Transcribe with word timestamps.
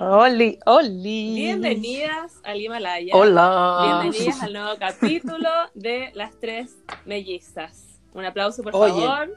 Oli, 0.00 0.58
Oli. 0.66 1.34
Bienvenidas 1.34 2.32
al 2.42 2.60
Himalaya. 2.60 3.14
Hola. 3.14 4.00
Bienvenidas 4.02 4.42
al 4.42 4.52
nuevo 4.54 4.76
capítulo 4.78 5.48
de 5.74 6.10
Las 6.14 6.38
Tres 6.40 6.76
Mellizas. 7.04 8.00
Un 8.14 8.24
aplauso, 8.24 8.62
por 8.62 8.74
Oye. 8.74 8.92
favor. 8.92 9.36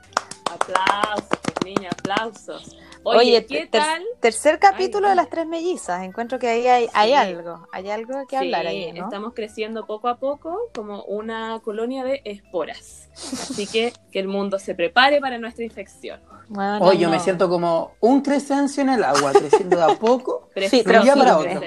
Aplausos, 0.52 1.27
niña, 1.66 1.89
aplausos. 1.91 2.77
Oye, 3.05 3.17
Oye, 3.20 3.45
¿qué 3.45 3.67
ter- 3.67 3.81
tal? 3.81 4.04
tercer 4.21 4.59
capítulo 4.59 5.07
Ay, 5.07 5.11
de 5.11 5.15
las 5.17 5.29
tres 5.29 5.45
mellizas. 5.45 6.03
Encuentro 6.03 6.39
que 6.39 6.47
ahí 6.47 6.67
hay, 6.67 6.88
hay 6.93 7.09
Sí. 7.09 7.15
algo, 7.15 7.67
hay 7.73 7.89
algo 7.89 8.25
que 8.27 8.38
hablar 8.38 8.61
Sí, 8.61 8.67
ahí, 8.67 8.94
¿no? 8.94 9.03
estamos 9.03 9.34
creciendo 9.34 9.85
poco 9.85 10.07
a 10.07 10.17
poco 10.17 10.57
como 10.73 11.03
una 11.03 11.59
colonia 11.63 12.03
de 12.03 12.21
esporas. 12.23 13.09
Así 13.13 13.67
que 13.67 13.91
que 14.11 14.20
el 14.20 14.27
mundo 14.27 14.58
se 14.58 14.73
prepare 14.73 15.20
para 15.20 15.38
nuestra 15.38 15.66
infección. 15.66 16.21
Bueno, 16.47 16.80
Hoy 16.81 16.97
yo 16.97 17.09
me 17.09 17.20
siento 17.20 17.49
como 17.49 17.95
un 17.99 18.21
crescencio 18.21 18.84
en 18.84 18.89
el 18.89 19.03
agua, 19.03 19.31
creciendo 19.33 19.77
de 19.77 19.83
a 19.83 19.95
poco. 19.99 20.49
Precioso 20.53 20.83
pero 20.85 21.03
para 21.17 21.38
otro. 21.38 21.61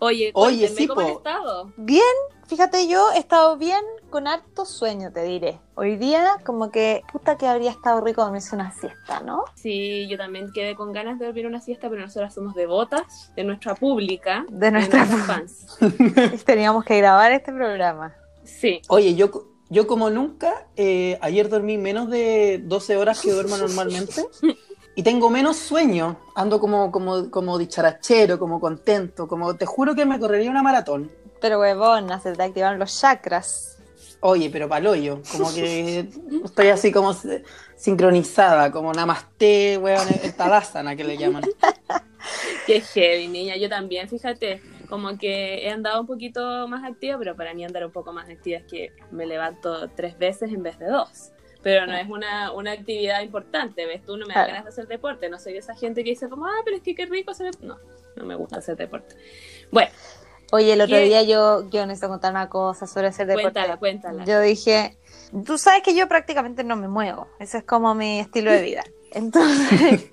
Oye, 0.00 0.30
Oye, 0.34 0.68
sí, 0.68 0.86
cómo 0.86 1.00
han 1.00 1.06
po. 1.08 1.12
estado. 1.18 1.72
Bien, 1.76 2.02
fíjate, 2.46 2.88
yo 2.88 3.10
he 3.14 3.18
estado 3.18 3.56
bien 3.56 3.82
con 4.10 4.26
harto 4.26 4.64
sueño, 4.64 5.12
te 5.12 5.22
diré. 5.22 5.58
Hoy 5.74 5.96
día, 5.96 6.36
como 6.44 6.70
que, 6.70 7.02
puta 7.12 7.36
que 7.36 7.46
habría 7.46 7.70
estado 7.70 8.00
rico 8.00 8.22
dormirse 8.22 8.54
una 8.54 8.72
siesta, 8.72 9.20
¿no? 9.20 9.44
Sí, 9.54 10.06
yo 10.08 10.16
también 10.16 10.50
quedé 10.52 10.74
con 10.74 10.92
ganas 10.92 11.18
de 11.18 11.26
dormir 11.26 11.46
una 11.46 11.60
siesta, 11.60 11.88
pero 11.90 12.02
nosotras 12.02 12.34
somos 12.34 12.54
devotas 12.54 13.32
de 13.34 13.44
nuestra 13.44 13.74
pública, 13.74 14.46
De 14.48 14.70
nuestra 14.70 15.04
nuestros 15.04 15.26
fans. 15.26 16.44
Teníamos 16.44 16.84
que 16.84 16.98
grabar 16.98 17.32
este 17.32 17.52
programa. 17.52 18.14
Sí, 18.44 18.80
Oye, 18.88 19.16
yo, 19.16 19.30
yo 19.68 19.86
como 19.86 20.08
nunca, 20.08 20.66
eh, 20.76 21.18
ayer 21.20 21.48
dormí 21.48 21.78
menos 21.78 22.08
de 22.08 22.62
12 22.64 22.96
horas 22.96 23.20
que 23.20 23.32
duermo 23.32 23.56
normalmente. 23.56 24.24
Y 24.94 25.02
tengo 25.02 25.28
menos 25.28 25.58
sueño, 25.58 26.16
ando 26.34 26.58
como, 26.58 26.90
como, 26.90 27.30
como 27.30 27.58
dicharachero, 27.58 28.38
como 28.38 28.60
contento, 28.60 29.28
como 29.28 29.54
te 29.54 29.66
juro 29.66 29.94
que 29.94 30.06
me 30.06 30.18
correría 30.18 30.50
una 30.50 30.62
maratón. 30.62 31.10
Pero 31.46 31.60
huevona, 31.60 32.18
se 32.18 32.32
te 32.32 32.42
activaron 32.42 32.80
los 32.80 33.00
chakras. 33.00 33.78
Oye, 34.18 34.50
pero 34.50 34.68
paloyo, 34.68 35.22
como 35.30 35.54
que 35.54 36.08
estoy 36.44 36.70
así 36.70 36.90
como 36.90 37.14
sincronizada, 37.76 38.72
como 38.72 38.92
namaste, 38.92 39.78
weón, 39.78 40.08
el 40.24 40.34
talasana 40.34 40.96
que 40.96 41.04
le 41.04 41.16
llaman. 41.16 41.44
qué 42.66 42.80
heavy, 42.80 43.28
niña. 43.28 43.54
Yo 43.54 43.68
también, 43.68 44.08
fíjate, 44.08 44.60
como 44.88 45.16
que 45.18 45.64
he 45.64 45.70
andado 45.70 46.00
un 46.00 46.08
poquito 46.08 46.66
más 46.66 46.82
activa, 46.82 47.16
pero 47.16 47.36
para 47.36 47.54
mí 47.54 47.64
andar 47.64 47.86
un 47.86 47.92
poco 47.92 48.12
más 48.12 48.28
activa 48.28 48.58
es 48.58 48.64
que 48.64 48.92
me 49.12 49.24
levanto 49.24 49.88
tres 49.90 50.18
veces 50.18 50.50
en 50.52 50.64
vez 50.64 50.80
de 50.80 50.86
dos. 50.86 51.30
Pero 51.62 51.86
no 51.86 51.94
es 51.96 52.08
una, 52.08 52.50
una 52.50 52.72
actividad 52.72 53.22
importante, 53.22 53.86
¿ves? 53.86 54.04
Tú 54.04 54.16
no 54.16 54.26
me 54.26 54.34
das 54.34 54.46
Claro. 54.46 54.48
ganas 54.48 54.64
de 54.64 54.68
hacer 54.70 54.88
deporte. 54.88 55.28
No 55.28 55.38
soy 55.38 55.52
de 55.52 55.60
esa 55.60 55.76
gente 55.76 56.02
que 56.02 56.10
dice 56.10 56.28
como, 56.28 56.46
ah, 56.46 56.60
pero 56.64 56.76
es 56.76 56.82
que 56.82 56.96
qué 56.96 57.06
rico 57.06 57.30
hacer... 57.30 57.52
No, 57.60 57.78
no 58.16 58.24
me 58.24 58.34
gusta 58.34 58.58
hacer 58.58 58.76
deporte. 58.76 59.14
Bueno, 59.70 59.90
Oye, 60.52 60.72
el 60.72 60.80
otro 60.80 60.96
¿Qué? 60.96 61.04
día 61.04 61.22
yo, 61.22 61.68
yo 61.70 61.86
necesito 61.86 62.08
contar 62.08 62.30
una 62.30 62.48
cosa 62.48 62.86
sobre 62.86 63.08
hacer 63.08 63.26
deporte. 63.26 63.52
cuéntala, 63.52 63.76
cuéntala. 63.78 64.24
Yo 64.24 64.40
dije, 64.40 64.96
tú 65.44 65.58
sabes 65.58 65.82
que 65.82 65.94
yo 65.94 66.08
prácticamente 66.08 66.62
no 66.64 66.76
me 66.76 66.88
muevo, 66.88 67.26
ese 67.40 67.58
es 67.58 67.64
como 67.64 67.94
mi 67.94 68.20
estilo 68.20 68.52
de 68.52 68.62
vida. 68.62 68.84
Entonces, 69.12 70.10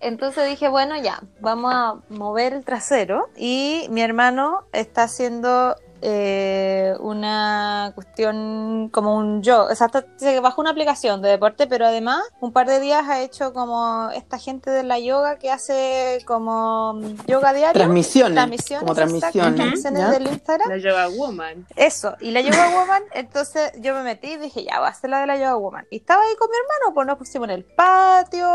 entonces 0.00 0.48
dije, 0.48 0.68
bueno, 0.68 1.00
ya, 1.00 1.22
vamos 1.40 1.72
a 1.74 1.94
mover 2.10 2.52
el 2.52 2.64
trasero 2.64 3.30
y 3.36 3.86
mi 3.88 4.02
hermano 4.02 4.66
está 4.72 5.04
haciendo 5.04 5.74
eh, 6.02 6.94
una 7.00 7.92
cuestión 7.94 8.88
como 8.92 9.16
un 9.16 9.42
yo, 9.42 9.64
o 9.64 9.74
sea, 9.74 9.86
está- 9.86 10.04
se 10.16 10.40
bajó 10.40 10.60
una 10.60 10.70
aplicación 10.70 11.22
de 11.22 11.30
deporte, 11.30 11.66
pero 11.66 11.86
además 11.86 12.22
un 12.40 12.52
par 12.52 12.66
de 12.66 12.80
días 12.80 13.08
ha 13.08 13.20
hecho 13.22 13.52
como 13.52 14.10
esta 14.14 14.38
gente 14.38 14.70
de 14.70 14.82
la 14.82 14.98
yoga 14.98 15.36
que 15.38 15.50
hace 15.50 16.18
como 16.26 17.00
yoga 17.26 17.52
diario. 17.52 17.72
Transmisiones, 17.74 18.34
Transmisiones, 18.34 18.80
como 18.80 18.94
transmisiones. 18.94 20.10
del 20.10 20.26
Instagram. 20.28 20.68
La 20.70 20.76
yoga 20.78 21.08
woman. 21.08 21.66
Eso, 21.76 22.16
y 22.20 22.30
la 22.30 22.40
Yoga 22.40 22.70
Woman, 22.70 23.02
entonces 23.12 23.72
yo 23.80 23.94
me 23.94 24.02
metí 24.02 24.32
y 24.32 24.36
dije, 24.36 24.64
ya, 24.64 24.78
voy 24.78 24.86
a 24.86 24.90
hacer 24.90 25.10
la 25.10 25.20
de 25.20 25.26
la 25.26 25.36
Yoga 25.36 25.56
Woman. 25.56 25.86
Y 25.90 25.96
estaba 25.96 26.22
ahí 26.22 26.34
con 26.38 26.48
mi 26.50 26.56
hermano, 26.56 26.94
pues 26.94 27.06
nos 27.06 27.18
pusimos 27.18 27.48
en 27.48 27.54
el 27.54 27.64
patio, 27.64 28.46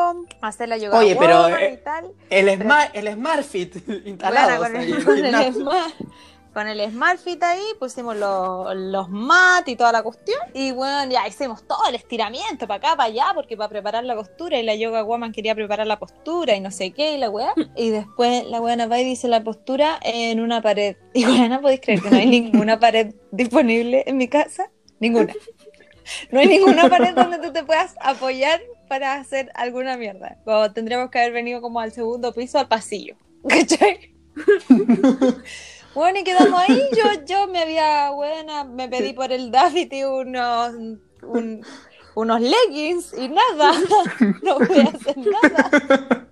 a 0.41 0.47
hacer 0.47 0.69
la 0.69 0.77
Yoga 0.77 0.97
Oye, 0.97 1.15
Woman 1.15 1.53
eh, 1.59 1.77
y 1.79 1.83
tal. 1.83 2.11
El, 2.29 2.61
Smart, 2.61 2.89
el 2.93 3.13
SmartFit 3.13 3.89
instalado. 4.05 4.57
Bueno, 4.59 4.79
con, 5.05 5.13
o 5.13 5.17
sea, 5.17 5.47
el. 5.47 5.53
Smart, 5.53 5.93
con 6.53 6.67
el 6.67 6.81
SmartFit 6.91 7.41
ahí, 7.43 7.61
pusimos 7.79 8.15
los, 8.15 8.75
los 8.75 9.09
mat 9.09 9.67
y 9.67 9.75
toda 9.75 9.91
la 9.91 10.03
cuestión. 10.03 10.39
Y 10.53 10.71
bueno, 10.71 11.09
ya 11.11 11.27
hicimos 11.27 11.65
todo 11.65 11.87
el 11.87 11.95
estiramiento 11.95 12.67
para 12.67 12.75
acá, 12.75 12.95
para 12.95 13.09
allá, 13.09 13.31
porque 13.33 13.55
para 13.55 13.69
preparar 13.69 14.03
la 14.03 14.15
postura. 14.15 14.59
Y 14.59 14.63
la 14.63 14.75
Yoga 14.75 15.03
Woman 15.03 15.31
quería 15.31 15.55
preparar 15.55 15.87
la 15.87 15.99
postura 15.99 16.55
y 16.55 16.59
no 16.59 16.71
sé 16.71 16.91
qué, 16.91 17.15
y 17.15 17.17
la 17.17 17.29
weá. 17.29 17.53
Y 17.75 17.89
después 17.89 18.45
la 18.47 18.59
weá 18.59 18.75
va 18.87 18.99
y 18.99 19.05
dice 19.05 19.27
la 19.27 19.43
postura 19.43 19.99
en 20.01 20.39
una 20.39 20.61
pared. 20.61 20.97
Y 21.13 21.25
weá, 21.25 21.61
podéis 21.61 21.81
creer 21.81 22.01
que 22.01 22.09
no 22.09 22.17
hay 22.17 22.27
ninguna 22.27 22.79
pared 22.79 23.13
disponible 23.31 24.03
en 24.05 24.17
mi 24.17 24.27
casa. 24.27 24.69
Ninguna. 24.99 25.33
No 26.31 26.39
hay 26.39 26.47
ninguna 26.47 26.89
pared 26.89 27.13
donde 27.13 27.39
tú 27.39 27.53
te 27.53 27.63
puedas 27.63 27.95
apoyar 28.01 28.61
para 28.87 29.13
hacer 29.13 29.51
alguna 29.55 29.97
mierda. 29.97 30.37
Como 30.43 30.71
tendríamos 30.73 31.09
que 31.09 31.19
haber 31.19 31.31
venido 31.31 31.61
como 31.61 31.79
al 31.79 31.91
segundo 31.91 32.33
piso, 32.33 32.59
al 32.59 32.67
pasillo. 32.67 33.15
¿Cachai? 33.47 34.13
Bueno, 35.93 36.19
y 36.19 36.23
quedamos 36.23 36.59
ahí. 36.59 36.81
Yo, 36.97 37.25
yo 37.25 37.47
me 37.47 37.59
había, 37.61 38.11
buena, 38.11 38.63
me 38.63 38.87
pedí 38.87 39.13
por 39.13 39.31
el 39.31 39.51
David 39.51 39.91
unos, 40.07 40.73
un- 41.23 41.65
unos 42.15 42.41
leggings 42.41 43.13
y 43.17 43.29
nada. 43.29 43.73
No 44.43 44.57
voy 44.59 44.79
a 44.79 44.83
hacer 44.89 45.17
nada. 45.17 46.27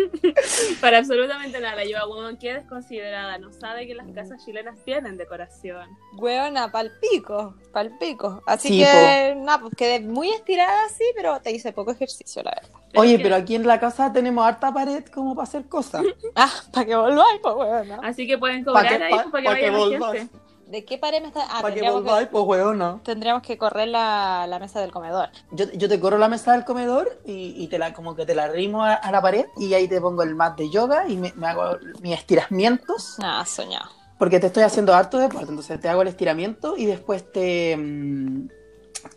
Para 0.80 0.98
absolutamente 0.98 1.60
nada, 1.60 1.76
la 1.76 1.84
yoga 1.84 2.06
woman 2.06 2.36
que 2.36 2.50
es 2.50 2.54
desconsiderada, 2.56 3.38
no 3.38 3.52
sabe 3.52 3.86
que 3.86 3.94
las 3.94 4.06
casas 4.12 4.44
chilenas 4.44 4.76
tienen 4.84 5.16
decoración. 5.16 5.88
Weona, 6.16 6.70
palpico, 6.70 7.54
palpico. 7.72 8.42
Así 8.46 8.68
Sí, 8.68 8.78
que, 8.80 9.34
nada, 9.36 9.60
pues 9.60 9.74
quedé 9.76 10.00
muy 10.00 10.30
estirada 10.30 10.84
así, 10.86 11.04
pero 11.14 11.40
te 11.40 11.50
hice 11.52 11.72
poco 11.72 11.90
ejercicio, 11.92 12.42
la 12.42 12.52
verdad. 12.52 12.80
Oye, 12.96 13.16
que- 13.18 13.22
pero 13.22 13.36
aquí 13.36 13.54
en 13.54 13.66
la 13.66 13.78
casa 13.78 14.12
tenemos 14.12 14.44
harta 14.44 14.72
pared 14.72 15.04
como 15.06 15.34
para 15.34 15.44
hacer 15.44 15.64
cosas. 15.66 16.02
Ah, 16.34 16.50
para 16.72 16.86
que 16.86 16.94
volváis, 16.96 17.40
pues, 17.42 17.54
weona. 17.54 18.00
Así 18.02 18.26
que 18.26 18.38
pueden 18.38 18.64
Pa' 18.64 18.72
cobrar 18.72 18.98
que- 18.98 19.04
ahí 19.04 19.10
pa- 19.14 19.22
pues, 19.30 19.32
para 19.32 19.42
que 19.42 19.48
pa' 19.48 19.54
que 19.56 19.70
vaya 19.70 19.72
más 19.72 19.80
volváis. 20.00 20.20
gente. 20.22 20.38
¿De 20.70 20.84
qué 20.84 20.98
pared 20.98 21.20
me 21.20 21.28
está? 21.28 21.46
Ah, 21.50 21.62
para 21.62 21.74
que 21.74 21.90
volváis, 21.90 22.28
pues 22.28 22.44
weona. 22.46 23.00
tendríamos 23.04 23.42
que 23.42 23.58
correr 23.58 23.88
la, 23.88 24.46
la 24.48 24.58
mesa 24.60 24.80
del 24.80 24.92
comedor. 24.92 25.28
Yo, 25.50 25.64
yo 25.72 25.88
te 25.88 25.98
corro 25.98 26.16
la 26.16 26.28
mesa 26.28 26.52
del 26.52 26.64
comedor 26.64 27.20
y, 27.24 27.54
y 27.62 27.66
te 27.68 27.76
la 27.78 27.92
como 27.92 28.14
que 28.14 28.24
te 28.24 28.34
la 28.36 28.46
rimo 28.48 28.84
a, 28.84 28.94
a 28.94 29.10
la 29.10 29.20
pared 29.20 29.46
y 29.56 29.74
ahí 29.74 29.88
te 29.88 30.00
pongo 30.00 30.22
el 30.22 30.34
mat 30.36 30.56
de 30.56 30.70
yoga 30.70 31.08
y 31.08 31.16
me, 31.16 31.32
me 31.34 31.48
hago 31.48 31.76
mis 32.00 32.16
estiramientos 32.16 33.16
Nada, 33.18 33.44
soñado. 33.44 33.90
porque 34.18 34.38
te 34.38 34.46
estoy 34.46 34.62
haciendo 34.62 34.94
harto 34.94 35.18
deporte, 35.18 35.48
entonces 35.50 35.80
te 35.80 35.88
hago 35.88 36.02
el 36.02 36.08
estiramiento 36.08 36.76
y 36.76 36.86
después 36.86 37.30
te 37.32 37.76
mm, 37.76 38.48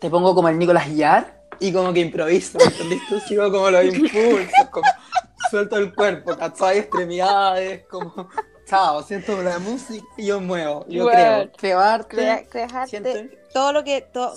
te 0.00 0.10
pongo 0.10 0.34
como 0.34 0.48
el 0.48 0.58
Nicolás 0.58 0.92
Yar 0.92 1.44
y 1.60 1.72
como 1.72 1.92
que 1.92 2.00
improviso, 2.00 2.58
¿me 2.58 2.64
entendiste? 2.64 3.20
Sigo 3.20 3.52
como 3.52 3.70
los 3.70 3.84
impulsos, 3.84 4.68
como 4.72 4.88
suelto 5.50 5.76
el 5.76 5.94
cuerpo, 5.94 6.36
¿cachai? 6.36 6.78
Extremidades, 6.78 7.84
como 7.88 8.28
chao, 8.74 9.02
siento 9.02 9.42
la 9.42 9.58
música 9.58 10.04
y 10.16 10.26
yo 10.26 10.40
muevo, 10.40 10.84
yo 10.88 11.04
Bueno. 11.04 11.18
creo, 11.18 11.52
creo 11.56 11.80
arte, 11.80 12.46
Crea- 12.50 12.86
siente- 12.86 13.38
todo 13.52 13.72
lo 13.72 13.84
que 13.84 14.00
to- 14.02 14.34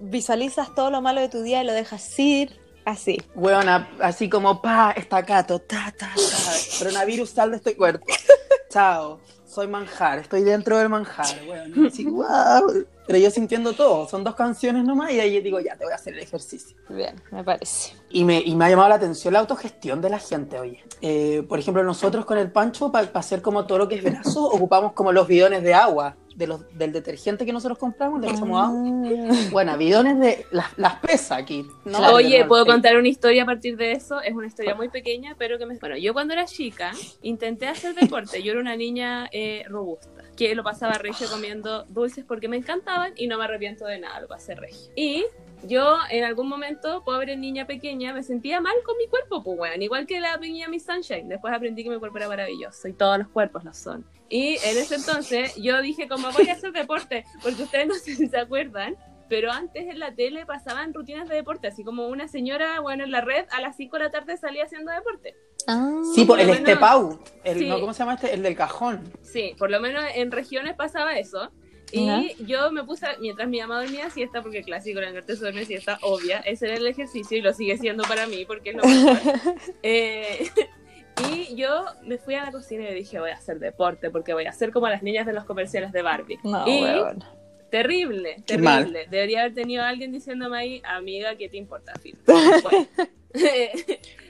visualizas 0.00 0.74
todo 0.74 0.90
lo 0.90 1.00
malo 1.00 1.20
de 1.20 1.28
tu 1.28 1.42
día 1.42 1.62
y 1.62 1.66
lo 1.66 1.72
dejas 1.72 2.18
ir 2.18 2.58
así. 2.84 3.18
Weona, 3.34 3.88
así 4.00 4.28
como 4.28 4.60
pa, 4.62 4.92
estacato, 4.96 5.58
ta, 5.60 5.92
ta, 5.98 6.10
ta. 6.14 6.52
Coronavirus, 6.78 7.30
sal 7.30 7.50
de 7.50 7.56
este 7.58 7.76
cuerpo. 7.76 8.06
Chao, 8.70 9.20
soy 9.48 9.66
manjar, 9.66 10.18
estoy 10.18 10.42
dentro 10.42 10.76
del 10.78 10.88
manjar, 10.90 11.26
weón. 11.48 11.86
Así, 11.86 12.04
guau. 12.04 12.84
Pero 13.06 13.18
yo 13.18 13.30
sintiendo 13.30 13.72
todo, 13.72 14.06
son 14.06 14.22
dos 14.22 14.34
canciones 14.34 14.84
nomás 14.84 15.10
y 15.12 15.20
ahí 15.20 15.40
digo, 15.40 15.58
ya, 15.60 15.74
te 15.76 15.84
voy 15.84 15.92
a 15.92 15.96
hacer 15.96 16.12
el 16.12 16.20
ejercicio. 16.20 16.76
Bien, 16.90 17.16
me 17.30 17.42
parece. 17.42 17.94
Y 18.10 18.24
me, 18.24 18.40
y 18.40 18.54
me 18.54 18.66
ha 18.66 18.70
llamado 18.70 18.90
la 18.90 18.96
atención 18.96 19.32
la 19.32 19.40
autogestión 19.40 20.02
de 20.02 20.10
la 20.10 20.18
gente, 20.18 20.60
oye. 20.60 20.84
Eh, 21.00 21.42
por 21.48 21.58
ejemplo, 21.58 21.82
nosotros 21.82 22.26
con 22.26 22.36
el 22.36 22.52
Pancho, 22.52 22.92
para 22.92 23.08
hacer 23.14 23.40
como 23.40 23.66
todo 23.66 23.78
lo 23.78 23.88
que 23.88 23.94
es 23.94 24.04
brazo, 24.04 24.44
ocupamos 24.52 24.92
como 24.92 25.12
los 25.12 25.26
bidones 25.26 25.62
de 25.62 25.72
agua 25.72 26.16
de 26.38 26.46
los, 26.46 26.78
del 26.78 26.92
detergente 26.92 27.44
que 27.44 27.52
nosotros 27.52 27.78
compramos, 27.78 28.20
le 28.20 28.28
echamos 28.28 28.64
agua. 28.64 29.36
Bueno, 29.50 29.76
bidones 29.76 30.20
de 30.20 30.46
las, 30.52 30.66
las 30.78 30.94
pesas 31.00 31.32
aquí. 31.32 31.66
¿no? 31.84 31.98
Oye, 32.12 32.44
¿puedo 32.44 32.64
contar 32.64 32.96
una 32.96 33.08
historia 33.08 33.42
a 33.42 33.46
partir 33.46 33.76
de 33.76 33.92
eso? 33.92 34.20
Es 34.20 34.34
una 34.34 34.46
historia 34.46 34.76
muy 34.76 34.88
pequeña, 34.88 35.34
pero 35.36 35.58
que 35.58 35.66
me... 35.66 35.76
Bueno, 35.78 35.96
yo 35.96 36.12
cuando 36.12 36.34
era 36.34 36.44
chica 36.44 36.92
intenté 37.22 37.66
hacer 37.66 37.96
deporte. 37.96 38.40
Yo 38.42 38.52
era 38.52 38.60
una 38.60 38.76
niña 38.76 39.28
eh, 39.32 39.64
robusta, 39.68 40.22
que 40.36 40.54
lo 40.54 40.62
pasaba 40.62 40.92
regio 40.92 41.26
comiendo 41.28 41.84
dulces 41.88 42.24
porque 42.24 42.46
me 42.46 42.56
encantaban 42.56 43.12
y 43.16 43.26
no 43.26 43.36
me 43.36 43.44
arrepiento 43.44 43.84
de 43.84 43.98
nada, 43.98 44.20
lo 44.20 44.28
pasé 44.28 44.54
regio. 44.54 44.92
Y 44.94 45.24
yo 45.64 45.96
en 46.10 46.24
algún 46.24 46.48
momento, 46.48 47.02
pobre 47.04 47.36
niña 47.36 47.66
pequeña, 47.66 48.12
me 48.12 48.22
sentía 48.22 48.60
mal 48.60 48.74
con 48.84 48.96
mi 48.96 49.06
cuerpo, 49.08 49.42
pues 49.42 49.56
bueno, 49.58 49.82
igual 49.82 50.06
que 50.06 50.20
la 50.20 50.34
pequeña 50.38 50.68
Miss 50.68 50.84
Sunshine. 50.84 51.28
Después 51.28 51.52
aprendí 51.52 51.82
que 51.84 51.90
mi 51.90 51.98
cuerpo 51.98 52.16
era 52.18 52.28
maravilloso 52.28 52.88
y 52.88 52.92
todos 52.92 53.18
los 53.18 53.28
cuerpos 53.28 53.64
lo 53.64 53.74
son. 53.74 54.06
Y 54.28 54.56
en 54.64 54.78
ese 54.78 54.96
entonces 54.96 55.54
yo 55.56 55.80
dije 55.82 56.06
como 56.08 56.30
voy 56.32 56.48
a 56.48 56.52
hacer 56.52 56.72
deporte, 56.72 57.24
porque 57.42 57.62
ustedes 57.64 57.86
no 57.88 57.94
sé 57.96 58.14
si 58.14 58.28
se 58.28 58.38
acuerdan, 58.38 58.96
pero 59.28 59.50
antes 59.52 59.86
en 59.88 59.98
la 59.98 60.14
tele 60.14 60.46
pasaban 60.46 60.94
rutinas 60.94 61.28
de 61.28 61.34
deporte, 61.36 61.66
así 61.68 61.84
como 61.84 62.08
una 62.08 62.28
señora, 62.28 62.80
bueno, 62.80 63.04
en 63.04 63.10
la 63.10 63.20
red 63.20 63.44
a 63.50 63.60
las 63.60 63.76
5 63.76 63.96
de 63.98 64.04
la 64.04 64.10
tarde 64.10 64.36
salía 64.36 64.64
haciendo 64.64 64.90
deporte. 64.92 65.34
Ah. 65.66 66.00
Sí, 66.14 66.22
el 66.22 66.26
Por 66.26 66.38
lo 66.38 66.44
menos- 66.44 66.60
step 66.60 66.82
out. 66.82 67.20
El, 67.44 67.58
Sí. 67.58 67.68
no, 67.68 67.78
¿Cómo 67.80 67.92
se 67.92 67.98
llama 67.98 68.14
este? 68.14 68.32
El 68.32 68.42
del 68.42 68.56
cajón. 68.56 69.02
Sí, 69.22 69.54
por 69.58 69.70
lo 69.70 69.80
menos 69.80 70.02
en 70.14 70.30
regiones 70.30 70.74
pasaba 70.76 71.18
eso. 71.18 71.50
Y 71.90 72.06
Ya. 72.06 72.22
yo 72.40 72.70
me 72.70 72.84
puse, 72.84 73.06
mientras 73.20 73.48
mi 73.48 73.60
mamá 73.60 73.80
dormía 73.82 74.10
siesta, 74.10 74.42
porque 74.42 74.62
clásico, 74.62 75.00
la 75.00 75.12
se 75.26 75.34
duerme 75.36 75.64
siesta, 75.64 75.98
obvia, 76.02 76.38
ese 76.40 76.66
era 76.66 76.76
el 76.76 76.86
ejercicio 76.86 77.38
y 77.38 77.40
lo 77.40 77.52
sigue 77.54 77.78
siendo 77.78 78.04
para 78.04 78.26
mí 78.26 78.44
porque 78.44 78.70
es 78.70 78.76
lo 78.76 78.84
mejor. 78.84 79.18
Eh, 79.82 80.48
y 81.32 81.56
yo 81.56 81.84
me 82.04 82.18
fui 82.18 82.34
a 82.34 82.44
la 82.44 82.52
cocina 82.52 82.88
y 82.90 82.94
dije, 82.94 83.18
voy 83.18 83.30
a 83.30 83.36
hacer 83.36 83.58
deporte 83.58 84.10
porque 84.10 84.34
voy 84.34 84.46
a 84.46 84.52
ser 84.52 84.70
como 84.72 84.88
las 84.88 85.02
niñas 85.02 85.26
de 85.26 85.32
los 85.32 85.44
comerciales 85.44 85.92
de 85.92 86.02
Barbie. 86.02 86.38
No, 86.44 86.66
y 86.68 86.82
weón. 86.82 87.24
terrible, 87.70 88.36
Qué 88.46 88.56
terrible. 88.58 89.06
Debería 89.10 89.40
haber 89.40 89.54
tenido 89.54 89.82
a 89.82 89.88
alguien 89.88 90.12
diciéndome 90.12 90.58
ahí, 90.58 90.82
amiga, 90.84 91.36
¿qué 91.36 91.48
te 91.48 91.56
importa, 91.56 91.92
Phil? 92.02 92.18
Bueno. 92.26 92.86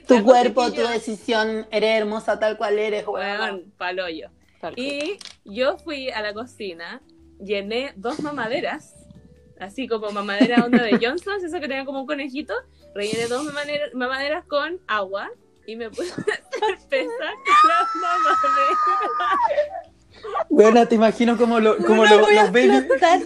Tu 0.07 0.23
cuerpo, 0.23 0.69
tu 0.71 0.77
yo- 0.77 0.89
decisión, 0.89 1.67
eres 1.71 2.01
hermosa 2.01 2.39
tal 2.39 2.57
cual 2.57 2.79
eres, 2.79 3.05
weón. 3.07 3.39
Weón, 3.41 3.73
paloyo. 3.77 4.29
Tal 4.59 4.73
cual. 4.75 4.85
Y 4.85 5.17
yo 5.45 5.77
fui 5.77 6.09
a 6.09 6.21
la 6.21 6.33
cocina, 6.33 7.01
llené 7.39 7.93
dos 7.95 8.19
mamaderas, 8.21 8.95
así 9.59 9.87
como 9.87 10.11
mamadera 10.11 10.63
onda 10.65 10.83
de 10.83 10.97
Johnson, 11.01 11.37
eso 11.43 11.59
que 11.59 11.67
tenía 11.67 11.85
como 11.85 12.01
un 12.01 12.07
conejito, 12.07 12.53
rellené 12.95 13.27
dos 13.27 13.43
mamadera- 13.45 13.89
mamaderas 13.93 14.45
con 14.45 14.79
agua 14.87 15.29
y 15.67 15.75
me 15.75 15.89
puse 15.89 16.11
a 16.11 16.13
hacer 16.33 16.87
pesas 16.89 17.33
con 17.61 17.69
las 17.69 17.95
mamaderas. 17.95 19.89
Bueno, 20.49 20.87
te 20.87 20.95
imagino 20.95 21.37
como, 21.37 21.59
lo, 21.59 21.77
como 21.77 22.01
Weona, 22.01 22.15
lo- 22.15 22.21
voy 22.25 22.37
a 22.37 22.43
los 22.43 22.51
baby. 22.51 22.75
explotar, 22.75 23.19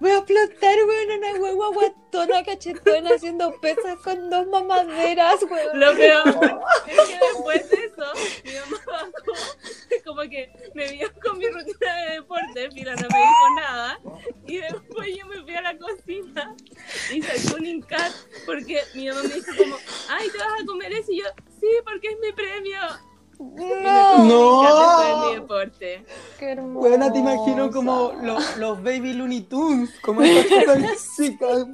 voy 0.00 0.10
a 0.12 0.18
explotar, 0.18 0.76
weón, 0.86 1.18
una 1.18 1.32
huevo 1.40 1.72
guatona 1.72 2.44
cachetona 2.44 3.10
haciendo 3.14 3.52
pesas 3.60 3.96
con 4.02 4.30
dos 4.30 4.46
mamaderas, 4.46 5.42
weón. 5.50 5.80
Lo 5.80 5.94
peor 5.96 6.28
es 6.86 7.00
que 7.08 7.18
después 7.32 7.70
de 7.70 7.76
eso, 7.84 8.04
mi 8.44 8.52
mamá 8.52 8.82
bajó, 8.86 10.02
como 10.04 10.22
que 10.22 10.50
me 10.74 10.92
vio 10.92 11.08
con 11.22 11.38
mi 11.38 11.46
rutina 11.48 11.96
de 12.04 12.12
deporte, 12.14 12.70
Fila 12.70 12.94
no 12.94 13.08
me 13.08 13.18
dijo 13.18 13.54
nada, 13.56 14.00
y 14.46 14.56
después 14.58 15.08
yo 15.16 15.26
me 15.26 15.42
fui 15.42 15.54
a 15.54 15.62
la 15.62 15.76
cocina 15.78 16.54
y 17.12 17.22
saqué 17.22 17.54
un 17.56 17.66
incat 17.66 18.12
porque 18.46 18.82
mi 18.94 19.08
mamá 19.08 19.22
me 19.24 19.34
dijo 19.34 19.52
como, 19.58 19.76
ay, 20.10 20.28
¿te 20.30 20.38
vas 20.38 20.62
a 20.62 20.66
comer 20.66 20.92
eso? 20.92 21.10
Y 21.12 21.18
yo, 21.18 21.26
sí, 21.60 21.66
porque 21.84 22.08
es 22.08 22.18
mi 22.20 22.32
premio. 22.32 22.78
No, 23.38 24.24
No. 24.24 25.22
De 25.22 25.28
mi 25.28 25.34
deporte. 25.40 26.04
qué 26.38 26.50
hermoso. 26.52 26.88
Bueno, 26.88 27.12
te 27.12 27.18
imagino 27.18 27.70
como 27.70 28.12
los, 28.22 28.56
los 28.56 28.82
baby 28.82 29.12
Looney 29.14 29.42
Tunes, 29.42 29.90
como 30.00 30.22
esas 30.22 31.14
chicas. 31.16 31.66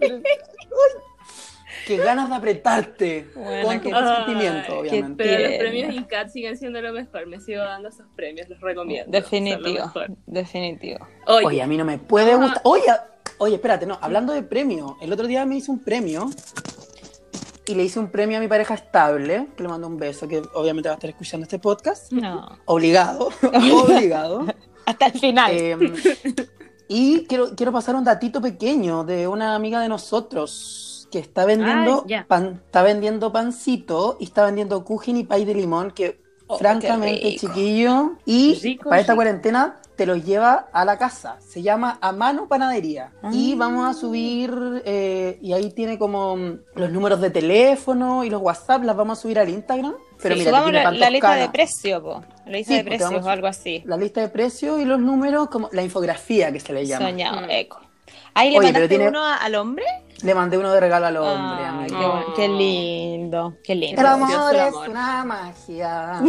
Qué 1.87 1.97
ganas 1.99 2.31
de 2.31 2.35
apretarte. 2.37 3.29
Bueno, 3.35 3.63
con 3.69 3.77
tu 3.79 3.83
qué- 3.83 3.91
consentimiento, 3.91 4.73
Ay, 4.73 4.79
obviamente. 4.79 5.25
Pero 5.25 5.49
los 5.49 5.59
premios 5.59 5.95
INCAT 5.95 6.29
siguen 6.31 6.57
siendo 6.57 6.81
lo 6.81 6.93
mejor. 6.93 7.27
Me 7.27 7.41
sigo 7.41 7.63
dando 7.63 7.89
esos 7.89 8.07
premios, 8.17 8.49
los 8.49 8.61
recomiendo. 8.61 9.11
Definitivo, 9.11 9.93
definitivo. 10.27 11.07
Oye, 11.27 11.47
Oye, 11.47 11.63
a 11.63 11.67
mí 11.67 11.77
no 11.77 11.85
me 11.85 11.99
puede 11.99 12.33
Ah. 12.33 12.37
gustar. 12.37 12.61
Oye, 12.65 12.83
oye, 13.39 13.55
espérate, 13.57 13.85
no, 13.87 13.99
hablando 14.01 14.33
de 14.33 14.43
premio, 14.43 14.97
el 15.03 15.13
otro 15.13 15.27
día 15.27 15.45
me 15.45 15.57
hice 15.57 15.71
un 15.71 15.79
premio 15.85 16.31
y 17.67 17.75
le 17.75 17.85
hice 17.85 17.99
un 17.99 18.09
premio 18.11 18.39
a 18.39 18.41
mi 18.41 18.49
pareja 18.49 18.75
estable, 18.75 19.49
que 19.57 19.63
le 19.63 19.69
mando 19.69 19.87
un 19.87 19.97
beso, 19.97 20.29
que 20.29 20.43
obviamente 20.55 20.89
va 20.89 20.95
a 20.95 20.97
estar 20.97 21.11
escuchando 21.11 21.45
este 21.45 21.59
podcast. 21.59 22.13
No, 22.13 22.59
Obligado, 22.67 23.29
obligado. 23.85 24.47
hasta 24.87 25.07
el 25.07 25.13
final. 25.19 25.51
Eh, 25.55 25.95
y 26.89 27.25
quiero, 27.27 27.55
quiero 27.57 27.73
pasar 27.73 27.95
un 27.97 28.05
datito 28.05 28.41
pequeño 28.41 29.05
de 29.05 29.27
una 29.29 29.55
amiga 29.55 29.81
de 29.81 29.89
nosotros 29.89 31.09
que 31.11 31.19
está 31.19 31.45
vendiendo, 31.47 32.05
ya. 32.07 32.27
pan, 32.29 32.61
está 32.67 32.83
vendiendo 32.83 33.33
pancito 33.33 34.17
y 34.21 34.25
está 34.25 34.45
vendiendo 34.45 34.85
kuchen 34.85 35.17
y 35.17 35.25
pay 35.25 35.45
de 35.45 35.55
limón 35.55 35.91
que 35.91 36.23
Oh, 36.47 36.59
francamente 36.59 37.37
chiquillo 37.37 38.19
y 38.27 38.55
Rico, 38.63 38.91
para 38.91 39.01
esta 39.01 39.15
rico. 39.15 39.17
cuarentena 39.23 39.81
te 39.97 40.07
los 40.07 40.25
lleva 40.25 40.67
a 40.73 40.85
la 40.85 40.99
casa 40.99 41.37
se 41.41 41.63
llama 41.63 41.99
a 42.01 42.11
mano 42.13 42.49
panadería 42.49 43.13
y 43.33 43.53
Ah. 43.53 43.57
vamos 43.59 43.89
a 43.89 43.99
subir 43.99 44.83
eh, 44.85 45.39
y 45.41 45.53
ahí 45.53 45.71
tiene 45.71 45.99
como 45.99 46.37
mm, 46.37 46.59
los 46.75 46.91
números 46.91 47.21
de 47.21 47.31
teléfono 47.31 48.25
y 48.25 48.31
los 48.31 48.43
whatsapp 48.43 48.83
las 48.83 48.97
vamos 48.97 49.19
a 49.19 49.23
subir 49.23 49.39
al 49.39 49.49
Instagram 49.49 49.95
pero 50.21 50.35
Sí, 50.35 50.41
mira 50.41 50.51
subamos 50.51 50.73
la, 50.73 50.91
la 50.91 51.11
lista 51.11 51.35
de 51.35 51.49
precios, 51.51 52.01
po. 52.03 52.25
La 52.47 52.53
lista 52.53 52.73
Sí, 52.73 52.79
de 52.79 52.85
precios 52.85 53.11
vamos- 53.11 53.27
o 53.27 53.31
algo 53.31 53.47
así. 53.47 53.83
la 53.87 53.97
lista 53.97 54.21
de 54.21 54.29
precios 54.29 54.81
y 54.81 54.85
los 54.85 54.99
números 55.01 55.49
como 55.49 55.69
la 55.73 55.83
infografía 55.83 56.51
que 56.53 56.61
se 56.61 56.73
le 56.73 56.87
llama 56.87 57.07
Soñado, 57.11 57.43
Mm. 57.47 57.51
eco. 57.51 57.81
Ahí 58.37 58.51
le 58.51 58.59
Oye, 58.59 58.67
mandaste 58.69 58.89
tiene- 58.89 59.09
uno 59.09 59.25
a- 59.25 59.37
al 59.37 59.55
hombre. 59.55 59.85
Le 60.23 60.35
mandé 60.35 60.57
uno 60.57 60.73
de 60.73 60.81
regalo 60.81 61.07
al 61.07 61.17
hombre, 61.17 61.65
Ay, 61.65 61.89
amigo. 61.91 62.33
qué, 62.37 62.49
lindo, 62.49 63.57
qué 63.63 63.75
lindo. 63.75 64.01
El 64.01 64.07
amor 64.07 64.55
el 64.55 64.61
es 64.61 64.75
una 64.89 65.25
magia. 65.25 66.23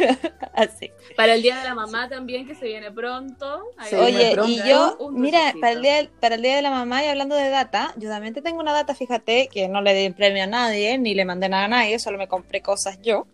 Así. 0.54 0.90
Para 1.16 1.34
el 1.34 1.42
Día 1.42 1.58
de 1.58 1.64
la 1.64 1.74
Mamá 1.74 2.08
también, 2.08 2.46
que 2.46 2.54
se 2.54 2.66
viene 2.66 2.90
pronto. 2.90 3.62
Sí, 3.88 3.96
Oye, 3.96 4.32
pronto. 4.32 4.50
y 4.50 4.56
yo, 4.68 4.96
mira, 5.12 5.38
dulcecito. 5.38 5.60
para 5.60 5.72
el, 5.72 5.82
día, 5.82 6.10
para 6.20 6.34
el 6.36 6.42
Día 6.42 6.56
de 6.56 6.62
la 6.62 6.70
Mamá 6.70 7.04
y 7.04 7.08
hablando 7.08 7.34
de 7.34 7.50
data, 7.50 7.92
yo 7.96 8.08
también 8.08 8.32
te 8.32 8.42
tengo 8.42 8.60
una 8.60 8.72
data, 8.72 8.94
fíjate, 8.94 9.48
que 9.52 9.68
no 9.68 9.82
le 9.82 9.92
di 9.94 10.08
premio 10.10 10.44
a 10.44 10.46
nadie, 10.46 10.96
ni 10.98 11.14
le 11.14 11.24
mandé 11.24 11.48
nada 11.48 11.64
a 11.64 11.68
nadie, 11.68 11.98
solo 11.98 12.18
me 12.18 12.28
compré 12.28 12.62
cosas 12.62 13.00
yo. 13.02 13.26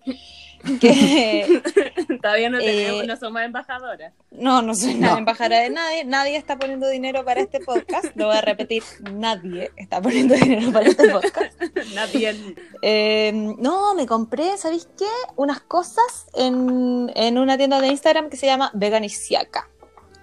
Que 0.81 1.63
Todavía 2.23 2.51
no, 2.51 2.59
tenemos, 2.59 3.05
Eh, 3.05 3.07
no 3.07 3.17
somos 3.17 3.43
embajadoras. 3.43 4.13
no, 4.33 4.61
no 4.63 4.75
soy 4.75 4.95
No. 4.95 5.17
embajadora 5.19 5.61
de 5.61 5.71
nadie, 5.71 6.05
nadie 6.05 6.37
está 6.37 6.59
poniendo 6.59 6.89
dinero 6.89 7.25
para 7.25 7.41
este 7.41 7.61
podcast, 7.61 8.07
lo 8.17 8.27
voy 8.27 8.37
a 8.37 8.41
repetir, 8.41 8.83
nadie 9.13 9.71
está 9.77 10.01
poniendo 10.03 10.35
dinero 10.35 10.73
para 10.73 10.89
este 10.89 11.09
podcast. 11.09 11.53
Nadie. 11.95 12.57
Eh, 12.83 13.33
no, 13.59 13.95
me 13.95 14.07
compré, 14.07 14.57
¿sabéis 14.59 14.89
qué? 14.99 15.07
Unas 15.37 15.61
cosas 15.61 16.27
en, 16.35 17.11
en 17.15 17.39
una 17.39 17.57
tienda 17.57 17.81
de 17.81 17.89
Instagram 17.89 18.29
que 18.31 18.37
se 18.37 18.47
llama 18.47 18.71
Veganisiaca. 18.75 19.69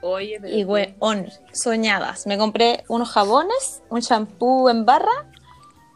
Oye, 0.01 0.37
pero 0.39 0.53
Y 0.55 0.63
weón, 0.65 1.27
soñadas. 1.51 2.27
Me 2.27 2.37
compré 2.37 2.83
unos 2.89 3.09
jabones, 3.09 3.81
un 3.89 4.01
shampoo 4.01 4.69
en 4.69 4.85
barra, 4.85 5.31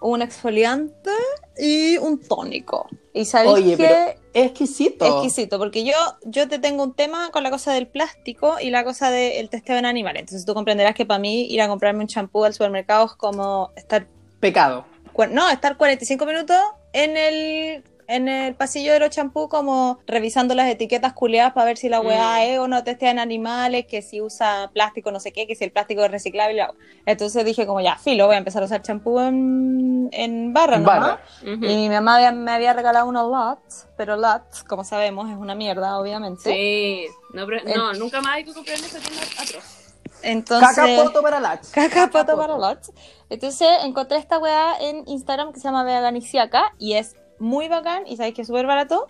un 0.01 0.21
exfoliante 0.21 1.11
y 1.57 1.97
un 1.97 2.19
tónico. 2.19 2.87
Y 3.13 3.25
sabéis 3.25 3.53
Oye, 3.53 3.77
qué? 3.77 3.83
pero 3.87 4.19
exquisito. 4.33 5.05
Exquisito, 5.05 5.57
porque 5.57 5.83
yo, 5.83 5.93
yo 6.23 6.47
te 6.47 6.59
tengo 6.59 6.83
un 6.83 6.93
tema 6.93 7.31
con 7.31 7.43
la 7.43 7.49
cosa 7.49 7.73
del 7.73 7.87
plástico 7.87 8.57
y 8.61 8.69
la 8.69 8.83
cosa 8.83 9.11
del 9.11 9.49
testeo 9.49 9.77
en 9.77 9.85
animales. 9.85 10.21
Entonces 10.21 10.45
tú 10.45 10.53
comprenderás 10.53 10.95
que 10.95 11.05
para 11.05 11.19
mí 11.19 11.45
ir 11.45 11.61
a 11.61 11.67
comprarme 11.67 12.01
un 12.01 12.07
champú 12.07 12.45
al 12.45 12.53
supermercado 12.53 13.05
es 13.07 13.13
como 13.13 13.71
estar 13.75 14.07
Pecado. 14.39 14.85
no, 15.31 15.49
estar 15.49 15.75
45 15.75 16.25
minutos 16.25 16.57
en 16.93 17.17
el, 17.17 17.83
en 18.09 18.27
el 18.27 18.55
pasillo 18.55 18.91
de 18.91 18.99
los 18.99 19.11
champús 19.11 19.47
como 19.49 19.99
revisando 20.07 20.55
las 20.55 20.67
etiquetas 20.67 21.13
culeadas 21.13 21.53
para 21.53 21.65
ver 21.67 21.77
si 21.77 21.87
la 21.89 22.01
weá 22.01 22.37
Mm. 22.39 22.41
es 22.41 22.59
o 22.59 22.67
no 22.67 22.83
testea 22.83 23.11
en 23.11 23.19
animales, 23.19 23.85
que 23.85 24.01
si 24.01 24.19
usa 24.19 24.71
plástico 24.73 25.11
no 25.11 25.19
sé 25.19 25.31
qué, 25.31 25.45
que 25.47 25.55
si 25.55 25.63
el 25.63 25.71
plástico 25.71 26.03
es 26.03 26.11
reciclable. 26.11 26.55
la- 26.55 26.73
Entonces 27.05 27.45
dije 27.45 27.65
como 27.67 27.81
ya, 27.81 27.95
filo, 27.97 28.25
voy 28.25 28.35
a 28.35 28.39
empezar 28.39 28.63
a 28.63 28.65
usar 28.65 28.81
champú 28.81 29.19
en, 29.19 30.09
en 30.11 30.53
barra, 30.53 30.79
nomás. 30.79 30.99
barra. 30.99 31.21
Ujú. 31.43 31.65
Y 31.65 31.75
mi 31.77 31.89
mamá 31.89 32.15
había- 32.15 32.31
me 32.31 32.51
había 32.51 32.73
regalado 32.73 33.07
unos 33.07 33.29
LOTS, 33.31 33.87
pero 33.95 34.17
LOTS, 34.17 34.63
como 34.63 34.83
sabemos, 34.83 35.29
es 35.29 35.37
una 35.37 35.53
mierda, 35.55 35.99
obviamente. 35.99 36.51
Sí, 36.51 37.05
no, 37.33 37.45
pero- 37.45 37.61
no, 37.75 37.93
nunca 37.93 38.21
más 38.21 38.35
hay 38.37 38.43
que 38.43 38.53
comprar 38.53 38.77
en 38.79 38.85
esa 38.85 38.99
tienda 38.99 39.21
atroz. 39.39 39.75
Entonces... 40.21 40.75
Caca 40.75 40.87
poto 41.03 41.21
para 41.21 41.39
la 41.39 41.61
Caca 41.73 42.07
poto 42.09 42.35
para 42.35 42.57
lots. 42.57 42.91
Entonces 43.29 43.67
encontré 43.83 44.17
esta 44.17 44.37
weá 44.39 44.73
en 44.81 45.03
Instagram 45.07 45.53
que 45.53 45.59
se 45.59 45.65
llama 45.65 45.83
Veganisiaca 45.83 46.73
y 46.79 46.93
es 46.95 47.15
muy 47.39 47.67
bacán 47.67 48.05
y 48.07 48.17
sabéis 48.17 48.35
que 48.35 48.41
es 48.41 48.47
súper 48.47 48.65
barato. 48.65 49.07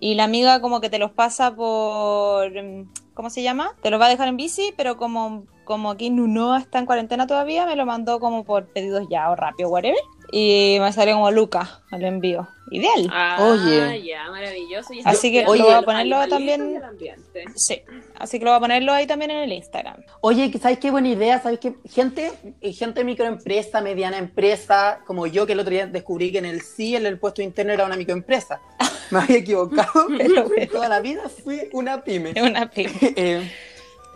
Y 0.00 0.14
la 0.14 0.24
amiga 0.24 0.60
como 0.60 0.80
que 0.80 0.90
te 0.90 0.98
los 0.98 1.10
pasa 1.10 1.54
por... 1.54 2.50
mm, 2.50 2.88
¿Cómo 3.14 3.30
se 3.30 3.42
llama? 3.42 3.74
Te 3.82 3.90
los 3.90 4.00
va 4.00 4.06
a 4.06 4.10
dejar 4.10 4.28
en 4.28 4.36
bici, 4.36 4.72
pero 4.76 4.96
como, 4.96 5.44
como 5.64 5.90
aquí 5.90 6.08
Nunoa 6.08 6.58
está 6.58 6.78
en 6.78 6.86
cuarentena 6.86 7.26
todavía, 7.26 7.66
me 7.66 7.74
lo 7.74 7.84
mandó 7.84 8.20
como 8.20 8.44
por 8.44 8.68
pedidos 8.68 9.08
ya 9.10 9.28
o 9.30 9.34
rápido, 9.34 9.68
whatever. 9.70 9.98
Y 10.30 10.76
me 10.80 10.92
salió 10.92 11.14
como 11.14 11.30
Luca 11.30 11.80
al 11.90 12.04
envío. 12.04 12.46
Ideal. 12.70 13.08
Ah, 13.10 13.38
Oye. 13.40 14.02
ya, 14.04 14.30
maravilloso. 14.30 14.92
Y 14.92 15.00
Así 15.02 15.32
que 15.32 15.42
lo 15.42 15.48
voy 15.48 15.60
a 15.72 15.80
ponerlo 15.80 16.28
también- 16.28 16.72
y 16.72 16.76
el 16.76 16.84
ambiente. 16.84 17.44
Sí. 17.56 17.80
Así 18.18 18.38
que 18.38 18.44
lo 18.44 18.50
voy 18.50 18.58
a 18.58 18.60
ponerlo 18.60 18.92
ahí 18.92 19.06
también 19.06 19.30
en 19.30 19.38
el 19.38 19.52
Instagram. 19.54 20.02
Oye, 20.20 20.52
¿sabes 20.60 20.78
qué 20.78 20.90
buena 20.90 21.08
idea? 21.08 21.40
¿Sabes 21.42 21.60
qué? 21.60 21.74
Gente, 21.88 22.30
eh, 22.60 22.72
gente 22.74 23.04
microempresa, 23.04 23.80
mediana 23.80 24.18
empresa, 24.18 25.00
como 25.06 25.26
yo 25.26 25.46
que 25.46 25.54
el 25.54 25.60
otro 25.60 25.70
día 25.72 25.86
descubrí 25.86 26.30
que 26.30 26.38
en 26.38 26.44
el 26.46 26.60
sí, 26.60 26.94
el, 26.94 27.06
el 27.06 27.18
puesto 27.18 27.40
interno 27.40 27.72
era 27.72 27.86
una 27.86 27.96
microempresa. 27.96 28.60
Me 29.10 29.20
había 29.20 29.38
equivocado, 29.38 30.06
pero 30.18 30.46
toda 30.70 30.88
la 30.90 31.00
vida 31.00 31.22
fui 31.42 31.70
una 31.72 32.04
pyme. 32.04 32.34
Una 32.42 32.68
pyme. 32.70 32.92
Eh, 33.16 33.50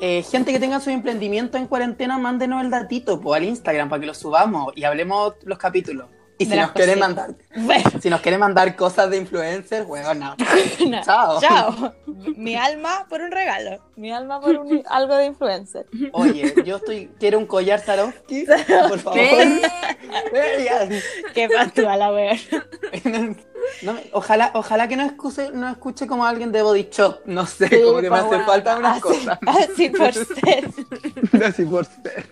eh, 0.05 0.25
gente 0.25 0.51
que 0.51 0.59
tenga 0.59 0.81
su 0.81 0.91
emprendimiento 0.91 1.59
en 1.59 1.69
cuarentena, 1.69 2.19
mándenos 2.19 2.61
el 2.65 2.71
datito 2.71 3.21
po, 3.21 3.35
al 3.35 3.45
Instagram 3.45 3.89
para 3.89 4.01
que 4.01 4.07
lo 4.09 4.15
subamos 4.15 4.73
y 4.75 4.83
hablemos 4.83 5.35
los 5.45 5.59
capítulos. 5.59 6.07
Y 6.39 6.47
si 6.47 6.57
nos 6.57 6.73
quieren 6.73 6.99
cositas. 6.99 7.17
mandar, 7.27 7.35
Bueno. 7.57 7.91
si 8.03 8.11
nos 8.11 8.21
quieren 8.21 8.41
mandar 8.41 8.75
cosas 8.75 9.11
de 9.11 9.17
influencers, 9.19 9.87
bueno, 9.87 10.13
no. 10.15 10.35
No. 10.89 11.03
Chao. 11.05 11.41
Chao. 11.41 11.95
Mi 12.37 12.57
alma 12.57 13.07
por 13.09 13.21
un 13.21 13.31
regalo. 13.31 13.79
Mi 13.97 14.11
alma 14.13 14.41
por 14.41 14.57
un- 14.57 14.83
algo 14.91 15.15
de 15.17 15.27
influencer. 15.27 15.87
Oye, 16.13 16.53
yo 16.65 16.77
estoy, 16.77 17.11
quiero 17.21 17.39
un 17.39 17.47
collar 17.47 17.81
Swarovski, 17.85 18.45
por 18.89 18.99
favor. 18.99 19.19
¿Qué? 19.19 19.63
Qué 21.35 21.49
la. 21.49 22.37
No, 23.83 23.95
ojalá, 24.13 24.51
ojalá 24.55 24.89
que 24.89 24.97
no 24.97 25.05
escuche, 25.05 25.51
no 25.53 25.69
escuche 25.69 26.09
como 26.09 26.27
alguien 26.27 26.51
de 26.51 26.63
Body 26.63 26.89
Shop, 26.91 27.21
no 27.27 27.47
sé, 27.47 27.69
Sí, 27.69 27.81
como 27.85 28.01
que 28.01 28.11
me 28.11 28.19
hace 28.19 28.41
falta 28.41 28.77
unas 28.77 28.93
así- 28.95 29.01
cosas. 29.01 29.39
Así 29.47 29.89
por 29.91 30.13
ser. 30.13 30.69
Así 31.45 31.65
por 31.65 31.85
ser. 31.87 32.27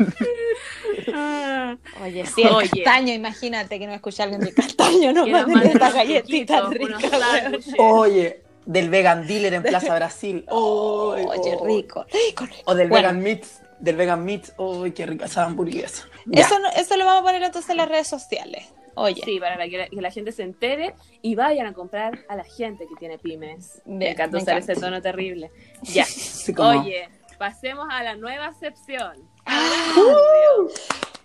Oye, 2.03 2.27
sí, 2.27 2.43
el 2.43 2.49
Oye. 2.55 2.69
castaño, 2.69 3.13
imagínate 3.15 3.79
que 3.79 3.87
no 3.87 3.93
escucha 3.95 4.25
alguien 4.25 4.41
de 4.41 4.53
castaño, 4.55 5.13
no 5.13 5.25
que 5.27 5.31
nos 5.33 5.41
manden 5.47 5.55
manden 5.55 5.73
esta 5.73 5.85
unos 5.87 5.95
galletita 5.95 6.61
truquitos, 6.61 6.71
rica. 6.71 6.97
unos 6.99 7.03
weón. 7.13 7.23
sándwiches. 7.43 7.75
Oye, 7.79 8.43
del 8.67 8.91
Vegan 8.91 9.27
Dealer 9.27 9.55
en 9.55 9.63
Plaza 9.63 9.95
Brasil. 9.95 10.45
Oye, 10.49 11.25
oh. 11.27 11.65
rico, 11.67 12.05
rico, 12.13 12.45
rico. 12.47 12.63
O 12.67 12.75
del 12.75 12.89
Bueno. 12.89 13.09
Vegan 13.09 13.23
Meats, 13.23 13.63
del 13.79 13.97
Vegan 13.97 14.25
Meats. 14.25 14.53
Uy, 14.59 14.93
qué 14.93 15.07
rica 15.07 15.27
esa 15.27 15.45
hamburguesa. 15.45 16.07
Ya. 16.27 16.43
Eso, 16.43 16.59
no- 16.59 16.71
eso 16.71 16.97
lo 16.97 17.05
vamos 17.05 17.23
a 17.23 17.25
poner 17.27 17.43
entonces 17.43 17.71
en 17.71 17.77
las 17.79 17.89
redes 17.89 18.07
sociales. 18.09 18.67
Oye, 18.97 19.23
Sí, 19.25 19.39
para 19.39 19.57
que 19.69 19.79
la, 19.79 19.87
que 19.89 20.01
la 20.01 20.11
gente 20.11 20.33
se 20.33 20.43
entere 20.43 20.95
y 21.23 21.35
vayan 21.37 21.67
a 21.67 21.73
comprar 21.73 22.19
a 22.29 22.35
la 22.37 22.45
gente 22.45 22.87
que 22.89 22.97
tiene 22.99 23.19
pymes. 23.19 23.81
me 23.87 23.99
Bien, 23.99 24.13
encanta 24.13 24.37
me 24.37 24.43
usar 24.43 24.57
encanta. 24.57 24.73
ese 24.73 24.81
tono 24.81 25.01
terrible. 25.01 25.51
Ya. 25.83 26.05
Sí, 26.05 26.53
como- 26.53 26.81
Oye, 26.83 27.09
pasemos 27.41 27.89
a 27.91 28.03
la 28.03 28.17
nueva 28.17 28.53
sección. 28.53 29.15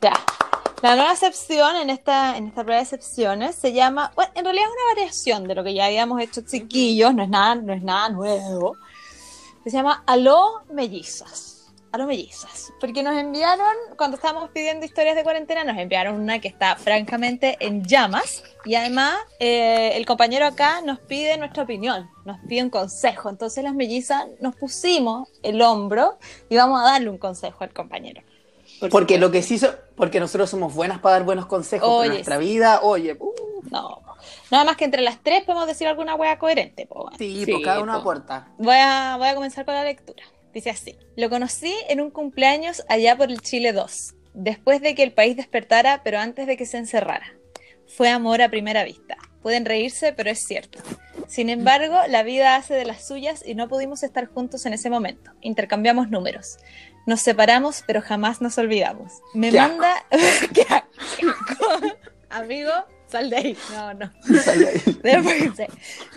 ya. 0.01 0.13
La 0.81 0.95
nueva 0.95 1.11
excepción 1.11 1.75
en 1.75 1.89
esta, 1.89 2.37
en 2.37 2.47
esta 2.47 2.63
prueba 2.63 2.77
de 2.77 2.83
excepciones 2.83 3.55
se 3.55 3.73
llama, 3.73 4.13
bueno, 4.15 4.31
en 4.33 4.45
realidad 4.45 4.65
es 4.65 4.71
una 4.71 4.93
variación 4.95 5.43
de 5.45 5.55
lo 5.55 5.63
que 5.65 5.73
ya 5.73 5.87
habíamos 5.87 6.21
hecho 6.21 6.41
chiquillos, 6.41 7.13
no 7.13 7.23
es 7.23 7.27
nada, 7.27 7.55
no 7.55 7.73
es 7.73 7.83
nada 7.83 8.07
nuevo. 8.07 8.77
Se 9.65 9.71
llama 9.71 10.03
Aló 10.07 10.63
Mellizas. 10.71 11.54
Aló 11.95 12.07
Mellizas. 12.07 12.73
Porque 12.81 13.03
nos 13.03 13.15
enviaron, 13.17 13.65
cuando 13.97 14.17
estábamos 14.17 14.49
pidiendo 14.49 14.85
historias 14.85 15.15
de 15.15 15.23
cuarentena, 15.23 15.63
nos 15.63 15.77
enviaron 15.77 16.19
una 16.19 16.39
que 16.39 16.49
está 16.49 16.75
francamente 16.75 17.55
en 17.61 17.85
llamas. 17.85 18.43
Y 18.65 18.75
además, 18.75 19.15
eh, 19.39 19.93
el 19.95 20.05
compañero 20.05 20.45
acá 20.45 20.81
nos 20.81 20.99
pide 20.99 21.37
nuestra 21.37 21.63
opinión, 21.63 22.09
nos 22.25 22.37
pide 22.49 22.63
un 22.63 22.69
consejo. 22.69 23.29
Entonces 23.29 23.63
las 23.63 23.73
mellizas 23.73 24.25
nos 24.41 24.57
pusimos 24.57 25.29
el 25.41 25.61
hombro 25.61 26.17
y 26.49 26.57
vamos 26.57 26.81
a 26.81 26.83
darle 26.83 27.09
un 27.09 27.17
consejo 27.17 27.63
al 27.63 27.71
compañero. 27.71 28.21
Porque 28.91 29.17
lo 29.17 29.31
que 29.31 29.41
sí 29.41 29.57
so- 29.57 29.73
porque 29.95 30.19
nosotros 30.19 30.49
somos 30.49 30.73
buenas 30.75 30.99
para 30.99 31.13
dar 31.15 31.23
buenos 31.23 31.45
consejos 31.45 31.87
Oye, 31.87 31.99
para 32.09 32.13
nuestra 32.15 32.37
vida, 32.39 32.81
oye, 32.81 33.15
uh, 33.17 33.31
No. 33.71 34.01
Nada 34.51 34.65
más 34.65 34.75
que 34.75 34.83
entre 34.83 35.01
las 35.01 35.23
tres 35.23 35.45
podemos 35.45 35.65
decir 35.65 35.87
alguna 35.87 36.15
wea 36.15 36.37
coherente. 36.37 36.87
po, 36.87 37.03
bueno. 37.03 37.17
sí, 37.17 37.45
Sí, 37.45 37.51
pues 37.53 37.63
cada 37.63 37.79
uno 37.81 37.93
po. 37.93 37.99
aporta. 37.99 38.49
Voy 38.57 38.75
a, 38.77 39.15
voy 39.17 39.29
a 39.29 39.35
comenzar 39.35 39.63
con 39.63 39.75
la 39.75 39.85
lectura. 39.85 40.23
Dice 40.55 40.69
así. 40.69 40.97
Lo 41.17 41.29
conocí 41.29 41.75
en 41.89 41.99
un 41.99 42.09
cumpleaños 42.09 42.85
allá 42.87 43.17
por 43.17 43.29
el 43.29 43.41
Chile 43.41 43.73
2, 43.73 44.15
después 44.33 44.81
de 44.81 44.95
que 44.95 45.03
el 45.03 45.11
país 45.11 45.35
despertara, 45.35 46.01
pero 46.01 46.17
antes 46.17 46.47
de 46.47 46.55
que 46.55 46.65
se 46.65 46.77
encerrara. 46.77 47.33
Fue 47.85 48.09
amor 48.09 48.41
a 48.41 48.47
primera 48.47 48.85
vista. 48.85 49.17
Pueden 49.41 49.65
reírse, 49.65 50.13
pero 50.13 50.29
es 50.29 50.45
cierto. 50.45 50.79
Sin 51.27 51.49
embargo, 51.49 51.97
la 52.07 52.23
vida 52.23 52.55
hace 52.55 52.73
de 52.73 52.85
las 52.85 53.05
suyas 53.05 53.43
y 53.45 53.53
no 53.53 53.67
pudimos 53.67 54.01
estar 54.01 54.27
juntos 54.27 54.65
en 54.65 54.71
ese 54.71 54.89
momento. 54.89 55.31
Intercambiamos 55.41 56.09
números. 56.09 56.57
Nos 57.05 57.19
separamos, 57.19 57.83
pero 57.85 58.01
jamás 58.01 58.39
nos 58.41 58.57
olvidamos. 58.57 59.11
Me 59.33 59.51
Qué 59.51 59.57
manda... 59.57 60.05
¡Qué 60.53 60.61
asco! 60.69 61.97
Amigo, 62.29 62.71
sal 63.15 63.29
de 63.29 63.37
ahí. 63.37 63.57
No, 63.71 63.93
no. 63.93 64.11
Sale 64.41 64.67
ahí. 64.67 64.81
Después 65.03 65.69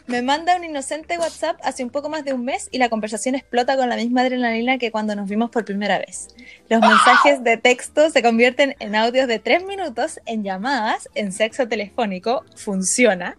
me 0.07 0.23
manda 0.23 0.57
un 0.57 0.65
inocente 0.65 1.19
WhatsApp 1.19 1.59
hace 1.63 1.85
un 1.85 1.91
poco 1.91 2.09
más 2.09 2.25
de 2.25 2.33
un 2.33 2.45
mes 2.45 2.69
y 2.73 2.79
la 2.79 2.89
conversación 2.89 3.35
explota 3.35 3.77
con 3.77 3.89
la 3.89 3.97
misma 3.97 4.23
adrenalina 4.23 4.79
que 4.79 4.91
cuando 4.91 5.15
nos 5.15 5.29
vimos 5.29 5.51
por 5.51 5.65
primera 5.65 5.99
vez. 5.99 6.29
Los 6.69 6.81
mensajes 6.81 7.45
de 7.45 7.57
texto 7.57 8.11
se 8.11 8.23
convierten 8.23 8.75
en 8.81 8.97
audios 8.97 9.29
de 9.29 9.39
tres 9.39 9.65
minutos, 9.65 10.21
en 10.27 10.43
llamadas, 10.43 11.09
en 11.15 11.33
sexo 11.33 11.69
telefónico, 11.69 12.45
funciona, 12.57 13.37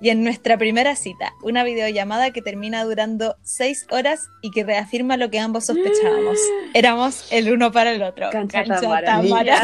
y 0.00 0.10
en 0.10 0.24
nuestra 0.24 0.58
primera 0.58 0.96
cita, 0.96 1.32
una 1.42 1.64
videollamada 1.64 2.30
que 2.30 2.42
termina 2.42 2.84
durando 2.84 3.36
seis 3.42 3.86
horas 3.90 4.28
y 4.42 4.50
que 4.50 4.64
reafirma 4.64 5.16
lo 5.16 5.30
que 5.30 5.38
ambos 5.38 5.66
sospechábamos. 5.66 6.38
Éramos 6.74 7.26
el 7.30 7.52
uno 7.52 7.72
para 7.72 7.92
el 7.92 8.02
otro. 8.02 8.30
Cancha 8.30 8.64
Cancha 8.64 8.80
Tamara. 8.80 9.20
Tamara. 9.20 9.62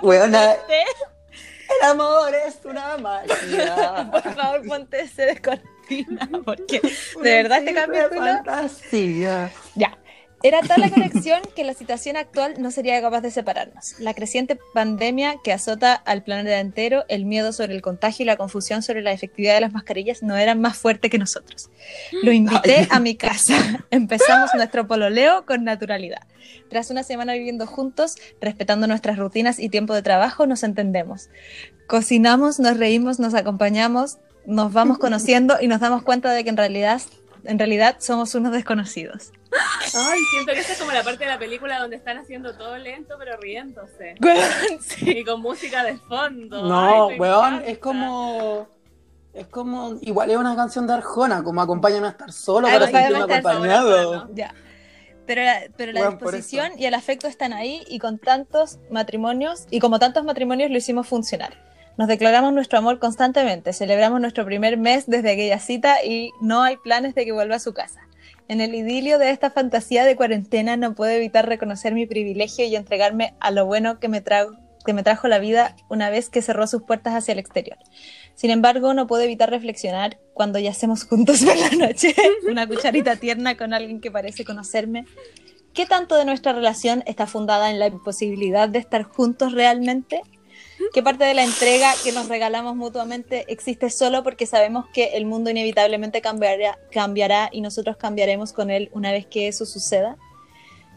El 1.82 1.86
amor 1.88 2.34
es 2.34 2.58
una 2.64 2.96
magia. 2.98 4.08
Por 4.12 4.34
favor, 4.34 4.66
ponte 4.66 5.00
ese 5.02 5.22
de 5.26 5.40
cortina, 5.40 6.28
porque 6.44 6.80
de 6.80 7.42
verdad 7.42 7.58
este 7.58 7.70
Una 7.72 7.82
simple 7.84 8.00
capítulo. 8.00 8.26
fantasía. 8.26 9.50
Ya. 9.74 9.96
Era 10.42 10.60
tal 10.62 10.80
la 10.80 10.90
conexión 10.94 11.40
que 11.54 11.64
la 11.64 11.74
situación 11.74 12.16
actual 12.16 12.54
no 12.58 12.70
sería 12.70 13.00
capaz 13.00 13.20
de 13.20 13.30
separarnos. 13.30 13.98
La 13.98 14.14
creciente 14.14 14.58
pandemia 14.74 15.36
que 15.42 15.52
azota 15.52 15.94
al 15.94 16.22
planeta 16.22 16.60
entero, 16.60 17.04
el 17.08 17.24
miedo 17.24 17.52
sobre 17.52 17.74
el 17.74 17.82
contagio 17.82 18.22
y 18.22 18.26
la 18.26 18.36
confusión 18.36 18.82
sobre 18.82 19.02
la 19.02 19.12
efectividad 19.12 19.54
de 19.54 19.60
las 19.60 19.72
mascarillas 19.72 20.22
no 20.22 20.36
eran 20.36 20.60
más 20.60 20.76
fuertes 20.76 21.10
que 21.10 21.18
nosotros. 21.18 21.70
Lo 22.22 22.32
invité 22.32 22.76
Ay. 22.76 22.88
a 22.90 23.00
mi 23.00 23.16
casa. 23.16 23.84
Empezamos 23.90 24.50
nuestro 24.54 24.86
pololeo 24.86 25.44
con 25.46 25.64
naturalidad. 25.64 26.26
Tras 26.68 26.90
una 26.90 27.02
semana 27.02 27.34
viviendo 27.34 27.66
juntos, 27.66 28.16
respetando 28.40 28.86
nuestras 28.86 29.18
rutinas 29.18 29.58
y 29.58 29.68
tiempo 29.68 29.94
de 29.94 30.02
trabajo, 30.02 30.46
nos 30.46 30.62
entendemos. 30.62 31.28
Cocinamos, 31.86 32.60
nos 32.60 32.76
reímos, 32.76 33.18
nos 33.18 33.34
acompañamos, 33.34 34.18
nos 34.46 34.72
vamos 34.72 34.98
conociendo 35.00 35.56
y 35.60 35.68
nos 35.68 35.80
damos 35.80 36.02
cuenta 36.02 36.32
de 36.32 36.44
que 36.44 36.50
en 36.50 36.56
realidad, 36.56 37.02
en 37.44 37.58
realidad 37.58 37.96
somos 38.00 38.34
unos 38.34 38.52
desconocidos. 38.52 39.32
Ay, 39.52 40.20
siento 40.32 40.52
que 40.52 40.60
esta 40.60 40.72
es 40.74 40.78
como 40.78 40.92
la 40.92 41.02
parte 41.02 41.24
de 41.24 41.30
la 41.30 41.38
película 41.38 41.78
donde 41.80 41.96
están 41.96 42.18
haciendo 42.18 42.56
todo 42.56 42.76
lento 42.78 43.16
pero 43.18 43.36
riéndose. 43.38 44.14
Sí. 44.80 45.18
Y 45.18 45.24
con 45.24 45.40
música 45.40 45.82
de 45.84 45.96
fondo. 45.96 46.66
No, 46.66 47.08
Ay, 47.08 47.18
weón, 47.18 47.62
es 47.66 47.78
como. 47.78 48.68
Es 49.32 49.46
como. 49.46 49.98
Igual 50.00 50.30
es 50.30 50.36
una 50.36 50.56
canción 50.56 50.86
de 50.86 50.94
Arjona, 50.94 51.42
como 51.42 51.60
acompáñame 51.60 52.06
a 52.06 52.10
estar 52.10 52.32
solo 52.32 52.66
Ay, 52.68 52.74
para 52.74 52.86
sentirme 52.86 53.18
acompañado. 53.18 54.00
hermano. 54.00 54.30
Ya. 54.34 54.54
Pero 55.26 55.44
la, 55.44 55.60
pero 55.76 55.92
la 55.92 56.00
Bueno, 56.00 56.18
por 56.18 56.32
disposición 56.32 56.72
y 56.78 56.86
el 56.86 56.94
afecto 56.94 57.28
están 57.28 57.52
ahí 57.52 57.84
y 57.88 58.00
con 58.00 58.18
tantos 58.18 58.78
matrimonios, 58.90 59.66
y 59.70 59.78
como 59.78 59.98
tantos 59.98 60.24
matrimonios 60.24 60.70
lo 60.70 60.78
hicimos 60.78 61.06
funcionar. 61.06 61.69
Nos 62.00 62.08
declaramos 62.08 62.54
nuestro 62.54 62.78
amor 62.78 62.98
constantemente, 62.98 63.74
celebramos 63.74 64.22
nuestro 64.22 64.46
primer 64.46 64.78
mes 64.78 65.04
desde 65.06 65.32
aquella 65.32 65.58
cita 65.58 66.02
y 66.02 66.32
no 66.40 66.62
hay 66.62 66.78
planes 66.78 67.14
de 67.14 67.26
que 67.26 67.32
vuelva 67.32 67.56
a 67.56 67.58
su 67.58 67.74
casa. 67.74 68.00
En 68.48 68.62
el 68.62 68.74
idilio 68.74 69.18
de 69.18 69.28
esta 69.28 69.50
fantasía 69.50 70.06
de 70.06 70.16
cuarentena 70.16 70.78
no 70.78 70.94
puedo 70.94 71.10
evitar 71.10 71.46
reconocer 71.46 71.92
mi 71.92 72.06
privilegio 72.06 72.64
y 72.64 72.74
entregarme 72.74 73.34
a 73.38 73.50
lo 73.50 73.66
bueno 73.66 74.00
que 74.00 74.08
me, 74.08 74.22
trajo, 74.22 75.28
la 75.28 75.38
vida 75.40 75.76
una 75.90 76.08
vez 76.08 76.30
que 76.30 76.40
cerró 76.40 76.66
sus 76.66 76.84
puertas 76.84 77.12
hacia 77.12 77.32
el 77.32 77.38
exterior. 77.38 77.76
Sin 78.34 78.48
embargo, 78.48 78.94
no 78.94 79.06
puedo 79.06 79.22
evitar 79.22 79.50
reflexionar 79.50 80.16
cuando 80.32 80.58
yacemos 80.58 81.04
juntos 81.04 81.44
por 81.44 81.54
la 81.54 81.86
noche, 81.86 82.14
una 82.50 82.66
cucharita 82.66 83.16
tierna 83.16 83.58
con 83.58 83.74
alguien 83.74 84.00
que 84.00 84.10
parece 84.10 84.46
conocerme. 84.46 85.04
¿Qué 85.74 85.84
tanto 85.84 86.16
de 86.16 86.24
nuestra 86.24 86.54
relación 86.54 87.02
está 87.04 87.26
fundada 87.26 87.70
en 87.70 87.78
la 87.78 87.88
imposibilidad 87.88 88.70
de 88.70 88.78
estar 88.78 89.02
juntos 89.02 89.52
realmente? 89.52 90.22
¿Qué 90.92 91.02
parte 91.02 91.24
de 91.24 91.34
la 91.34 91.44
entrega 91.44 91.92
que 92.02 92.12
nos 92.12 92.28
regalamos 92.28 92.76
mutuamente 92.76 93.44
existe 93.48 93.90
solo 93.90 94.22
porque 94.22 94.46
sabemos 94.46 94.86
que 94.92 95.16
el 95.16 95.26
mundo 95.26 95.50
inevitablemente 95.50 96.20
cambiará, 96.20 96.78
cambiará 96.90 97.48
y 97.52 97.60
nosotros 97.60 97.96
cambiaremos 97.96 98.52
con 98.52 98.70
él 98.70 98.90
una 98.92 99.12
vez 99.12 99.26
que 99.26 99.48
eso 99.48 99.66
suceda? 99.66 100.16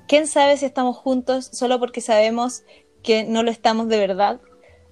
¿Quién 0.07 0.27
sabe 0.27 0.57
si 0.57 0.65
estamos 0.65 0.97
juntos 0.97 1.49
solo 1.51 1.79
porque 1.79 2.01
sabemos 2.01 2.63
que 3.01 3.23
no 3.23 3.43
lo 3.43 3.51
estamos 3.51 3.87
de 3.87 3.97
verdad? 3.97 4.39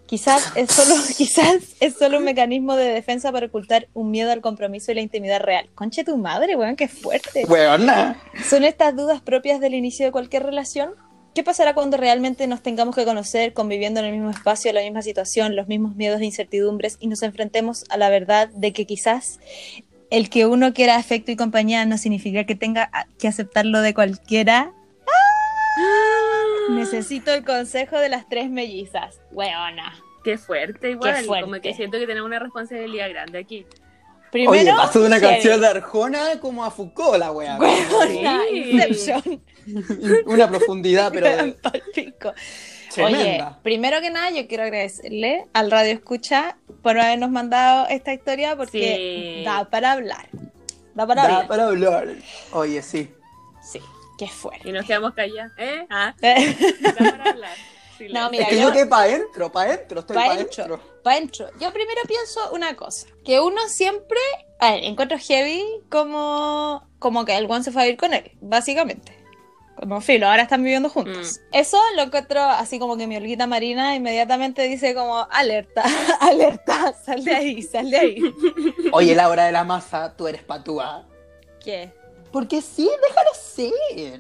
Quizás 0.05 0.51
es 0.55 0.71
solo, 0.71 0.95
quizás 1.17 1.75
es 1.79 1.95
solo 1.97 2.17
un 2.17 2.25
mecanismo 2.25 2.75
de 2.75 2.85
defensa 2.85 3.31
para 3.31 3.45
ocultar 3.45 3.87
un 3.93 4.11
miedo 4.11 4.31
al 4.31 4.41
compromiso 4.41 4.91
y 4.91 4.95
la 4.95 5.01
intimidad 5.01 5.41
real. 5.41 5.69
Conche 5.73 6.03
tu 6.03 6.17
madre, 6.17 6.55
weón, 6.55 6.75
qué 6.75 6.87
fuerte. 6.87 7.45
Weona. 7.45 8.21
¿Son 8.49 8.63
estas 8.63 8.95
dudas 8.95 9.21
propias 9.21 9.59
del 9.59 9.73
inicio 9.73 10.05
de 10.05 10.11
cualquier 10.11 10.43
relación? 10.43 10.95
¿Qué 11.33 11.43
pasará 11.43 11.73
cuando 11.73 11.95
realmente 11.95 12.45
nos 12.47 12.61
tengamos 12.61 12.93
que 12.93 13.05
conocer, 13.05 13.53
conviviendo 13.53 14.01
en 14.01 14.07
el 14.07 14.11
mismo 14.11 14.29
espacio, 14.31 14.73
la 14.73 14.81
misma 14.81 15.01
situación, 15.01 15.55
los 15.55 15.67
mismos 15.67 15.95
miedos 15.95 16.19
e 16.19 16.25
incertidumbres 16.25 16.97
y 16.99 17.07
nos 17.07 17.23
enfrentemos 17.23 17.85
a 17.89 17.95
la 17.97 18.09
verdad 18.09 18.49
de 18.49 18.73
que 18.73 18.85
quizás 18.85 19.39
el 20.09 20.29
que 20.29 20.45
uno 20.45 20.73
quiera 20.73 20.97
afecto 20.97 21.31
y 21.31 21.37
compañía 21.37 21.85
no 21.85 21.97
significa 21.97 22.43
que 22.43 22.55
tenga 22.55 22.91
que 23.17 23.29
aceptarlo 23.29 23.79
de 23.81 23.93
cualquiera? 23.93 24.73
Necesito 26.69 27.33
el 27.33 27.45
consejo 27.45 27.97
de 27.97 28.09
las 28.09 28.27
tres 28.27 28.49
mellizas. 28.49 29.19
Weona. 29.31 29.93
Qué 30.23 30.37
fuerte, 30.37 30.91
igual. 30.91 31.15
Qué 31.15 31.23
fuerte. 31.23 31.43
Como 31.49 31.61
que 31.61 31.73
siento 31.73 31.97
que 31.97 32.05
tenemos 32.07 32.27
una 32.27 32.39
responsabilidad 32.39 33.09
grande 33.09 33.39
aquí. 33.39 33.65
Primero, 34.31 34.51
Oye, 34.51 34.65
pasó 34.71 35.01
de 35.01 35.07
una 35.07 35.19
heavy. 35.19 35.33
canción 35.33 35.61
de 35.61 35.67
Arjona 35.67 36.39
como 36.39 36.63
a 36.63 36.71
Foucault, 36.71 37.17
la 37.17 37.31
wea. 37.31 37.57
Weona, 37.57 38.41
Sí. 38.49 38.57
Inception. 38.71 39.41
Una 40.25 40.47
profundidad, 40.49 41.11
pero 41.13 41.27
de-. 41.27 41.55
Oye, 42.97 43.13
tremenda. 43.13 43.59
primero 43.63 44.01
que 44.01 44.09
nada, 44.09 44.29
yo 44.31 44.47
quiero 44.47 44.63
agradecerle 44.63 45.45
al 45.53 45.71
Radio 45.71 45.93
Escucha 45.93 46.57
por 46.83 46.99
habernos 46.99 47.29
mandado 47.29 47.87
esta 47.89 48.13
historia 48.13 48.55
porque 48.57 49.37
Sí. 49.39 49.45
da 49.45 49.69
para 49.69 49.93
hablar. 49.93 50.27
Da 50.93 51.07
para 51.07 51.21
Da 51.21 51.27
hablar. 51.27 51.47
para 51.47 51.67
hablar. 51.67 52.07
Oye, 52.51 52.81
sí. 52.81 53.09
Sí, 53.63 53.79
qué 54.17 54.27
fuerte. 54.27 54.67
Y 54.67 54.71
nos 54.73 54.85
quedamos 54.85 55.13
callados. 55.13 55.53
¿Eh? 55.57 55.85
Ah, 55.89 56.13
da 56.21 56.93
para 56.97 57.29
hablar. 57.31 57.55
No, 58.11 58.31
mira, 58.31 58.43
es 58.45 58.49
que 58.49 58.59
yo- 58.59 58.71
quedé 58.71 58.87
para 58.87 59.03
adentro, 59.03 59.51
para 59.51 59.69
adentro, 59.73 59.99
estoy 59.99 60.15
Pa' 60.15 60.21
para 60.23 60.33
adentro. 60.33 60.63
adentro. 60.63 61.01
para 61.03 61.15
adentro. 61.17 61.49
Yo 61.59 61.71
primero 61.71 62.01
pienso 62.07 62.51
una 62.51 62.75
cosa, 62.75 63.05
que 63.23 63.39
uno 63.39 63.61
siempre, 63.69 64.17
a 64.59 64.71
ver, 64.71 64.83
encuentro 64.85 65.19
heavy 65.19 65.63
como, 65.87 66.83
como 66.97 67.25
que 67.25 67.37
el 67.37 67.45
one 67.49 67.63
se 67.63 67.71
fue 67.71 67.83
a 67.83 67.85
vivir 67.85 67.99
con 67.99 68.13
él, 68.15 68.31
básicamente. 68.41 69.15
Como 69.75 69.99
filo, 70.01 70.27
ahora 70.27 70.43
están 70.43 70.61
viviendo 70.63 70.89
juntos. 70.89 71.39
Eso 71.51 71.79
lo 71.95 72.03
encuentro 72.03 72.39
así 72.41 72.77
como 72.77 72.97
que 72.97 73.07
mi 73.07 73.17
olguita 73.17 73.47
marina 73.47 73.95
inmediatamente 73.95 74.61
dice 74.63 74.93
como, 74.93 75.27
alerta, 75.31 75.83
alerta, 76.19 76.93
sal 76.93 77.23
de 77.23 77.33
ahí, 77.35 77.61
sal 77.63 77.89
de 77.89 77.97
ahí. 77.97 78.21
Oye, 78.93 79.15
la 79.15 79.27
hora 79.29 79.45
de 79.45 79.51
la 79.51 79.63
masa, 79.63 80.15
tú 80.15 80.27
eres 80.27 80.43
patúa. 80.43 81.07
¿Qué? 81.63 81.91
Porque 82.31 82.61
sí, 82.61 82.89
déjalo 83.07 83.29
ser. 83.33 83.71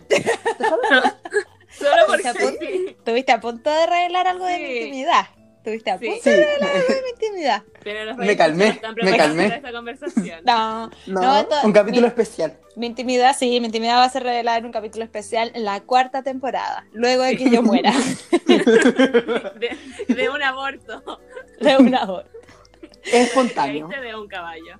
Déjalo- 0.09 1.15
Solo 1.71 2.01
porque 2.07 2.23
Se 2.23 2.29
apunta. 2.29 2.57
sí. 2.59 2.85
Estuviste 2.89 3.31
a 3.31 3.39
punto 3.39 3.69
de 3.69 3.85
revelar 3.85 4.27
algo 4.27 4.45
de 4.45 4.57
mi 4.57 4.65
intimidad. 4.77 5.25
Estuviste 5.61 5.91
a 5.91 5.99
Sí. 5.99 6.05
punto 6.07 6.21
Sí. 6.23 6.29
de 6.31 6.37
de 6.37 7.01
mi 7.03 7.09
intimidad. 7.11 7.63
Pero 7.83 8.05
los 8.05 8.17
Me 8.17 8.23
reyes 8.23 8.37
calmé, 8.37 8.65
me 8.65 8.93
preparados 8.95 9.17
calmé. 9.17 9.43
para 9.43 9.55
esta 9.57 9.71
conversación. 9.71 10.39
No, 10.43 10.87
No, 11.05 11.21
No, 11.21 11.37
esto- 11.37 11.55
un 11.63 11.71
capítulo 11.71 12.01
mi- 12.01 12.07
especial. 12.07 12.57
Mi 12.75 12.87
intimidad, 12.87 13.35
sí, 13.37 13.59
mi 13.59 13.67
intimidad 13.67 13.97
va 13.97 14.05
a 14.05 14.09
ser 14.09 14.23
revelada 14.23 14.57
en 14.57 14.65
un 14.65 14.71
capítulo 14.71 15.03
especial 15.05 15.51
en 15.53 15.63
la 15.65 15.81
cuarta 15.81 16.23
temporada, 16.23 16.87
luego 16.93 17.21
de 17.23 17.37
que 17.37 17.49
yo 17.51 17.61
muera 17.61 17.91
De, 19.59 19.77
de 20.07 20.29
un 20.29 20.41
aborto. 20.41 21.03
de 21.59 21.77
una 21.77 22.11
hora. 22.11 22.27
Es 23.03 23.27
espontáneo. 23.27 23.87
Caíste 23.87 24.07
de 24.07 24.15
un 24.15 24.27
caballo. 24.27 24.79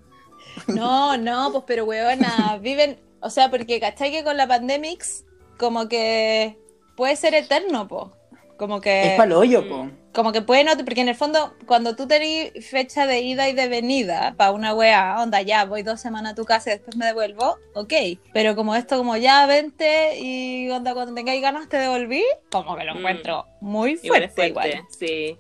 No, 0.67 1.15
no, 1.17 1.51
pues 1.51 1.63
pero 1.67 1.85
weona, 1.85 2.57
viven, 2.61 3.00
o 3.19 3.29
sea, 3.29 3.50
porque 3.51 3.79
cachai 3.79 4.11
que 4.11 4.23
con 4.23 4.35
la 4.38 4.47
pandemics 4.47 5.25
como 5.59 5.88
que 5.88 6.57
puede 6.97 7.15
ser 7.15 7.33
eterno, 7.35 7.88
po. 7.88 8.13
Como 8.57 8.79
que 8.81 9.11
Es 9.13 9.17
para 9.17 9.38
hoyo, 9.38 9.67
po. 9.67 9.89
Como 10.13 10.32
que 10.32 10.41
puede 10.41 10.63
no, 10.63 10.72
porque 10.77 11.01
en 11.01 11.10
el 11.10 11.15
fondo 11.15 11.53
cuando 11.65 11.96
tú 11.96 12.08
tenés 12.08 12.51
fecha 12.68 13.08
de 13.08 13.22
ida 13.22 13.48
y 13.50 13.53
de 13.53 13.68
venida 13.68 14.34
para 14.38 14.51
una 14.51 14.74
wea, 14.74 15.18
onda 15.22 15.41
ya, 15.41 15.65
voy 15.65 15.84
dos 15.84 16.00
semanas 16.01 16.34
a 16.34 16.36
tu 16.36 16.44
casa 16.46 16.70
y 16.70 16.74
después 16.74 16.96
me 16.98 17.06
devuelvo, 17.06 17.58
ok, 17.74 17.94
pero 18.34 18.56
como 18.56 18.75
esto 18.75 18.98
como 18.98 19.15
ya 19.18 19.46
vente 19.46 20.20
y 20.20 20.70
onda 20.70 20.94
cuando 20.94 21.13
tengáis 21.13 21.41
ganas 21.41 21.70
te 21.70 21.77
devolví, 21.77 22.24
como 22.51 22.75
que 22.75 22.84
lo 22.84 22.94
Mm. 22.96 22.98
encuentro 22.98 23.46
muy 23.62 24.00
Igual 24.03 24.24
es 24.24 24.34
fuerte 24.34 24.53
fuerte, 24.53 24.70
igual. 24.70 24.88
sí. 25.00 25.38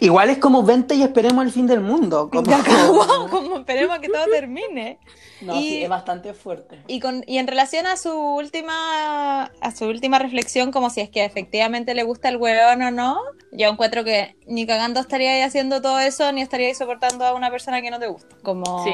Igual 0.00 0.30
es 0.30 0.38
como 0.38 0.62
vente 0.62 0.94
y 0.94 1.02
esperemos 1.02 1.44
el 1.44 1.50
fin 1.50 1.66
del 1.66 1.80
mundo. 1.80 2.30
Como, 2.32 3.28
como 3.28 3.58
esperemos 3.58 3.98
que 3.98 4.08
todo 4.08 4.24
termine. 4.26 5.00
No, 5.40 5.60
Y- 5.60 5.68
sí, 5.68 5.82
es 5.82 5.88
bastante 5.88 6.34
fuerte. 6.34 6.78
Y, 6.86 7.00
con, 7.00 7.24
y 7.26 7.38
en 7.38 7.46
relación 7.46 7.86
a 7.86 7.96
su 7.96 8.10
última 8.12 9.44
a 9.44 9.70
su 9.74 9.86
última 9.86 10.18
reflexión, 10.18 10.72
como 10.72 10.90
si 10.90 11.00
es 11.00 11.10
que 11.10 11.24
efectivamente 11.24 11.94
le 11.94 12.02
gusta 12.02 12.28
el 12.28 12.36
hueón 12.36 12.82
o 12.82 12.90
no, 12.90 13.20
yo 13.52 13.68
encuentro 13.68 14.04
que 14.04 14.36
ni 14.46 14.66
cagando 14.66 15.00
estaría 15.00 15.32
ahí 15.32 15.40
haciendo 15.40 15.80
todo 15.80 15.98
eso, 15.98 16.30
ni 16.32 16.42
estaría 16.42 16.68
ahí 16.68 16.74
soportando 16.74 17.24
a 17.24 17.34
una 17.34 17.50
persona 17.50 17.80
que 17.82 17.90
no 17.90 17.98
te 17.98 18.06
gusta. 18.08 18.36
Como 18.42 18.84
Sí. 18.84 18.92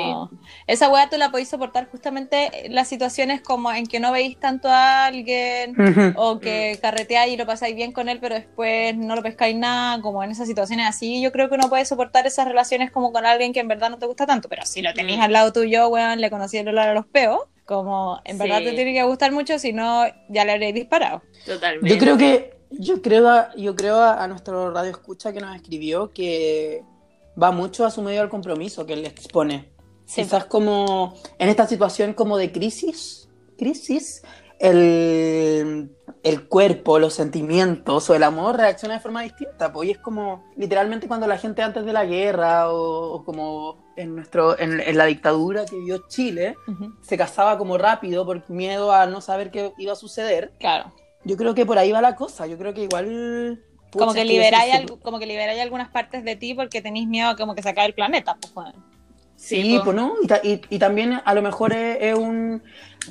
esa 0.67 0.89
weá 0.89 1.09
tú 1.11 1.17
la 1.19 1.31
podéis 1.31 1.49
soportar 1.49 1.89
justamente 1.91 2.67
en 2.67 2.75
las 2.75 2.87
situaciones 2.89 3.41
como 3.41 3.73
en 3.73 3.87
que 3.87 3.99
no 4.01 4.13
veis 4.13 4.39
tanto 4.39 4.69
a 4.69 5.07
alguien 5.07 5.75
o 6.17 6.39
que 6.39 6.79
carreteáis 6.81 7.35
y 7.35 7.37
lo 7.37 7.47
pasáis 7.47 7.75
bien 7.75 7.93
con 7.93 8.09
él, 8.09 8.19
pero 8.21 8.35
después 8.37 8.97
no 8.97 9.17
lo 9.17 9.23
pescáis 9.23 9.57
nada, 9.57 10.01
como 10.01 10.23
en 10.23 10.31
esas 10.31 10.47
situaciones 10.47 10.87
así, 10.87 11.21
yo 11.21 11.33
creo 11.33 11.49
que 11.49 11.57
uno 11.57 11.69
puede 11.69 11.85
soportar 11.85 12.27
esas 12.27 12.47
relaciones 12.47 12.91
como 12.91 13.13
con 13.13 13.27
alguien 13.27 13.53
que 13.53 13.61
en 13.61 13.69
verdad 13.69 13.91
no 13.91 13.99
te 13.99 14.07
gusta 14.07 14.27
tanto, 14.27 14.49
pero 14.49 14.65
si 14.67 14.83
lo 14.83 14.95
tenéis 14.95 15.19
Mm. 15.19 15.23
al 15.23 15.33
lado 15.33 15.53
tuyo, 15.53 15.89
weón, 15.89 16.21
le 16.21 16.31
conocí 16.31 16.59
el 16.59 16.69
olor 16.69 16.89
a 16.89 16.95
los 16.95 17.07
peos, 17.07 17.41
como 17.65 18.21
en 18.25 18.39
verdad 18.39 18.59
Sí. 18.59 18.65
te 18.65 18.73
tiene 18.73 18.93
que 18.93 19.03
gustar 19.05 19.33
mucho, 19.33 19.59
si 19.59 19.73
no, 19.73 20.05
ya 20.29 20.45
le 20.45 20.53
habréis 20.53 20.75
disparado. 20.75 21.23
Totalmente. 21.47 21.89
Yo 21.89 21.99
creo 21.99 22.17
que, 22.17 22.60
yo 22.71 23.03
creo, 23.03 23.29
a, 23.29 23.55
yo 23.57 23.75
creo 23.75 23.97
a, 23.97 24.23
a 24.23 24.29
nuestro 24.29 24.71
radio 24.71 24.91
escucha 24.91 25.33
que 25.33 25.41
nos 25.41 25.55
escribió 25.55 26.13
que 26.13 26.85
va 27.41 27.51
mucho 27.51 27.85
a 27.85 27.91
su 27.91 28.03
medio 28.03 28.23
al 28.23 28.29
compromiso 28.29 28.87
que 28.87 28.95
él 28.95 29.05
expone. 29.07 29.71
Sí. 30.05 30.23
Quizás 30.23 30.45
como 30.47 31.15
en 31.39 31.49
esta 31.49 31.67
situación 31.67 32.15
como 32.15 32.37
de 32.37 32.51
crisis, 32.51 33.29
crisis, 33.57 34.23
el, 34.59 35.91
el 36.23 36.49
cuerpo, 36.49 36.99
los 36.99 37.15
sentimientos 37.15 38.11
o 38.11 38.15
el 38.15 38.23
amor 38.25 38.57
reacciona 38.57 38.95
de 38.95 39.01
forma 39.01 39.23
distinta. 39.23 39.73
Pues 39.73 39.89
y 39.89 39.93
es 39.93 39.99
como 39.99 40.45
literalmente 40.57 41.09
cuando 41.09 41.27
la 41.27 41.39
gente 41.39 41.63
antes 41.63 41.85
de 41.85 41.93
la 41.93 42.05
guerra 42.05 42.71
o, 42.73 43.13
o 43.13 43.25
como 43.25 43.93
en, 43.97 44.17
nuestro, 44.17 44.59
en, 44.59 44.81
en 44.81 44.99
la 44.99 45.07
dictadura 45.07 45.65
que 45.65 45.77
vivió 45.77 46.05
Chile, 46.09 46.57
Ujú. 46.67 46.93
se 47.01 47.17
casaba 47.17 47.57
como 47.57 47.79
rápido 47.79 48.27
por 48.27 48.49
miedo 48.51 48.93
a 48.93 49.07
no 49.07 49.21
saber 49.21 49.51
qué 49.51 49.73
iba 49.79 49.93
a 49.93 49.97
suceder. 49.97 50.53
Claro. 50.59 50.93
Yo 51.25 51.37
creo 51.37 51.55
que 51.55 51.67
por 51.67 51.79
ahí 51.79 51.93
va 51.93 52.01
la 52.01 52.15
cosa. 52.17 52.47
Yo 52.47 52.57
creo 52.59 52.73
que 52.75 52.83
igual. 52.85 53.63
pucha, 53.91 54.05
Como 54.05 54.15
que, 54.15 54.25
liberáis 54.25 54.91
como 55.03 55.19
que 55.19 55.27
liberáis 55.27 55.61
algunas 55.61 55.89
partes 55.91 56.25
de 56.25 56.37
ti 56.37 56.55
porque 56.55 56.81
tenéis 56.81 57.07
miedo 57.09 57.29
a 57.31 57.37
como 57.37 57.55
que 57.55 57.63
se 57.63 57.69
acabe 57.71 57.89
el 57.89 57.95
planeta, 57.95 58.37
pues, 58.41 58.55
weón. 58.55 58.91
Sí, 59.37 59.77
po. 59.79 59.85
pues 59.85 59.97
no. 59.97 60.15
Y, 60.23 60.27
ta- 60.27 60.41
y- 60.43 60.61
y 60.69 60.79
también 60.79 61.19
a 61.25 61.35
lo 61.35 61.41
mejor 61.41 61.73
es, 61.73 61.97
es 62.01 62.15
un. 62.15 62.63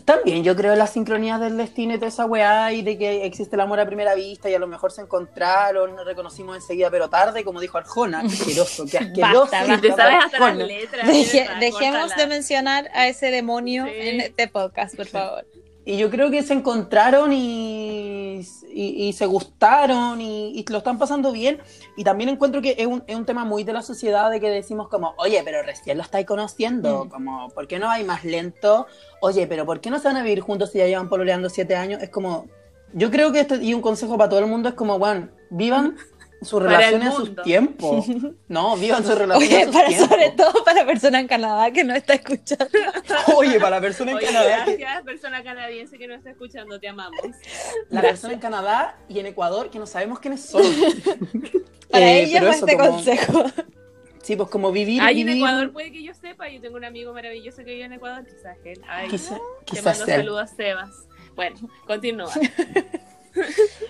También 0.06 0.44
yo 0.44 0.56
creo 0.56 0.74
en 0.74 0.78
las 0.80 0.92
sincronías 0.92 1.40
del 1.40 1.58
destino 1.58 1.96
y 1.96 1.98
toda 1.98 2.10
esa 2.10 2.28
weá 2.28 2.72
y 2.72 2.84
de 2.84 3.00
que 3.00 3.26
existe 3.26 3.56
el 3.56 3.62
amor 3.62 3.80
a 3.80 3.88
primera 3.88 4.14
vista 4.14 4.48
y 4.48 4.54
a 4.54 4.60
lo 4.60 4.68
mejor 4.68 4.92
se 4.92 5.02
encontraron, 5.02 5.96
nos 5.96 6.06
reconocimos 6.06 6.56
enseguida, 6.56 6.92
pero 6.92 7.10
tarde, 7.10 7.44
como 7.44 7.60
dijo 7.60 7.80
Arjona. 7.80 8.22
Qué 8.22 8.28
asqueroso, 8.28 8.86
qué 8.86 8.98
asqueroso. 9.00 9.40
Basta, 9.52 9.58
basta. 9.68 9.82
te 9.82 9.88
sabes 9.96 10.18
hasta 10.26 10.40
las 10.40 10.58
letras. 10.68 11.08
Deje- 11.08 11.50
dejemos 11.60 12.16
de 12.16 12.28
mencionar 12.28 12.90
a 12.94 13.08
ese 13.08 13.32
demonio 13.32 13.86
Sí. 13.86 13.92
en 13.96 14.22
este 14.22 14.48
podcast, 14.48 14.96
por 14.96 15.08
favor. 15.08 15.46
Y 15.90 15.98
yo 15.98 16.12
creo 16.12 16.30
que 16.30 16.44
se 16.44 16.54
encontraron 16.54 17.34
y, 17.34 18.42
y- 18.72 19.08
y 19.08 19.14
se 19.14 19.26
gustaron 19.26 20.22
y, 20.22 20.50
y 20.60 20.64
lo 20.72 20.78
están 20.78 21.00
pasando 21.00 21.32
bien. 21.32 21.60
Y 21.98 22.04
también 22.04 22.30
encuentro 22.30 22.62
que 22.62 22.76
es 22.78 22.86
un, 22.86 23.04
es 23.08 23.16
un 23.16 23.26
tema 23.26 23.44
muy 23.44 23.64
de 23.64 23.74
la 23.74 23.82
sociedad 23.82 24.30
de 24.30 24.40
que 24.40 24.52
decimos 24.52 24.88
como, 24.88 25.16
oye, 25.18 25.42
pero 25.44 25.64
recién 25.64 25.98
lo 25.98 26.04
estáis 26.04 26.28
conociendo, 26.28 27.06
Mm. 27.06 27.10
como, 27.10 27.50
¿por 27.50 27.68
qué 27.68 27.80
no 27.80 27.90
hay 27.90 28.04
más 28.04 28.24
lento? 28.24 28.86
Oye, 29.20 29.48
pero 29.48 29.66
¿por 29.66 29.82
qué 29.82 29.90
no 29.90 29.98
se 29.98 30.08
van 30.10 30.18
a 30.18 30.22
vivir 30.24 30.42
juntos 30.42 30.70
si 30.72 30.78
ya 30.78 30.86
llevan 30.86 31.10
pololeando 31.10 31.50
siete 31.50 31.76
años? 31.76 32.04
Es 32.04 32.10
como, 32.12 32.46
yo 32.94 33.10
creo 33.10 33.32
que 33.32 33.40
esto, 33.40 33.56
y 33.56 33.74
un 33.74 33.82
consejo 33.82 34.16
para 34.16 34.30
todo 34.30 34.40
el 34.42 34.46
mundo 34.48 34.70
es 34.70 34.76
como, 34.76 35.00
bueno, 35.00 35.30
vivan 35.50 35.96
sus 35.98 36.19
El 36.42 36.60
relaciones 36.62 37.08
a 37.10 37.12
sus 37.12 37.36
tiempos. 37.44 38.06
No, 38.48 38.76
vivan 38.78 39.04
sus 39.06 39.16
relaciones 39.18 39.54
a 39.54 39.56
Oye, 39.58 39.66
sus 39.66 39.74
para, 39.76 39.88
tiempos. 39.88 40.10
sobre 40.10 40.30
todo 40.32 40.64
para 40.64 40.80
la 40.82 40.86
persona 40.88 41.20
en 41.20 41.28
Canadá 41.28 41.72
que 41.72 41.84
no 41.84 41.94
está 41.94 42.14
escuchando. 42.14 42.66
Oye, 43.36 43.60
para 43.60 43.76
la 43.78 43.82
persona 43.82 44.12
en 44.12 44.18
Oye, 44.18 44.26
Canadá. 44.26 44.66
que- 44.66 44.78
gracias, 44.78 45.04
persona 45.04 45.44
canadiense 45.44 45.98
que 45.98 46.08
nos 46.08 46.18
está 46.18 46.30
escuchando, 46.32 46.80
te 46.80 46.88
amamos. 46.88 47.20
La 47.90 48.02
persona 48.02 48.34
en 48.34 48.40
Canadá 48.40 48.98
y 49.10 49.20
en 49.20 49.26
Ecuador 49.28 49.70
que 49.70 49.80
no 49.80 49.86
sabemos 49.86 50.20
quiénes 50.20 50.42
son. 50.46 50.64
Para 51.92 52.06
Eh, 52.06 52.24
ella 52.24 52.40
fue 52.42 52.50
este 52.52 52.78
como- 52.78 52.92
consejo. 52.92 53.44
Sí, 54.22 54.36
pues 54.36 54.50
como 54.50 54.72
vivir. 54.72 55.02
En 55.02 55.08
vivir- 55.16 55.38
Ecuador 55.38 55.72
puede 55.72 55.92
que 55.92 56.04
yo 56.04 56.14
sepa, 56.14 56.48
yo 56.50 56.62
tengo 56.62 56.78
un 56.78 56.86
amigo 56.86 57.14
maravilloso 57.14 57.58
que 57.58 57.72
vive 57.74 57.86
en 57.86 57.94
Ecuador, 57.94 58.24
quizás 58.26 58.58
él. 58.64 58.80
Ay, 58.88 59.08
Quizá- 59.10 59.36
te 59.36 59.66
quizás 59.66 59.86
mando 60.00 60.06
saludos 60.06 60.42
a 60.52 60.56
Sebas. 60.56 60.92
Bueno, 61.36 61.56
continúa. 61.88 62.32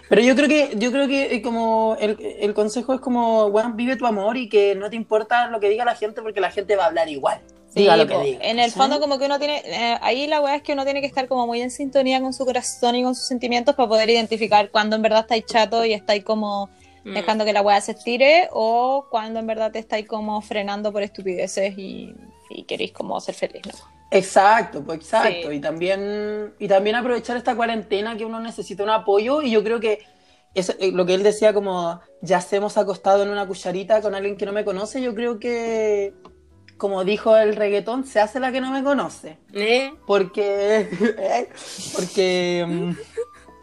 Pero 0.10 0.22
yo 0.22 0.36
creo 0.36 0.48
que, 0.48 0.72
yo 0.76 0.92
creo 0.92 1.08
que 1.08 1.36
eh, 1.36 1.42
como 1.42 1.98
el, 2.00 2.18
el 2.40 2.54
consejo 2.54 2.94
es 2.94 3.00
como, 3.00 3.50
bueno, 3.52 3.74
vive 3.74 3.96
tu 3.96 4.06
amor 4.06 4.38
y 4.38 4.50
que 4.50 4.76
no 4.76 4.90
te 4.90 4.96
importa 4.96 5.48
lo 5.48 5.60
que 5.60 5.70
diga 5.70 5.86
la 5.86 5.96
gente 5.96 6.22
porque 6.22 6.42
la 6.42 6.52
gente 6.52 6.76
va 6.76 6.84
a 6.84 6.88
hablar 6.88 7.10
igual. 7.10 7.42
diga 7.74 7.96
lo 7.96 8.08
que 8.08 8.18
diga. 8.18 8.40
en 8.42 8.60
el 8.60 8.72
fondo 8.72 9.00
como 9.00 9.20
que 9.20 9.26
uno 9.26 9.38
tiene, 9.40 9.62
eh, 9.66 9.98
ahí 10.02 10.28
la 10.28 10.42
weá 10.42 10.56
es 10.56 10.64
que 10.64 10.74
uno 10.74 10.84
tiene 10.84 11.02
que 11.02 11.08
estar 11.08 11.28
como 11.28 11.46
muy 11.48 11.62
en 11.62 11.72
sintonía 11.72 12.20
con 12.22 12.34
su 12.34 12.46
corazón 12.46 12.96
y 12.96 13.04
con 13.04 13.16
sus 13.16 13.28
sentimientos 13.28 13.76
para 13.76 13.88
poder 13.88 14.10
identificar 14.10 14.70
cuando 14.72 14.96
en 14.96 15.02
verdad 15.02 15.22
estáis 15.22 15.46
chato 15.46 15.86
y 15.86 15.94
estáis 15.94 16.24
como 16.24 16.70
Mm. 17.04 17.14
dejando 17.14 17.46
que 17.46 17.54
la 17.54 17.62
weá 17.62 17.80
se 17.82 17.94
estire 17.94 18.50
o 18.52 19.08
cuando 19.10 19.40
en 19.40 19.48
verdad 19.48 19.72
te 19.72 19.80
estáis 19.80 20.06
como 20.06 20.42
frenando 20.42 20.92
por 20.92 21.02
estupideces 21.02 21.78
y, 21.78 22.14
y 22.50 22.64
queréis 22.64 22.92
como 22.92 23.20
ser 23.22 23.36
feliz, 23.36 23.62
¿no? 23.66 23.99
Exacto, 24.12 24.84
pues 24.84 25.00
exacto. 25.00 25.50
Sí. 25.50 25.56
Y 25.58 25.60
también, 25.60 26.54
y 26.60 26.68
también 26.68 26.96
aprovechar 26.96 27.38
esta 27.38 27.56
cuarentena 27.56 28.18
que 28.18 28.26
uno 28.26 28.40
necesita 28.40 28.84
un 28.84 28.90
apoyo. 28.90 29.42
Y 29.42 29.52
yo 29.52 29.64
creo 29.64 29.80
que 29.80 30.00
eso, 30.56 30.74
eh, 30.80 30.92
lo 30.92 31.06
que 31.06 31.14
él 31.14 31.24
decía, 31.24 31.54
como 31.54 32.00
ya 32.22 32.44
hemos 32.52 32.78
acostado 32.78 33.24
en 33.24 33.30
una 33.30 33.46
cucharita 33.46 34.02
con 34.02 34.16
alguien 34.16 34.36
que 34.36 34.46
no 34.46 34.52
me 34.52 34.66
conoce, 34.66 35.02
yo 35.02 35.14
creo 35.14 35.40
que, 35.40 36.14
como 36.78 37.04
dijo 37.04 37.38
el 37.38 37.56
reggaetón, 37.56 38.06
se 38.06 38.20
hace 38.20 38.40
la 38.40 38.52
que 38.52 38.62
no 38.62 38.72
me 38.72 38.84
conoce. 38.84 39.38
¿Eh? 39.54 39.94
Porque, 40.08 40.90
porque, 41.96 42.66
mm, 42.68 42.92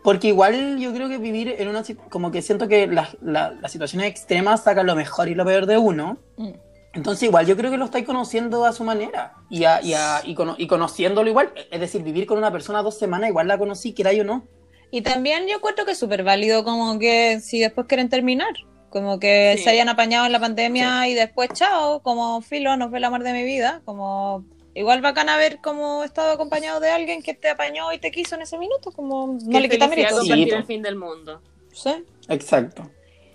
porque 0.04 0.28
igual 0.28 0.78
yo 0.78 0.92
creo 0.92 1.08
que 1.08 1.18
vivir 1.18 1.56
en 1.58 1.66
una, 1.68 1.82
como 2.08 2.30
que 2.30 2.40
siento 2.42 2.68
que 2.68 2.86
las, 2.86 3.16
la- 3.20 3.50
las 3.60 3.72
situaciones 3.72 4.08
extremas 4.08 4.62
sacan 4.62 4.86
lo 4.86 4.94
mejor 4.94 5.28
y 5.28 5.34
lo 5.34 5.44
peor 5.44 5.66
de 5.66 5.78
uno. 5.78 6.18
Mm. 6.36 6.50
Entonces 6.96 7.24
igual 7.24 7.46
yo 7.46 7.56
creo 7.56 7.70
que 7.70 7.76
lo 7.76 7.84
estáis 7.84 8.04
conociendo 8.06 8.64
a 8.64 8.72
su 8.72 8.82
manera 8.82 9.34
y, 9.50 9.64
a- 9.64 9.80
y, 9.82 9.92
a- 9.94 10.22
y, 10.24 10.34
cono- 10.34 10.56
y 10.58 10.66
conociéndolo 10.66 11.28
igual. 11.28 11.52
Es 11.70 11.78
decir, 11.78 12.02
vivir 12.02 12.26
con 12.26 12.38
una 12.38 12.50
persona 12.50 12.82
dos 12.82 12.98
semanas 12.98 13.28
igual 13.30 13.46
la 13.48 13.58
conocí, 13.58 13.92
quiera 13.94 14.12
yo 14.12 14.22
o 14.22 14.26
no. 14.26 14.48
Y 14.90 15.02
también 15.02 15.46
yo 15.46 15.56
encuentro 15.56 15.84
que 15.84 15.92
es 15.92 15.98
súper 15.98 16.24
válido 16.24 16.64
como 16.64 16.98
que 16.98 17.40
si 17.40 17.60
después 17.60 17.86
quieren 17.86 18.08
terminar, 18.08 18.52
como 18.88 19.18
que 19.20 19.54
Sí. 19.58 19.64
se 19.64 19.70
hayan 19.70 19.88
apañado 19.88 20.26
en 20.26 20.32
la 20.32 20.40
pandemia 20.40 21.06
y 21.08 21.14
después 21.14 21.50
chao, 21.52 22.00
como 22.02 22.40
filo, 22.40 22.76
no 22.76 22.88
fue 22.88 22.98
el 22.98 23.04
amor 23.04 23.22
de 23.22 23.32
mi 23.32 23.42
vida, 23.44 23.82
como 23.84 24.44
igual 24.74 25.00
bacán 25.02 25.28
haber 25.28 25.60
como 25.60 26.02
estado 26.04 26.30
acompañado 26.32 26.80
de 26.80 26.90
alguien 26.90 27.22
que 27.22 27.34
te 27.34 27.50
apañó 27.50 27.92
y 27.92 27.98
te 27.98 28.10
quiso 28.10 28.36
en 28.36 28.42
ese 28.42 28.58
minuto, 28.58 28.90
como 28.92 29.36
no 29.42 29.50
Qué 29.50 29.60
le 29.60 29.68
quita 29.68 29.88
mérito. 29.88 30.08
Sí, 30.22 30.28
compartir 30.28 30.54
el 30.54 30.64
fin 30.64 30.82
del 30.82 30.96
mundo. 30.96 31.42
Sí. 31.72 31.90
Exacto. 32.28 32.88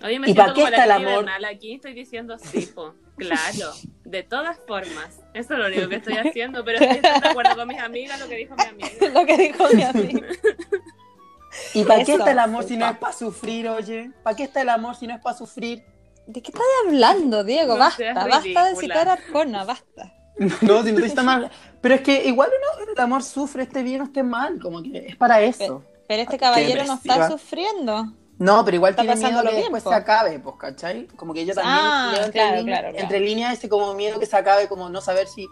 Oye, 0.03 0.17
me 0.19 0.29
¿Y 0.29 0.33
siento 0.33 0.41
pa' 0.43 0.53
qué 0.55 0.61
como 0.61 0.69
la 0.71 0.77
está 0.77 0.85
el 0.85 0.91
amor? 1.07 1.25
Aquí, 1.47 1.73
estoy 1.75 1.93
diciendo 1.93 2.37
sí, 2.39 2.61
po. 2.73 2.95
Claro, 3.27 3.73
de 4.03 4.23
todas 4.23 4.57
formas. 4.67 5.19
Eso 5.33 5.53
es 5.53 5.59
lo 5.59 5.67
único 5.67 5.89
que 5.89 5.95
estoy 5.95 6.17
haciendo, 6.25 6.63
pero 6.63 6.79
estoy 6.79 6.99
de 6.99 7.29
acuerdo 7.29 7.55
con 7.55 7.67
mis 7.67 7.79
amigas, 7.79 8.19
lo 8.19 8.27
que 8.27 8.35
dijo 8.35 8.55
mi 8.55 8.63
amiga. 8.63 8.89
Lo 9.13 9.25
que 9.25 9.37
dijo 9.37 9.63
mi 9.73 9.83
amiga. 9.83 10.27
¿Y 11.73 11.83
para 11.83 12.03
qué 12.03 12.13
está 12.13 12.31
el 12.31 12.39
amor 12.39 12.63
si 12.63 12.77
no 12.77 12.89
es 12.89 12.97
para 12.97 13.13
sufrir, 13.13 13.67
oye? 13.67 14.11
¿Para 14.23 14.35
qué 14.35 14.43
está 14.43 14.61
el 14.61 14.69
amor 14.69 14.95
si 14.95 15.05
no 15.05 15.15
es 15.15 15.21
para 15.21 15.37
sufrir? 15.37 15.83
¿De 16.25 16.41
qué 16.41 16.51
estás 16.51 16.63
hablando, 16.85 17.43
Diego? 17.43 17.73
No 17.73 17.79
basta, 17.79 18.13
basta 18.13 18.65
de 18.65 18.75
citar 18.77 19.09
a 19.09 19.13
Arjona, 19.13 19.65
basta. 19.65 20.13
No, 20.61 20.83
si 20.83 20.91
no 20.91 21.01
te 21.01 21.07
está 21.07 21.23
mal. 21.23 21.51
Pero 21.81 21.95
es 21.95 22.01
que 22.01 22.25
igual 22.25 22.49
uno, 22.49 22.91
el 22.93 22.99
amor 22.99 23.21
sufre, 23.21 23.63
esté 23.63 23.83
bien 23.83 24.01
o 24.01 24.05
esté 24.05 24.23
mal, 24.23 24.59
como 24.59 24.81
que 24.81 25.07
es 25.09 25.15
para 25.15 25.41
eso. 25.41 25.83
Pero 26.07 26.21
este 26.23 26.37
caballero 26.37 26.85
no 26.85 26.93
está 26.93 27.29
sufriendo. 27.29 28.13
No, 28.41 28.65
pero 28.65 28.75
igual 28.75 28.91
Está 28.91 29.03
tiene 29.03 29.17
miedo 29.17 29.41
que 29.43 29.49
bien, 29.49 29.61
después 29.61 29.83
po. 29.83 29.89
se 29.91 29.95
acabe, 29.95 30.39
pues, 30.39 30.55
¿cachai? 30.57 31.05
Como 31.15 31.33
que 31.33 31.45
yo 31.45 31.53
también 31.53 31.75
Ah, 31.79 32.09
leo 32.13 32.25
entre, 32.25 32.41
claro, 32.41 32.57
líneas, 32.57 32.79
claro, 32.79 32.91
claro. 32.93 33.03
entre 33.03 33.19
líneas 33.19 33.53
ese 33.53 33.69
como 33.69 33.93
miedo 33.93 34.19
que 34.19 34.25
se 34.25 34.35
acabe, 34.35 34.67
como 34.67 34.89
no 34.89 34.99
saber 34.99 35.27
si, 35.27 35.47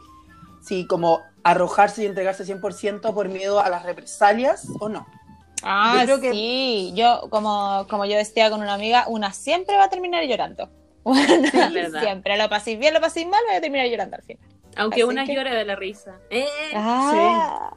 si 0.61 0.87
como 0.87 1.21
arrojarse 1.43 2.03
y 2.03 2.05
entregarse 2.07 2.43
100% 2.45 3.13
por 3.13 3.29
miedo 3.29 3.59
a 3.59 3.69
las 3.69 3.83
represalias 3.83 4.67
o 4.79 4.89
no. 4.89 5.05
Ah, 5.61 5.97
Yo 5.99 6.05
creo 6.05 6.21
que- 6.21 6.31
sí. 6.31 6.91
Yo, 6.95 7.27
como, 7.29 7.85
como 7.89 8.05
yo 8.05 8.17
decía 8.17 8.49
con 8.49 8.61
una 8.61 8.73
amiga, 8.73 9.05
una 9.07 9.33
siempre 9.33 9.77
va 9.77 9.83
a 9.83 9.89
terminar 9.89 10.23
llorando. 10.25 10.69
Verdad. 11.73 12.01
siempre. 12.01 12.37
Lo 12.37 12.49
paséis 12.49 12.79
bien, 12.79 12.93
lo 12.93 13.01
paséis 13.01 13.27
mal, 13.27 13.41
voy 13.47 13.55
a 13.55 13.61
terminar 13.61 13.87
llorando 13.87 14.15
al 14.15 14.23
final. 14.23 14.43
Aunque 14.77 15.01
Así 15.01 15.09
una 15.09 15.25
que- 15.25 15.35
llore 15.35 15.55
de 15.55 15.65
la 15.65 15.75
risa. 15.75 16.15
Eh, 16.29 16.47
Ah, 16.75 17.71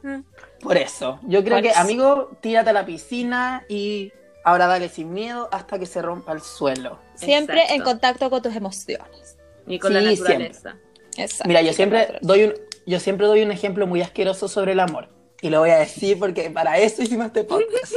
Por 0.61 0.77
eso, 0.77 1.19
yo 1.23 1.43
creo 1.43 1.61
que, 1.61 1.69
eso. 1.69 1.79
amigo, 1.79 2.31
tírate 2.41 2.69
a 2.69 2.73
la 2.73 2.85
piscina 2.85 3.63
y 3.69 4.11
ahora 4.43 4.67
dale 4.67 4.89
sin 4.89 5.13
miedo 5.13 5.49
hasta 5.51 5.79
que 5.79 5.85
se 5.85 6.01
rompa 6.01 6.31
el 6.33 6.41
suelo. 6.41 6.99
siempre 7.15 7.55
Exacto. 7.61 7.75
en 7.75 7.81
contacto 7.83 8.29
con 8.29 8.41
tus 8.41 8.55
emociones. 8.55 9.37
Y 9.67 9.79
con 9.79 9.93
la 9.93 10.01
Sí, 10.01 10.17
naturaleza. 10.19 10.75
Exacto. 11.17 11.47
Mira, 11.47 11.61
yo 11.61 11.73
siempre 11.73 12.09
la 12.13 12.19
doy 12.21 12.43
un, 12.43 12.53
yo 12.85 12.99
siempre 12.99 13.27
doy 13.27 13.41
un 13.43 13.51
ejemplo 13.51 13.87
muy 13.87 14.01
asqueroso 14.01 14.47
sobre 14.47 14.73
el 14.73 14.79
amor. 14.79 15.07
Y 15.41 15.49
lo 15.49 15.59
voy 15.59 15.69
a 15.71 15.77
decir 15.79 16.17
porque 16.19 16.49
para 16.49 16.77
eso 16.77 17.01
hicimos 17.03 17.27
este 17.27 17.43
podcast. 17.43 17.93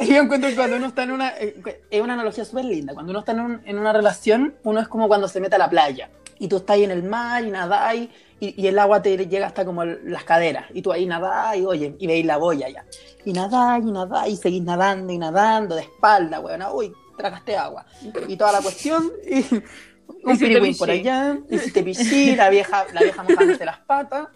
Y 0.00 0.06
yo 0.14 0.16
encuentro 0.22 0.48
que 0.50 0.56
cuando 0.56 0.76
uno 0.76 0.86
está 0.86 1.02
en 1.04 1.10
una... 1.12 1.30
eh, 1.38 1.56
Es 1.90 2.00
una 2.00 2.14
analogía 2.14 2.44
súper 2.44 2.64
linda. 2.66 2.94
Cuando 2.94 3.10
uno 3.10 3.20
está 3.20 3.32
en, 3.32 3.40
un- 3.40 3.62
en 3.64 3.78
una 3.78 3.92
relación, 3.92 4.54
uno 4.64 4.80
es 4.80 4.88
como 4.88 5.08
cuando 5.08 5.28
se 5.28 5.40
mete 5.40 5.56
a 5.56 5.58
la 5.58 5.70
playa. 5.70 6.08
Y 6.38 6.48
tú 6.48 6.56
estás 6.56 6.74
ahí 6.74 6.84
en 6.84 6.90
el 6.90 7.02
mar 7.02 7.44
y 7.44 7.50
nadáis 7.50 8.10
y, 8.40 8.60
y 8.60 8.66
el 8.66 8.78
agua 8.78 9.00
te 9.02 9.16
llega 9.16 9.46
hasta 9.46 9.64
como 9.64 9.84
las 9.84 10.24
caderas. 10.24 10.66
Y 10.74 10.82
tú 10.82 10.92
ahí 10.92 11.06
nadás 11.06 11.56
y 11.56 11.64
oye, 11.64 11.96
y 11.98 12.06
veis 12.06 12.26
la 12.26 12.36
boya 12.36 12.68
ya. 12.68 12.84
Y 13.24 13.32
nadáis 13.32 13.86
y 13.86 13.90
nadáis 13.92 14.34
y 14.34 14.36
seguís 14.36 14.62
nadando 14.62 15.12
y 15.12 15.18
nadando 15.18 15.74
de 15.74 15.82
espalda, 15.82 16.40
weón. 16.40 16.62
Uy, 16.72 16.92
tragaste 17.16 17.56
agua. 17.56 17.86
Y 18.28 18.36
toda 18.36 18.52
la 18.52 18.60
cuestión... 18.60 19.12
Y, 20.06 20.30
un 20.30 20.38
pirigüín 20.38 20.76
por 20.76 20.90
allá, 20.90 21.38
hiciste 21.50 21.82
pichí, 21.82 22.36
la 22.36 22.50
vieja, 22.50 22.84
la 22.92 23.02
vieja 23.02 23.22
mojándote 23.22 23.64
las 23.64 23.78
patas. 23.80 24.28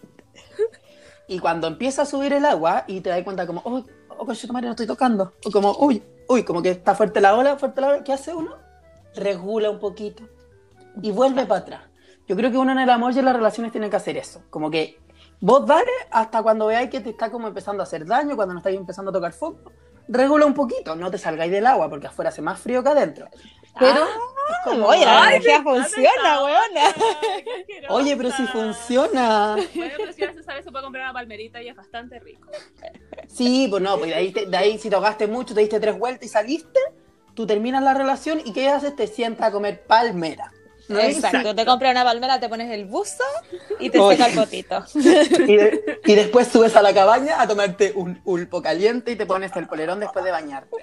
Y 1.26 1.38
cuando 1.38 1.66
empieza 1.66 2.02
a 2.02 2.06
subir 2.06 2.32
el 2.32 2.44
agua 2.44 2.84
y 2.87 3.00
te 3.00 3.11
das 3.11 3.22
cuenta 3.22 3.46
como, 3.46 3.61
oh, 3.64 3.84
oh, 4.16 4.26
coche, 4.26 4.48
madre, 4.48 4.66
no 4.66 4.72
estoy 4.72 4.87
tocando. 4.87 5.34
O 5.44 5.50
como, 5.50 5.76
uy, 5.78 6.02
uy, 6.26 6.42
como 6.42 6.62
que 6.62 6.70
está 6.70 6.94
fuerte 6.94 7.20
la 7.20 7.34
ola, 7.34 7.56
fuerte 7.56 7.80
la 7.80 7.88
ola. 7.88 8.04
¿Qué 8.04 8.12
hace 8.12 8.34
uno? 8.34 8.56
Regula 9.14 9.70
un 9.70 9.78
poquito 9.78 10.22
y 11.02 11.11
vuelve 11.11 11.44
para 11.46 11.61
atrás. 11.61 11.80
Yo 12.28 12.36
creo 12.36 12.50
que 12.50 12.58
uno 12.58 12.72
en 12.72 12.78
el 12.78 12.90
amor 12.90 13.12
y 13.12 13.18
en 13.18 13.24
las 13.24 13.34
relaciones 13.34 13.72
tiene 13.72 13.88
que 13.90 13.96
hacer 13.96 14.16
eso. 14.16 14.42
Como 14.50 14.70
que 14.70 14.98
vos 15.40 15.66
dale 15.66 15.90
hasta 16.10 16.42
cuando 16.42 16.66
veáis 16.66 16.90
que 16.90 17.00
te 17.00 17.10
está 17.10 17.30
como 17.30 17.48
empezando 17.48 17.82
a 17.82 17.84
hacer 17.84 18.04
daño, 18.06 18.36
cuando 18.36 18.54
no 18.54 18.58
estáis 18.60 18.76
empezando 18.76 19.10
a 19.10 19.14
tocar 19.14 19.32
fondo. 19.32 19.72
Regula 20.08 20.46
un 20.46 20.54
poquito, 20.54 20.94
no 20.96 21.10
te 21.10 21.18
salgáis 21.18 21.50
del 21.52 21.66
agua 21.66 21.88
porque 21.90 22.06
afuera 22.06 22.30
hace 22.30 22.40
más 22.42 22.58
frío 22.60 22.82
que 22.82 22.88
adentro. 22.88 23.28
Pero 23.78 24.04
es 24.04 24.56
como, 24.64 24.86
Oye, 24.86 25.04
la 25.04 25.28
energía 25.28 25.62
funciona, 25.62 26.42
weona. 26.44 26.94
Oye, 27.90 28.16
pero 28.16 28.30
si 28.32 28.46
funciona. 28.46 29.56
Bueno, 29.74 29.94
pero 29.98 30.12
si 30.12 30.20
ya 30.22 30.32
se 30.32 30.42
sabe, 30.42 30.62
se 30.62 30.70
puede 30.70 30.84
comprar 30.84 31.04
una 31.04 31.12
palmerita 31.12 31.62
y 31.62 31.68
es 31.68 31.76
bastante 31.76 32.18
rico. 32.20 32.48
Sí, 33.28 33.66
pues 33.70 33.82
no, 33.82 33.98
pues 33.98 34.10
de 34.10 34.16
ahí, 34.16 34.32
te- 34.32 34.46
de 34.46 34.56
ahí 34.56 34.78
si 34.78 34.88
tocaste 34.90 35.26
mucho, 35.26 35.54
te 35.54 35.60
diste 35.60 35.78
tres 35.78 35.98
vueltas 35.98 36.24
y 36.24 36.28
saliste, 36.28 36.80
tú 37.34 37.46
terminas 37.46 37.82
la 37.82 37.94
relación 37.94 38.40
y 38.44 38.52
¿qué 38.52 38.68
haces? 38.68 38.96
Te 38.96 39.06
sientas 39.06 39.48
a 39.48 39.52
comer 39.52 39.82
palmera. 39.86 40.50
¿No? 40.88 40.98
Exacto, 41.01 41.55
te 41.55 41.64
compras 41.66 41.92
una 41.92 42.05
palmera, 42.05 42.40
te 42.40 42.48
pones 42.48 42.70
el 42.70 42.87
buzo 42.87 43.24
y 43.79 43.90
te 43.90 43.98
Oye. 43.98 44.16
seca 44.16 44.29
el 44.31 44.35
potito. 44.38 44.85
Y, 44.94 45.57
de- 45.57 46.01
y 46.05 46.14
después 46.14 46.48
subes 46.48 46.74
a 46.77 46.83
la 46.83 46.92
cabaña 46.94 47.40
a 47.40 47.46
tomarte 47.46 47.92
un 47.94 48.22
pulpo 48.22 48.62
caliente 48.62 49.12
y 49.12 49.16
te 49.16 49.27
pones 49.27 49.55
el 49.57 49.66
polerón 49.66 50.01
después 50.01 50.24
de 50.24 50.31
bañarte. 50.31 50.77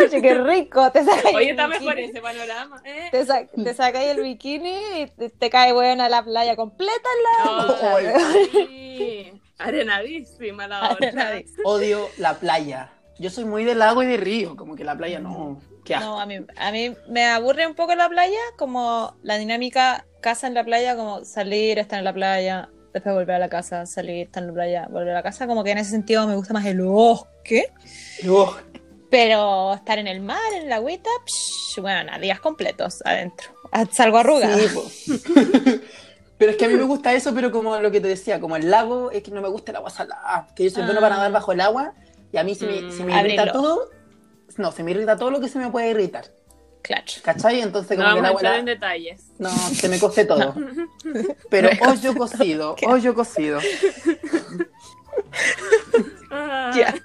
Oye, 0.00 0.22
qué 0.22 0.34
rico. 0.34 0.90
Te 0.92 1.04
sacas 1.04 1.26
Oye, 1.34 1.44
el 1.44 1.50
está 1.50 1.68
mejor 1.68 1.94
bikini. 1.94 2.10
ese 2.10 2.20
panorama. 2.20 2.82
¿eh? 2.84 3.08
Te, 3.10 3.24
sa- 3.26 3.46
te 3.46 3.74
sacáis 3.74 4.10
el 4.10 4.22
bikini 4.22 4.74
y 5.02 5.06
te, 5.06 5.30
te 5.30 5.50
cae 5.50 5.72
buena 5.72 6.08
la 6.08 6.24
playa 6.24 6.56
completa 6.56 6.92
en 7.18 7.54
la 7.56 7.64
ducha. 7.64 8.22
sí. 8.52 9.40
Arenadísima 9.58 10.66
la 10.66 10.92
otra. 10.92 11.08
Arenadísima. 11.08 11.62
Odio 11.64 12.08
la 12.18 12.34
playa. 12.34 12.90
Yo 13.18 13.30
soy 13.30 13.44
muy 13.44 13.64
de 13.64 13.74
lago 13.76 14.02
y 14.02 14.06
de 14.06 14.16
río, 14.16 14.56
como 14.56 14.74
que 14.74 14.82
la 14.84 14.96
playa 14.96 15.20
no. 15.20 15.60
Qué 15.84 15.94
asco. 15.94 16.06
No, 16.08 16.20
a 16.20 16.26
mí, 16.26 16.38
a 16.56 16.72
mí 16.72 16.94
me 17.08 17.24
aburre 17.26 17.66
un 17.66 17.74
poco 17.74 17.94
la 17.94 18.08
playa, 18.08 18.38
como 18.56 19.16
la 19.22 19.36
dinámica 19.36 20.06
casa 20.20 20.46
en 20.46 20.54
la 20.54 20.64
playa, 20.64 20.96
como 20.96 21.24
salir, 21.24 21.78
estar 21.78 21.98
en 21.98 22.04
la 22.04 22.12
playa, 22.14 22.70
después 22.94 23.14
volver 23.14 23.36
a 23.36 23.38
la 23.38 23.48
casa, 23.48 23.84
salir, 23.86 24.26
estar 24.26 24.42
en 24.42 24.48
la 24.48 24.54
playa, 24.54 24.86
volver 24.90 25.10
a 25.10 25.14
la 25.14 25.22
casa, 25.22 25.46
como 25.46 25.62
que 25.62 25.72
en 25.72 25.78
ese 25.78 25.90
sentido 25.90 26.26
me 26.26 26.34
gusta 26.36 26.54
más 26.54 26.64
el 26.64 26.80
bosque, 26.80 27.70
Ugh. 28.26 28.56
pero 29.10 29.74
estar 29.74 29.98
en 29.98 30.06
el 30.06 30.20
mar, 30.20 30.38
en 30.54 30.68
la 30.70 30.76
agüita, 30.76 31.10
psh, 31.26 31.80
bueno, 31.82 32.18
días 32.18 32.40
completos 32.40 33.02
adentro. 33.04 33.50
Ah, 33.72 33.84
Salgo 33.90 34.18
arrugada. 34.18 34.56
Sí. 34.56 35.20
Pero 36.38 36.50
es 36.50 36.56
que 36.58 36.64
a 36.64 36.68
mí 36.68 36.74
me 36.74 36.82
gusta 36.82 37.12
eso, 37.14 37.32
pero 37.32 37.52
como 37.52 37.78
lo 37.78 37.92
que 37.92 38.00
te 38.00 38.08
decía, 38.08 38.40
como 38.40 38.56
el 38.56 38.68
lago, 38.68 39.12
es 39.12 39.22
que 39.22 39.30
no 39.30 39.40
me 39.40 39.48
gusta 39.48 39.70
el 39.70 39.76
agua 39.76 39.88
salada. 39.90 40.48
Que 40.56 40.64
yo 40.64 40.70
soy 40.70 40.82
bueno 40.82 40.98
Ah. 40.98 41.02
para 41.02 41.16
nadar 41.16 41.30
bajo 41.32 41.52
el 41.52 41.60
agua 41.60 41.94
y 42.32 42.38
a 42.38 42.44
mí 42.44 42.56
se 42.56 42.66
me, 42.66 42.82
Mm, 42.82 42.90
se 42.92 43.04
me 43.04 43.46
todo. 43.52 43.88
No, 44.56 44.72
se 44.72 44.82
me 44.82 44.90
irrita 44.92 45.16
todo 45.16 45.30
lo 45.30 45.40
que 45.40 45.48
se 45.48 45.58
me 45.58 45.70
puede 45.70 45.90
irritar. 45.90 46.26
Claro. 46.82 47.04
¿Cachai? 47.22 47.60
Entonces, 47.62 47.96
No 47.96 48.04
como 48.04 48.20
que 48.20 48.26
agua. 48.26 48.40
entrar 48.40 48.58
en 48.58 48.64
detalles. 48.66 49.22
No, 49.38 49.48
se 49.50 49.88
me 49.88 49.98
cose 49.98 50.24
todo. 50.26 50.54
Pero 51.50 51.70
Me 51.70 51.80
hoyo 51.88 52.14
cocido, 52.14 52.74
¿Qué? 52.76 52.86
hoyo 52.86 53.14
cocido. 53.14 53.58
Ah. 56.30 56.72
Ya. 56.76 56.94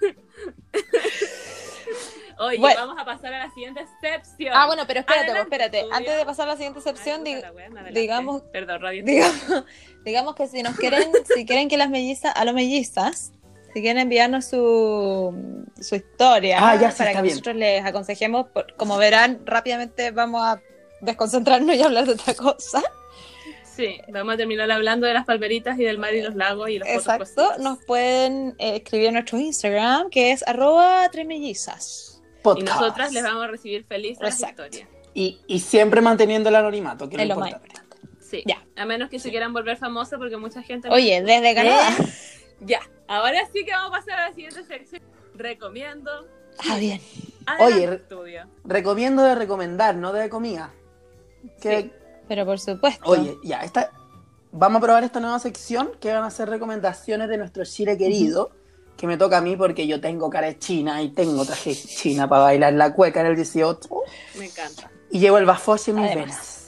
Oye, 2.42 2.58
Bueno. 2.58 2.80
vamos 2.88 2.98
a 3.02 3.04
pasar 3.06 3.34
a 3.34 3.48
la 3.48 3.54
siguiente 3.54 3.86
sección. 4.00 4.54
Ah, 4.56 4.66
bueno, 4.66 4.84
pero 4.88 5.02
espérate, 5.02 5.26
Adelante, 5.32 5.42
espérate. 5.56 5.78
estudio. 5.80 5.96
Antes 5.98 6.18
de 6.18 6.26
pasar 6.26 6.48
a 6.48 6.52
la 6.52 6.56
siguiente 6.56 6.80
Ay, 6.80 6.84
sección, 6.84 7.26
dig- 7.26 7.94
digamos- 7.94 8.44
Perdón, 8.54 8.82
radio. 8.82 9.04
digamos, 9.04 9.66
digamos 10.06 10.36
que 10.36 10.48
si 10.48 10.64
nos 10.64 10.78
quieren, 10.78 11.12
si 11.36 11.46
quieren 11.46 11.68
que 11.68 11.76
las 11.76 11.90
mellizas, 11.90 12.34
a 12.34 12.46
los 12.46 12.54
mellizas, 12.54 13.34
si 13.74 13.82
quieren 13.82 14.00
enviarnos 14.00 14.46
su, 14.46 15.64
su 15.80 15.96
historia 15.96 16.58
Ah, 16.62 16.76
ya, 16.76 16.92
sí, 16.92 16.98
para 17.00 17.12
que 17.14 17.22
bien. 17.22 17.34
nosotros 17.34 17.56
les 17.56 17.86
aconsejemos, 17.86 18.48
por- 18.48 18.76
como 18.76 18.98
verán, 18.98 19.42
rápidamente 19.46 20.12
vamos 20.12 20.42
a 20.44 20.62
desconcentrarnos 21.02 21.76
y 21.76 21.82
hablar 21.82 22.06
de 22.06 22.14
otra 22.14 22.34
cosa. 22.34 22.82
Sí, 23.64 23.98
vamos 24.12 24.34
a 24.34 24.38
terminar 24.38 24.70
hablando 24.72 25.08
de 25.08 25.14
las 25.14 25.26
palmeritas 25.26 25.80
y 25.80 25.84
del 25.86 25.98
mar 25.98 26.14
y 26.14 26.22
los 26.22 26.36
lagos 26.36 26.70
y 26.70 26.80
los 26.80 26.88
Exacto, 26.90 27.54
nos 27.60 27.78
pueden 27.86 28.56
eh, 28.60 28.76
escribir 28.78 29.08
en 29.08 29.14
nuestro 29.14 29.38
Instagram, 29.40 30.10
que 30.10 30.32
es 30.32 30.46
arroba 30.46 31.08
tres 31.12 31.26
mellizas. 31.26 32.22
Y 32.58 32.64
nosotras 32.64 33.14
les 33.14 33.24
vamos 33.24 33.44
a 33.44 33.48
recibir 33.48 33.86
felices 33.86 34.20
las 34.22 34.42
historias. 34.42 34.88
Y, 35.14 35.40
y 35.48 35.60
siempre 35.60 36.02
manteniendo 36.02 36.50
el 36.50 36.56
anonimato, 36.56 37.08
que 37.10 37.22
es 37.22 37.28
lo 37.28 37.36
importante. 37.36 37.70
Sí. 38.20 38.44
Ya. 38.46 38.64
A 38.76 38.86
menos 38.86 39.10
que 39.10 39.18
se 39.20 39.30
quieran 39.32 39.54
volver 39.54 39.78
famosos 39.78 40.20
porque 40.20 40.38
mucha 40.38 40.62
gente. 40.62 40.88
Oye, 40.90 41.22
desde 41.22 41.56
Canadá. 41.56 41.90
Ya. 42.62 42.80
Ahora 43.08 43.40
sí 43.54 43.64
que 43.66 43.72
vamos 43.72 43.90
a 43.92 44.00
pasar 44.00 44.20
a 44.20 44.30
la 44.30 44.36
siguiente 44.36 44.64
sección. 44.66 45.02
Recomiendo. 45.36 46.12
Ah, 46.70 46.78
bien. 46.78 47.02
Adelante, 47.46 47.76
Oye, 47.76 47.88
re- 47.88 47.96
estudio. 47.96 48.48
Recomiendo 48.66 49.24
de 49.24 49.36
recomendar, 49.36 49.96
no 49.96 50.12
de 50.14 50.30
comida. 50.30 50.72
Que, 51.62 51.82
Sí. 51.82 51.92
Pero 52.28 52.46
por 52.46 52.60
supuesto. 52.60 53.10
Oye, 53.10 53.38
ya, 53.44 53.62
esta, 53.64 53.92
vamos 54.52 54.80
a 54.80 54.82
probar 54.86 55.04
esta 55.04 55.20
nueva 55.20 55.40
sección 55.40 55.92
que 56.00 56.14
van 56.14 56.24
a 56.24 56.30
ser 56.30 56.50
recomendaciones 56.50 57.28
de 57.30 57.38
nuestro 57.38 57.64
Chile 57.66 57.98
querido, 57.98 58.52
que 58.98 59.08
me 59.08 59.18
toca 59.18 59.38
a 59.38 59.42
mí 59.42 59.56
porque 59.56 59.88
yo 59.88 60.00
tengo 60.02 60.30
cara 60.30 60.48
de 60.48 60.60
china 60.60 61.02
y 61.02 61.10
tengo 61.10 61.44
traje 61.46 61.74
china 61.74 62.28
para 62.30 62.44
bailar 62.44 62.74
la 62.74 62.94
cueca 62.94 63.22
en 63.22 63.28
el 63.28 63.36
18 63.36 63.90
Me 64.38 64.46
encanta. 64.46 64.92
y 65.10 65.20
llevo 65.20 65.38
el 65.40 65.46
bafoche 65.46 65.90
en 65.92 65.98
mis 66.02 66.06
Además. 66.12 66.26
venas. 66.28 66.59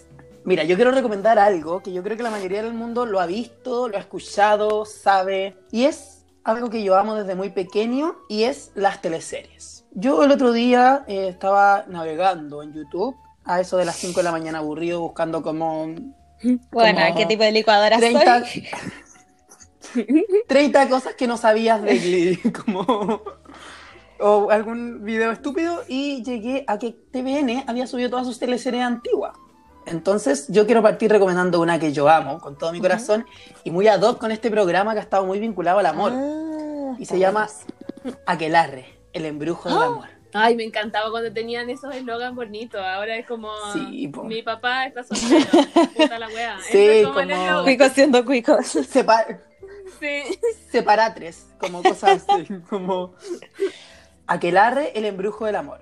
Mira, 0.44 0.64
yo 0.64 0.76
quiero 0.76 0.92
recomendar 0.92 1.38
algo 1.38 1.84
que 1.84 1.94
yo 1.94 2.02
creo 2.04 2.18
que 2.18 2.24
la 2.24 2.32
mayoría 2.32 2.64
del 2.64 2.74
mundo 2.74 3.06
lo 3.06 3.20
ha 3.20 3.26
visto, 3.26 3.88
lo 3.88 3.98
ha 3.98 4.00
escuchado, 4.00 4.86
sabe, 4.86 5.56
y 5.72 5.86
es 5.86 6.26
algo 6.44 6.70
que 6.70 6.84
yo 6.84 6.96
amo 6.96 7.16
desde 7.16 7.36
muy 7.36 7.50
pequeño 7.50 8.16
y 8.28 8.44
es 8.44 8.72
las 8.74 9.02
teleseries. 9.02 9.86
Yo 9.92 10.24
el 10.24 10.32
otro 10.32 10.52
día 10.52 11.04
eh, 11.08 11.28
estaba 11.30 11.86
navegando 11.88 12.64
en 12.64 12.74
YouTube 12.74 13.16
a 13.44 13.60
eso 13.60 13.78
de 13.78 13.86
las 13.86 13.98
5 13.98 14.20
de 14.20 14.24
la 14.24 14.32
mañana 14.32 14.60
aburrido 14.60 15.02
buscando 15.02 15.44
como 15.44 15.88
Bueno, 16.72 17.02
como 17.02 17.16
¿qué 17.16 17.26
tipo 17.28 17.44
de 17.44 17.52
licuadora 17.52 17.98
30, 17.98 18.46
soy? 18.46 20.08
30 20.48 20.90
cosas 20.90 21.16
que 21.16 21.28
no 21.28 21.38
sabías 21.38 21.82
de 21.82 22.00
Glee, 22.00 22.38
como 22.66 23.22
o 24.20 24.52
algún 24.52 25.04
video 25.04 25.32
estúpido 25.32 25.84
y 25.88 26.24
llegué 26.24 26.64
a 26.68 26.78
que 26.78 26.92
TVN 27.12 27.64
había 27.68 27.88
subido 27.88 28.10
todas 28.10 28.26
sus 28.26 28.40
teleseries 28.40 28.84
antiguas. 28.84 29.34
Entonces 29.86 30.46
yo 30.50 30.66
quiero 30.66 30.82
partir 30.82 31.12
recomendando 31.12 31.60
una 31.60 31.80
que 31.80 31.92
yo 31.92 32.08
amo 32.10 32.40
con 32.40 32.58
todo 32.58 32.72
mi 32.72 32.80
corazón 32.80 33.26
y 33.64 33.72
muy 33.72 33.88
ad 33.88 34.02
hoc 34.02 34.20
con 34.20 34.32
este 34.32 34.52
programa 34.52 34.94
que 34.94 35.00
ha 35.00 35.04
estado 35.04 35.26
muy 35.26 35.40
vinculado 35.40 35.80
al 35.80 35.86
amor 35.88 36.12
Ah, 36.14 36.96
y 37.00 37.06
se 37.06 37.18
llama 37.20 37.48
Aquelarre, 38.26 38.86
el 39.14 39.26
embrujo 39.26 39.70
del 39.70 39.78
¡Ah! 39.80 39.86
amor. 39.86 40.06
Ay, 40.34 40.56
me 40.56 40.64
encantaba 40.64 41.12
cuando 41.12 41.34
tenían 41.34 41.70
esos 41.70 41.94
eslogans 41.94 42.34
bonitos. 42.36 42.80
Ahora 42.82 43.18
es 43.18 43.28
como. 43.28 43.50
Sí, 43.74 44.08
po. 44.08 44.24
Mi 44.24 44.42
papá 44.42 44.86
está 44.86 45.04
soltero. 45.04 45.46
Puta 45.94 46.18
la 46.20 46.28
wea. 46.30 46.58
Sí, 46.72 47.02
como 47.04 47.16
como-. 47.16 47.64
Cuicos 47.64 47.92
siendo 47.92 48.24
cuicos. 48.26 48.66
Sepa- 48.90 49.26
Sí. 50.00 50.40
separatres, 50.72 51.48
como 51.60 51.84
cosas 51.84 52.24
así, 52.30 52.48
como 52.70 53.14
Aquelarre, 54.26 54.98
el 54.98 55.04
embrujo 55.06 55.46
del 55.46 55.58
amor. 55.58 55.82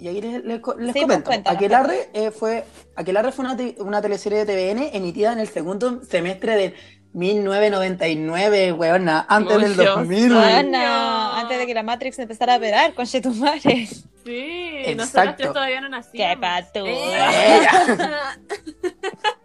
Y 0.00 0.08
ahí 0.08 0.20
les, 0.20 0.44
les 0.44 0.60
co- 0.60 0.74
les 0.76 0.92
Sí, 0.92 1.00
pues, 1.00 1.02
comento. 1.02 1.24
cuéntanos, 1.26 1.56
Aquelarre, 1.56 2.10
eh, 2.14 2.30
fue, 2.30 2.64
Aquelarre 2.96 3.32
fue 3.32 3.44
una, 3.44 3.56
una 3.78 4.00
teleserie 4.02 4.44
de 4.44 4.46
TVN 4.74 4.90
emitida 4.96 5.32
en 5.32 5.40
el 5.40 5.48
segundo 5.48 6.02
semestre 6.04 6.56
de 6.56 6.74
1999, 7.12 8.72
weona, 8.72 9.26
antes 9.28 9.60
del 9.60 9.70
Muchos 9.76 9.94
2000. 9.96 10.36
años. 10.36 10.62
Bueno, 10.70 11.32
antes 11.34 11.58
de 11.58 11.66
que 11.66 11.74
la 11.74 11.82
Matrix 11.82 12.18
empezara 12.18 12.54
a 12.54 12.56
operar 12.58 12.94
con 12.94 13.06
Chetumare. 13.06 13.86
Sí, 14.24 14.82
Exacto. 14.84 15.24
nosotros 15.30 15.52
todavía 15.54 15.80
no 15.80 15.88
nacíamos. 15.88 16.36
¡Qué 16.36 16.40
patú! 16.40 16.86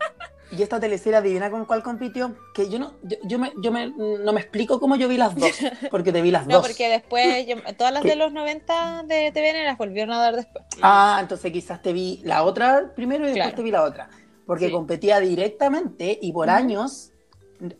Y 0.52 0.62
esta 0.62 0.80
teleserie, 0.80 1.18
adivina 1.18 1.50
con 1.50 1.66
cuál 1.66 1.82
compitió. 1.82 2.36
Que 2.54 2.70
yo 2.70 2.78
no, 2.80 2.94
yo, 3.04 3.18
yo 3.24 3.40
me, 3.40 3.52
yo 3.62 3.72
me- 3.72 3.88
no 3.90 4.32
me 4.32 4.42
explico 4.42 4.80
cómo 4.80 4.96
yo 4.96 5.08
vi 5.08 5.18
las 5.18 5.36
dos, 5.36 5.52
porque 5.92 6.12
te 6.12 6.22
vi 6.22 6.32
las 6.32 6.46
No, 6.48 6.56
dos. 6.58 6.68
porque 6.68 6.88
después, 6.88 7.48
yo- 7.48 7.56
todas 7.78 7.92
las 7.92 8.04
de 8.04 8.16
los 8.16 8.32
90 8.32 9.04
de 9.04 9.32
TVN 9.32 9.66
las 9.66 9.78
volvieron 9.78 10.14
a 10.14 10.20
dar 10.20 10.36
después. 10.36 10.64
Ah, 10.82 11.18
entonces 11.20 11.52
quizás 11.52 11.82
te 11.82 11.94
vi 11.94 12.22
la 12.24 12.44
otra 12.44 12.92
primero 12.96 13.24
y 13.24 13.28
después 13.28 13.44
Claro. 13.44 13.56
te 13.58 13.64
vi 13.64 13.72
la 13.72 13.84
otra. 13.84 14.10
Porque 14.46 14.68
Sí. 14.68 14.72
competía 14.72 15.20
directamente 15.20 16.20
y 16.22 16.32
por 16.32 16.50
años 16.52 17.12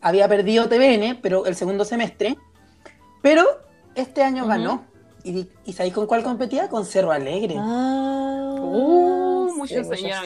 había 0.00 0.26
perdido 0.28 0.68
TVN, 0.68 1.20
pero 1.22 1.46
el 1.46 1.54
segundo 1.54 1.84
semestre. 1.84 2.36
Pero 3.22 3.44
este 3.94 4.22
año 4.24 4.46
ganó. 4.46 4.84
¿Y, 5.22 5.48
¿Y 5.64 5.72
sabéis 5.72 5.94
con 5.94 6.06
cuál 6.06 6.22
competía? 6.24 6.68
Con 6.68 6.84
Cerro 6.84 7.12
Alegre. 7.12 7.54
Ah, 7.58 8.32
Uh, 8.58 9.25
muchos 9.54 9.90
años. 9.90 10.18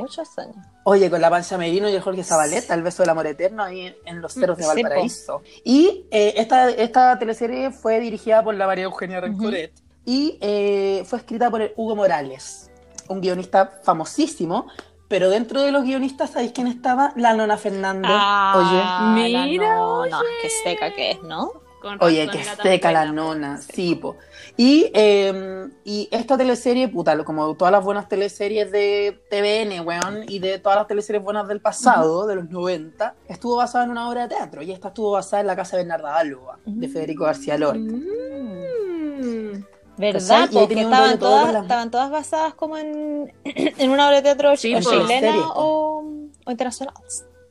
Muchos 0.00 0.38
años. 0.38 0.56
Oye, 0.84 1.10
con 1.10 1.20
la 1.20 1.30
Pancha 1.30 1.56
Merino 1.58 1.88
y 1.88 1.94
el 1.94 2.00
Jorge 2.00 2.24
Zabaleta, 2.24 2.74
el 2.74 2.82
beso 2.82 3.02
del 3.02 3.10
amor 3.10 3.26
eterno 3.26 3.62
ahí 3.62 3.94
en 4.04 4.20
los 4.20 4.32
cerros 4.32 4.58
de. 4.58 4.66
Valparaíso. 4.66 5.42
Y 5.64 6.06
eh, 6.10 6.34
esta, 6.36 6.70
esta 6.70 7.18
teleserie 7.18 7.70
fue 7.70 8.00
dirigida 8.00 8.42
por 8.42 8.54
la 8.54 8.66
María 8.66 8.84
Eugenia 8.84 9.20
Rencoret 9.20 9.72
y 10.04 10.38
eh, 10.40 11.04
fue 11.06 11.18
escrita 11.18 11.50
por 11.50 11.62
el 11.62 11.72
Hugo 11.76 11.96
Morales, 11.96 12.70
un 13.08 13.20
guionista 13.20 13.80
famosísimo. 13.82 14.66
Pero 15.08 15.28
dentro 15.28 15.60
de 15.60 15.72
los 15.72 15.84
guionistas, 15.84 16.30
¿sabéis 16.30 16.52
quién 16.52 16.66
estaba? 16.68 17.12
La 17.16 17.34
Nona 17.34 17.58
Fernández. 17.58 18.10
Ah, 18.12 18.54
Oye. 18.56 19.30
la 19.30 19.44
Mira, 19.44 19.76
no, 19.76 20.06
no, 20.06 20.20
qué 20.40 20.48
seca 20.48 20.90
que 20.94 21.10
es, 21.10 21.22
¿no? 21.22 21.61
Con 21.82 21.98
Oye, 22.00 22.28
que 22.30 22.42
seca 22.62 22.92
la 22.92 23.04
nona, 23.06 23.58
sí, 23.60 23.96
po. 23.96 24.16
Y, 24.56 24.90
eh, 24.94 25.68
y 25.84 26.08
esta 26.12 26.38
teleserie, 26.38 26.86
puta, 26.88 27.14
lo- 27.16 27.24
como 27.24 27.54
todas 27.56 27.72
las 27.72 27.82
buenas 27.84 28.08
teleseries 28.08 28.70
de 28.70 29.20
TVN, 29.28 29.80
weón, 29.80 30.24
y 30.28 30.38
de 30.38 30.58
todas 30.60 30.78
las 30.78 30.86
teleseries 30.86 31.22
buenas 31.24 31.48
del 31.48 31.60
pasado, 31.60 32.26
de 32.26 32.36
los 32.36 32.48
90, 32.50 33.14
estuvo 33.28 33.56
basada 33.56 33.84
en 33.84 33.90
una 33.90 34.08
obra 34.08 34.22
de 34.28 34.36
teatro. 34.36 34.62
Y 34.62 34.70
esta 34.70 34.88
estuvo 34.88 35.10
basada 35.10 35.40
en 35.40 35.48
La 35.48 35.56
Casa 35.56 35.76
de 35.76 35.82
Bernarda 35.82 36.16
Alba, 36.16 36.58
de. 36.64 36.88
Federico 36.88 37.24
García 37.24 37.58
Lorca. 37.58 37.78
Mm. 37.80 39.64
¿Verdad? 39.98 40.48
Porque 40.52 40.80
estaban 40.80 41.18
todas, 41.18 41.52
las- 41.52 41.62
estaban 41.62 41.90
todas 41.90 42.10
basadas 42.10 42.54
como 42.54 42.76
en, 42.78 43.32
en 43.44 43.90
una 43.90 44.06
obra 44.06 44.16
de 44.16 44.22
teatro 44.22 44.56
Sí, 44.56 44.74
chilena 44.80 45.06
Series, 45.06 45.44
o, 45.54 46.04
o 46.46 46.50
internacional. 46.50 46.94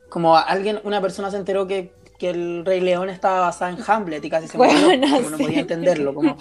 Como 0.08 0.36
alguien, 0.36 0.80
una 0.84 1.00
persona 1.00 1.30
se 1.30 1.36
enteró 1.38 1.66
que, 1.66 1.92
que 2.22 2.30
el 2.30 2.64
Rey 2.64 2.80
León 2.80 3.10
estaba 3.10 3.40
basada 3.40 3.72
en 3.72 3.78
Hamlet 3.84 4.24
y 4.24 4.30
casi 4.30 4.46
se 4.46 4.56
Bueno, 4.56 4.78
murió, 4.80 5.16
como 5.16 5.30
no 5.30 5.36
sí. 5.36 5.42
podía 5.42 5.58
entenderlo. 5.60 6.14
Como... 6.14 6.36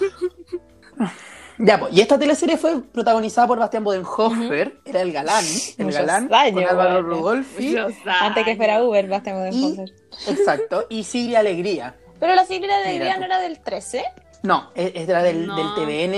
Ya, 1.57 1.79
pues, 1.79 1.93
y 1.95 2.01
esta 2.01 2.17
teleserie 2.19 2.57
fue 2.57 2.81
protagonizada 2.81 3.47
por 3.47 3.57
Bastián 3.59 3.83
Bodenhofer, 3.83 4.79
era 4.85 5.01
el 5.01 5.11
galán, 5.11 5.43
el 5.77 5.85
Muchos 5.85 5.99
galán, 6.01 6.27
con 6.27 6.35
años, 6.37 6.71
Álvaro 6.71 7.03
bueno. 7.03 7.07
Rudolfi, 7.09 7.75
Antes 8.05 8.45
que 8.45 8.55
fuera. 8.55 8.83
Uber, 8.83 9.07
de 9.07 9.49
Y- 9.51 9.79
exacto, 10.27 10.85
y 10.89 11.03
Sigri 11.03 11.35
Alegría. 11.35 11.95
Pero 12.19 12.35
la 12.35 12.45
sigla 12.45 12.75
Mira 12.87 13.13
tú. 13.15 13.19
no 13.21 13.25
era 13.25 13.39
del 13.39 13.59
13. 13.59 14.03
No, 14.43 14.69
era 14.75 15.23
del, 15.23 15.47
No. 15.47 15.55
del 15.55 15.73
TVN 15.75 16.13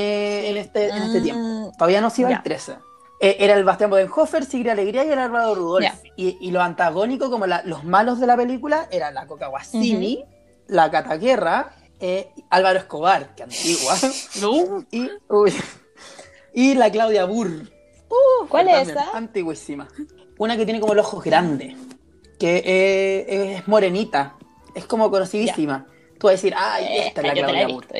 en 0.49 0.57
este, 0.57 0.89
en 0.89 0.97
este 1.03 1.19
Ah, 1.19 1.23
tiempo. 1.23 1.71
Todavía 1.77 2.01
no 2.01 2.09
se 2.09 2.21
iba 2.21 2.29
Ya. 2.31 2.37
el 2.37 2.43
13. 2.43 2.75
Eh, 3.25 3.37
era 3.39 3.53
el 3.53 3.63
Bastián 3.63 3.89
Bodenhofer, 3.89 4.43
Sigri 4.43 4.69
Alegría 4.69 5.05
y 5.05 5.09
el 5.11 5.17
Álvaro 5.19 5.55
Rudolfi. 5.55 5.85
Ya. 5.87 5.99
Y, 6.17 6.37
y 6.41 6.51
lo 6.51 6.61
antagónico, 6.61 7.29
como 7.31 7.47
la- 7.47 7.61
los 7.63 7.85
malos 7.85 8.19
de 8.19 8.27
la 8.27 8.35
película, 8.35 8.87
eran 8.91 9.13
la 9.13 9.25
Coca 9.27 9.47
Guasini, 9.47 10.25
la 10.67 10.91
Cataguerra, 10.91 11.73
eh, 12.01 12.29
Álvaro 12.49 12.79
Escobar, 12.79 13.33
que 13.33 13.43
antigua, 13.43 13.95
No. 14.41 14.85
y, 14.91 15.09
uy, 15.29 15.53
y 16.53 16.73
la 16.75 16.91
Claudia 16.91 17.23
Burr. 17.25 17.71
Uh, 18.09 18.47
¿Cuál 18.49 18.67
es 18.67 18.89
esa? 18.89 19.11
Antiguísima. 19.13 19.87
Una 20.37 20.57
que 20.57 20.65
tiene 20.65 20.79
como 20.81 20.93
los 20.93 21.05
ojos 21.05 21.23
grandes, 21.23 21.75
que 22.37 22.57
eh, 22.65 23.55
es 23.55 23.67
morenita, 23.69 24.35
es 24.75 24.85
como 24.85 25.09
conocidísima. 25.09 25.85
Tú 26.19 26.27
vas 26.27 26.31
a 26.33 26.35
decir, 26.35 26.53
ay, 26.57 26.97
esta 27.07 27.21
es 27.21 27.27
la 27.27 27.33
Eh, 27.33 27.37
Claudia 27.37 27.67
Burr. 27.67 27.87
visto. 27.87 27.95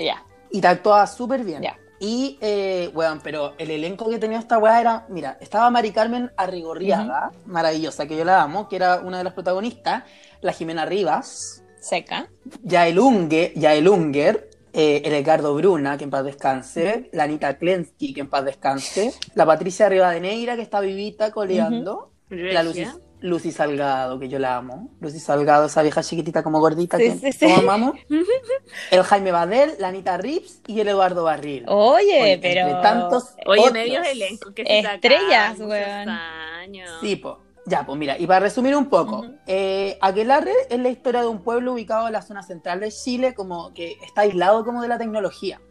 Y 0.51 0.59
te 0.62 0.67
actuaba 0.67 1.07
súper 1.07 1.43
bien. 1.45 1.62
Y, 2.03 2.37
eh, 2.41 2.91
weón, 2.93 3.21
pero 3.23 3.53
el 3.57 3.71
elenco 3.71 4.09
que 4.09 4.19
tenía 4.19 4.37
esta 4.37 4.57
weá 4.57 4.81
era, 4.81 5.05
mira, 5.07 5.37
estaba 5.39 5.69
Mari 5.69 5.91
Carmen 5.91 6.31
Arrigorriaga, 6.35 7.31
maravillosa, 7.45 8.05
que 8.05 8.17
yo 8.17 8.25
la 8.25 8.41
amo, 8.41 8.67
que 8.67 8.75
era 8.75 8.99
una 8.99 9.19
de 9.19 9.23
las 9.23 9.31
protagonistas, 9.31 10.03
la 10.41 10.51
Jimena 10.51 10.85
Rivas, 10.85 11.63
Seca. 11.79 12.27
Yael, 12.61 12.99
Unge, 12.99 13.53
Yael 13.55 13.87
Unger, 13.87 14.49
eh, 14.73 15.01
el 15.05 15.13
Edgardo 15.13 15.55
Bruna, 15.55 15.97
que 15.97 16.03
en 16.03 16.09
paz 16.09 16.25
descanse, 16.25 17.09
la 17.13 17.23
Anita 17.23 17.57
Klensky, 17.57 18.13
que 18.13 18.19
en 18.19 18.29
paz 18.29 18.43
descanse, 18.43 19.13
la 19.33 19.45
Patricia 19.45 19.87
Rivadeneira, 19.87 20.57
que 20.57 20.61
está 20.61 20.81
vivita 20.81 21.31
coleando, 21.31 22.11
la 22.27 22.63
Lucy. 22.63 22.85
Lucy 23.23 23.51
Salgado, 23.51 24.19
que 24.19 24.27
yo 24.29 24.38
la 24.38 24.57
amo, 24.57 24.91
Lucy 24.99 25.17
Salgado, 25.19 25.65
esa 25.65 25.81
vieja 25.81 26.03
chiquitita 26.03 26.43
como 26.43 26.59
gordita 26.59 26.97
Sí, 26.97 27.05
que 27.05 27.31
sí, 27.31 27.31
sí. 27.31 27.45
todos 27.47 27.59
amamos, 27.59 27.95
el 28.91 29.03
Jaime 29.03 29.31
Badel, 29.31 29.71
la 29.79 29.88
Anita 29.88 30.17
Rips 30.17 30.62
y 30.67 30.79
el 30.79 30.89
Eduardo 30.89 31.23
Barril. 31.23 31.63
Oye, 31.67 32.21
Oye, 32.21 32.39
pero. 32.41 32.62
entre 32.67 32.81
tantos 32.81 33.29
Oye, 33.45 33.59
otros. 33.62 33.73
medios 33.73 34.05
elencos 34.07 34.53
que 34.53 34.65
se 34.65 34.79
Estrellas, 34.79 35.57
weón. 35.59 36.09
años. 36.09 36.89
Sí, 37.01 37.15
po. 37.15 37.39
Ya, 37.65 37.86
pues 37.86 37.97
mira, 37.97 38.17
y 38.19 38.27
para 38.27 38.41
resumir 38.41 38.75
un 38.75 38.88
poco, 38.89 39.25
eh, 39.47 39.97
Aquelarre 40.01 40.51
es 40.69 40.77
la 40.79 40.89
historia 40.89 41.21
de 41.21 41.27
un 41.27 41.41
pueblo 41.41 41.71
ubicado 41.71 42.07
en 42.07 42.13
la 42.13 42.21
zona 42.21 42.43
central 42.43 42.81
de 42.81 42.91
Chile, 42.91 43.33
como 43.33 43.73
que 43.73 43.95
está 44.05 44.21
aislado 44.21 44.65
como 44.65 44.81
de 44.81 44.89
la 44.89 44.97
tecnología. 44.97 45.62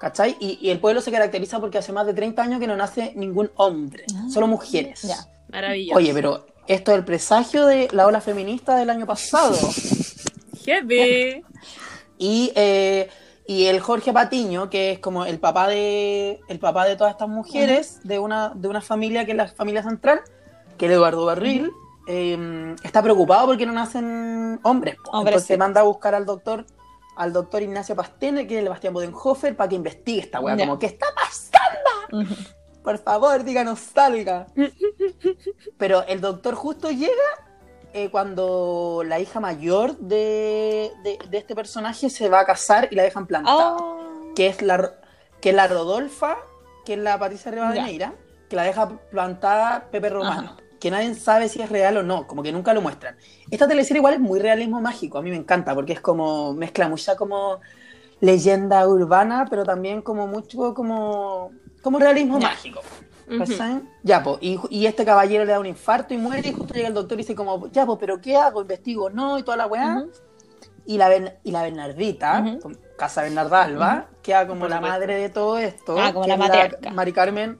¿cachai? 0.00 0.36
Y, 0.40 0.58
y 0.60 0.70
el 0.70 0.80
pueblo 0.80 1.00
se 1.00 1.12
caracteriza 1.12 1.60
porque 1.60 1.78
hace 1.78 1.92
más 1.92 2.06
de 2.06 2.14
30 2.14 2.42
años 2.42 2.58
que 2.58 2.66
no 2.66 2.74
nace 2.76 3.12
ningún 3.14 3.52
hombre, 3.54 4.04
Ah, 4.16 4.26
solo 4.28 4.48
mujeres. 4.48 5.02
ya. 5.02 5.16
Maravilloso. 5.48 5.96
Oye, 5.98 6.12
pero 6.12 6.44
esto 6.66 6.92
es 6.92 6.98
el 6.98 7.04
presagio 7.04 7.66
de 7.66 7.88
la 7.92 8.06
ola 8.06 8.20
feminista 8.20 8.76
del 8.76 8.90
año 8.90 9.06
pasado. 9.06 9.56
Heavy. 10.64 11.44
Y, 12.18 12.52
eh, 12.54 13.10
y 13.48 13.66
el 13.66 13.80
Jorge 13.80 14.12
Patiño, 14.12 14.70
que 14.70 14.92
es 14.92 15.00
como 15.00 15.24
el 15.24 15.40
papá 15.40 15.66
de, 15.66 16.38
el 16.46 16.60
papá 16.60 16.84
de 16.84 16.94
todas 16.94 17.10
estas 17.10 17.28
mujeres, 17.28 17.98
de, 18.04 18.20
una, 18.20 18.50
de 18.54 18.68
una 18.68 18.80
familia 18.80 19.24
que 19.24 19.32
es 19.32 19.36
la 19.36 19.48
familia 19.48 19.82
central, 19.82 20.20
que 20.78 20.86
es 20.86 20.92
Eduardo 20.92 21.24
Barril, 21.24 21.72
eh, 22.06 22.76
está 22.84 23.02
preocupado 23.02 23.48
porque 23.48 23.66
no 23.66 23.72
nacen 23.72 24.60
hombres. 24.62 24.94
Entonces 25.12 25.44
sí. 25.44 25.56
manda 25.56 25.80
a 25.80 25.84
buscar 25.84 26.14
al 26.14 26.24
doctor 26.24 26.64
al 27.16 27.32
doctor 27.32 27.62
Ignacio 27.62 27.94
Pastene, 27.94 28.46
que 28.46 28.58
es 28.58 28.62
el 28.62 28.68
Bastián 28.68 28.94
Bodenhofer, 28.94 29.56
para 29.56 29.68
que 29.68 29.76
investigue 29.76 30.20
esta 30.20 30.40
weá. 30.40 30.56
Ya. 30.56 30.64
Como, 30.64 30.78
¿qué 30.78 30.86
está 30.86 31.06
pasando? 31.14 32.32
Por 32.82 32.98
favor, 32.98 33.44
díganos 33.44 33.78
salga. 33.80 34.46
Pero 35.78 36.04
el 36.06 36.20
doctor 36.20 36.54
justo 36.54 36.90
llega 36.90 37.12
eh, 37.92 38.10
cuando 38.10 39.02
la 39.06 39.20
hija 39.20 39.40
mayor 39.40 39.96
de, 39.98 40.90
de- 41.04 41.18
de 41.30 41.38
este 41.38 41.54
personaje 41.54 42.10
se 42.10 42.28
va 42.28 42.40
a 42.40 42.44
casar 42.46 42.88
y 42.90 42.94
la 42.94 43.02
dejan 43.02 43.26
plantada. 43.26 43.76
Oh. 43.78 44.32
Que 44.34 44.46
es 44.48 44.62
la 44.62 44.94
que 45.40 45.50
es 45.50 45.54
la 45.56 45.66
Rodolfa, 45.66 46.36
que 46.84 46.92
es 46.94 46.98
la 47.00 47.18
Patricia 47.18 47.50
Rivadeneira, 47.50 48.14
que 48.48 48.54
la 48.56 48.62
deja 48.62 48.88
plantada 49.10 49.88
Pepe 49.90 50.08
Romano. 50.08 50.50
Ajá. 50.52 50.56
Que 50.78 50.90
nadie 50.90 51.14
sabe 51.14 51.48
si 51.48 51.60
es 51.60 51.68
real 51.68 51.96
o 51.96 52.02
no, 52.04 52.26
como 52.28 52.42
que 52.44 52.52
nunca 52.52 52.72
lo 52.74 52.80
muestran. 52.80 53.16
Esta 53.50 53.66
teleserie 53.68 53.98
igual 53.98 54.14
es 54.14 54.20
muy 54.20 54.38
realismo 54.40 54.80
mágico, 54.80 55.18
a 55.18 55.22
mí 55.22 55.30
me 55.30 55.36
encanta, 55.36 55.74
porque 55.74 55.92
es 55.94 56.00
como, 56.00 56.52
mezcla 56.54 56.88
mucha 56.88 57.16
como 57.16 57.60
leyenda 58.20 58.86
urbana, 58.86 59.46
pero 59.50 59.64
también 59.64 60.00
como 60.02 60.26
mucho 60.28 60.74
como, 60.74 61.50
como 61.82 61.98
realismo 61.98 62.38
Ya. 62.38 62.48
mágico. 62.48 62.80
Ujú. 63.28 63.38
¿Cachai? 63.38 63.82
Ya, 64.02 64.22
pues, 64.22 64.38
y, 64.40 64.58
y 64.70 64.86
este 64.86 65.04
caballero 65.04 65.44
le 65.44 65.52
da 65.52 65.60
un 65.60 65.66
infarto 65.66 66.12
y 66.14 66.18
muere, 66.18 66.48
y 66.48 66.52
justo 66.52 66.74
llega 66.74 66.88
el 66.88 66.94
doctor 66.94 67.18
y 67.18 67.22
dice 67.22 67.34
como, 67.34 67.68
ya, 67.70 67.86
pues, 67.86 67.98
pero 68.00 68.20
¿qué 68.20 68.36
hago? 68.36 68.60
¿Investigo? 68.62 69.10
No, 69.10 69.38
y 69.38 69.42
toda 69.42 69.56
la 69.56 69.66
weá. 69.66 69.96
Ujú. 69.98 70.10
Y 70.84 70.98
la, 70.98 71.08
Ben- 71.08 71.34
y 71.44 71.50
la 71.52 71.62
Bernardita, 71.62 72.40
Ujú. 72.44 72.60
con- 72.60 72.78
Casa 72.98 73.22
Bernarda 73.22 73.62
Alba, 73.64 74.06
queda 74.22 74.46
como 74.46 74.68
la 74.68 74.80
madre 74.80 75.16
de 75.16 75.28
todo 75.28 75.58
esto. 75.58 75.96
Ah, 75.98 76.12
como 76.12 76.26
la 76.26 76.36
matriarca. 76.36 76.90
Mari 76.90 77.12
Carmen, 77.12 77.58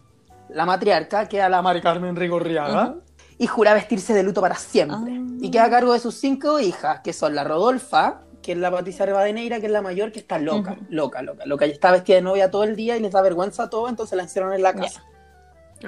la 0.50 0.66
matriarca, 0.66 1.28
queda 1.28 1.48
la 1.48 1.62
Mari 1.62 1.80
Carmen 1.80 2.14
Rigorriaga. 2.16 2.96
Y 3.38 3.46
jura 3.48 3.74
vestirse 3.74 4.14
de 4.14 4.22
luto 4.22 4.40
para 4.40 4.54
siempre. 4.56 5.14
Ah. 5.18 5.36
Y 5.40 5.50
queda 5.50 5.64
a 5.64 5.70
cargo 5.70 5.92
de 5.94 5.98
sus 6.00 6.14
cinco 6.16 6.60
hijas, 6.60 7.00
que 7.00 7.12
son 7.12 7.34
la 7.34 7.42
Rodolfa, 7.44 8.20
que 8.42 8.52
es 8.52 8.58
la 8.58 8.70
Patricia 8.70 9.06
Rivadeneira, 9.06 9.60
que 9.60 9.66
es 9.66 9.72
la 9.72 9.82
mayor, 9.82 10.10
que 10.12 10.18
está 10.18 10.38
loca, 10.38 10.76
loca, 10.90 11.22
loca, 11.22 11.46
loca. 11.46 11.66
Y 11.66 11.70
está 11.70 11.92
vestida 11.92 12.16
de 12.16 12.22
novia 12.22 12.50
todo 12.50 12.64
el 12.64 12.74
día 12.76 12.96
y 12.96 13.00
les 13.00 13.12
da 13.12 13.22
vergüenza 13.22 13.70
todo, 13.70 13.88
entonces 13.88 14.16
la 14.16 14.24
encierran 14.24 14.52
en 14.54 14.62
la 14.62 14.74
casa. 14.74 15.04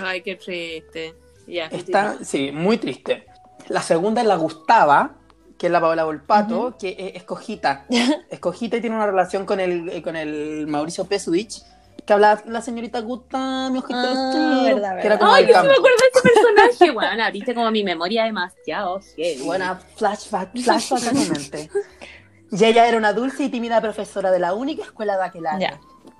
Ay, 0.01 0.23
qué 0.23 0.37
triste. 0.37 1.14
Ya. 1.47 1.67
Está, 1.67 2.17
sí, 2.25 2.51
muy 2.53 2.79
triste. 2.79 3.27
La 3.69 3.83
segunda 3.83 4.21
es 4.21 4.27
la 4.27 4.37
Gustava, 4.37 5.17
que 5.59 5.67
es 5.67 5.73
la 5.73 5.81
Paola 5.81 6.05
Volpato, 6.05 6.77
que 6.79 6.90
es, 6.99 7.17
es 7.17 7.25
cojita. 7.25 7.87
Es 8.31 8.38
cojita 8.40 8.77
y 8.77 8.81
tiene 8.81 8.97
una 8.97 9.07
relación 9.07 9.45
con 9.47 9.61
el, 9.61 9.88
eh, 9.90 10.03
con 10.03 10.17
el 10.17 10.67
Mauricio 10.67 11.05
Pesudich, 11.07 11.62
que 12.05 12.12
habla 12.12 12.43
la 12.47 12.61
señorita 12.61 13.01
Gusta, 13.01 13.71
mi 13.71 13.79
ojito 13.79 13.95
Ah, 13.99 14.62
verdad, 14.64 15.01
que 15.01 15.07
era 15.07 15.17
verdad. 15.17 15.19
como 15.21 15.33
Ay, 15.33 15.43
yo 15.47 15.49
sí 15.49 15.53
me 15.55 15.55
campo. 15.55 15.73
acuerdo 15.73 15.97
de 15.99 16.07
ese 16.12 16.29
personaje. 16.29 16.90
Bueno, 16.95 17.25
abriste 17.25 17.55
como 17.55 17.71
mi 17.71 17.85
memoria 17.85 18.25
demasiado. 18.25 19.01
Sí. 19.01 19.40
Buena 19.45 19.77
flashback, 19.97 20.51
flashback 20.59 21.03
a. 21.05 21.12
Y 22.57 22.64
ella 22.64 22.87
era 22.87 22.97
una 22.97 23.12
dulce 23.12 23.45
y 23.45 23.49
tímida 23.49 23.81
profesora 23.81 24.31
de 24.31 24.38
la 24.38 24.55
única 24.55 24.83
escuela 24.85 25.17
de 25.17 25.25
aquel 25.25 25.47
año, 25.47 25.69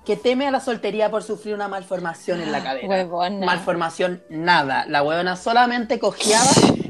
que 0.03 0.17
teme 0.17 0.47
a 0.47 0.51
la 0.51 0.59
soltería 0.59 1.09
por 1.09 1.23
sufrir 1.23 1.55
una 1.55 1.67
malformación 1.67 2.41
en 2.41 2.51
la 2.51 2.61
cadera. 2.61 2.87
Huevona. 2.87 3.45
Malformación, 3.45 4.21
nada. 4.29 4.85
La 4.87 5.01
huevona 5.01 5.37
solamente 5.37 5.97
cojeaba 5.97 6.49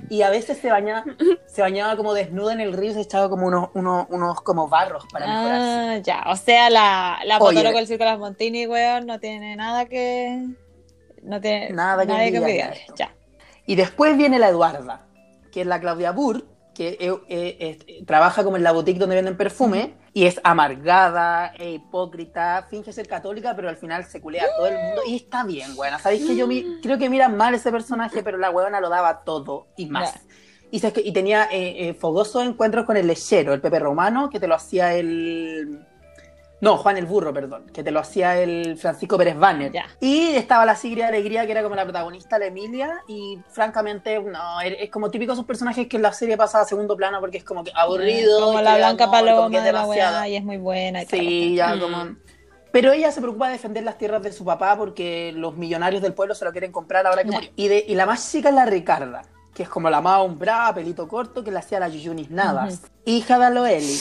y 0.10 0.24
a 0.24 0.30
veces 0.32 0.58
se 0.58 0.70
bañaba, 0.72 1.04
se 1.48 1.62
bañaba 1.62 1.96
como 1.96 2.14
desnuda 2.14 2.54
en 2.54 2.60
el 2.60 2.74
río 2.74 2.92
y 2.92 2.94
se 2.96 3.02
echaba 3.02 3.30
como 3.30 3.46
unos, 3.48 3.70
unos, 3.76 4.08
unos 4.10 4.42
como 4.42 4.68
barros 4.68 5.06
para 5.12 5.28
mejorarse. 5.28 5.68
Ah, 5.68 5.98
ya. 6.00 6.24
O 6.32 6.36
sea, 6.36 6.70
la, 6.72 7.20
la 7.26 7.38
Oye. 7.38 7.56
Potolo 7.58 7.72
con 7.72 7.82
el 7.82 7.88
circo 7.88 8.04
de 8.04 8.10
las 8.10 8.20
Montini, 8.20 8.66
weón, 8.66 9.06
no 9.06 9.20
tiene 9.20 9.56
nada 9.56 9.86
que. 9.86 10.44
No 11.22 11.40
tiene 11.42 11.70
Nada 11.72 12.02
que 12.04 12.08
nadie 12.08 12.28
envidiarle 12.28 12.38
a 12.38 12.66
envidiarle. 12.66 12.82
esto. 12.82 12.96
Ya. 12.98 13.16
Y 13.68 13.76
después 13.76 14.18
viene 14.18 14.40
la 14.40 14.50
Eduarda, 14.50 15.06
que 15.52 15.62
es 15.62 15.68
la 15.68 15.80
Claudia 15.80 16.12
Burr, 16.12 16.46
que 16.76 16.90
eh, 17.00 17.14
eh, 17.30 17.78
eh, 17.88 18.04
trabaja 18.06 18.44
como 18.44 18.58
en 18.58 18.64
la 18.64 18.72
boutique 18.72 19.00
donde 19.00 19.16
venden 19.16 19.36
perfume 19.38 19.96
y 20.14 20.26
es 20.26 20.40
amargada, 20.44 21.54
e 21.58 21.72
hipócrita, 21.72 22.68
finge 22.70 22.94
ser 22.94 23.08
católica, 23.08 23.56
pero 23.56 23.70
al 23.70 23.78
final 23.78 24.06
se 24.06 24.22
culea 24.22 24.44
a 24.44 24.56
todo 24.56 24.68
el 24.68 24.76
mundo 24.78 25.02
y 25.08 25.16
está 25.16 25.44
bien, 25.44 25.76
buena. 25.76 25.98
Sabéis 25.98 26.26
que 26.26 26.36
yo 26.36 26.46
mi- 26.48 26.80
creo 26.84 26.98
que 26.98 27.10
miran 27.10 27.36
mal 27.36 27.56
ese 27.56 27.72
personaje, 27.72 28.22
pero 28.22 28.38
la 28.38 28.52
huevona 28.52 28.80
lo 28.80 28.90
daba 28.90 29.24
todo 29.24 29.68
y 29.76 29.88
más. 29.88 30.14
Ya. 30.14 30.22
Y, 30.72 30.80
sabes 30.80 30.94
que- 30.94 31.02
y 31.02 31.12
tenía 31.14 31.46
eh, 31.52 31.90
eh, 31.90 31.94
fogosos 31.94 32.46
encuentros 32.46 32.86
con 32.86 32.98
el 32.98 33.08
lechero, 33.08 33.54
el 33.54 33.62
Pepe 33.62 33.80
Romano, 33.80 34.30
que 34.30 34.40
te 34.40 34.48
lo 34.48 34.56
hacía 34.56 34.94
el. 34.94 35.86
No, 36.62 36.78
Juan 36.78 36.98
el 36.98 37.06
Burro, 37.06 37.34
perdón, 37.34 37.66
que 37.74 37.84
te 37.84 37.92
lo 37.92 38.00
hacía 38.00 38.40
el 38.42 38.78
Francisco 38.78 39.18
Pérez 39.18 39.38
Banner. 39.38 39.72
Y 40.00 40.30
estaba 40.36 40.66
la 40.66 40.76
Sigrid 40.76 41.04
Alegría, 41.04 41.46
que 41.46 41.52
era 41.52 41.62
como 41.62 41.76
la 41.76 41.84
protagonista, 41.84 42.40
la 42.40 42.46
Emilia, 42.46 43.02
y 43.08 43.38
francamente, 43.50 44.20
no, 44.22 44.62
es 44.62 44.74
es 44.80 44.90
como 44.90 45.12
típico 45.12 45.34
esos 45.34 45.46
personajes 45.46 45.88
que 45.88 45.98
en 45.98 46.02
la 46.04 46.14
serie 46.14 46.38
pasa 46.38 46.62
a 46.62 46.66
segundo 46.66 46.96
plano 46.96 47.20
porque 47.20 47.38
es 47.38 47.44
como 47.44 47.64
que 47.64 47.72
aburrido. 47.76 48.40
Como 48.40 48.62
la 48.62 48.78
Blanca 48.78 49.04
amor, 49.04 49.20
como 49.20 49.50
que 49.50 49.58
Paloma 49.58 49.58
es 49.58 49.64
de 49.64 49.72
weá 49.90 50.28
y 50.30 50.36
es 50.38 50.44
muy 50.44 50.58
buena 50.58 51.04
y. 51.04 51.06
Sí, 51.08 51.56
ya 51.56 51.76
Mm. 51.76 51.80
como... 51.80 52.16
Pero 52.72 52.92
ella 52.92 53.10
se 53.12 53.22
preocupa 53.22 53.48
de 53.48 53.54
defender 53.54 53.84
las 53.84 53.98
tierras 53.98 54.22
de 54.24 54.32
su 54.34 54.44
papá 54.44 54.76
porque 54.78 55.32
los 55.36 55.56
millonarios 55.56 56.02
del 56.02 56.14
pueblo 56.14 56.36
se 56.36 56.44
lo 56.46 56.52
quieren 56.52 56.72
comprar 56.74 57.06
ahora 57.08 57.24
que 57.24 57.30
Ya. 57.32 57.38
murió. 57.38 57.52
Y, 57.56 57.68
de, 57.70 57.86
y 57.88 57.96
la 57.96 58.06
más 58.06 58.30
chica 58.32 58.50
es 58.50 58.56
la 58.56 58.66
Ricarda, 58.66 59.22
que 59.54 59.64
es 59.64 59.70
como 59.70 59.90
la 59.90 60.02
más 60.02 60.20
hombrada, 60.20 60.74
pelito 60.74 61.08
corto, 61.08 61.42
que 61.44 61.52
le 61.52 61.60
hacía 61.60 61.80
la 61.80 61.88
Yuyunis 61.88 62.30
Navas. 62.32 62.82
Hija 63.06 63.40
de 63.40 63.46
Aloeli. 63.46 63.98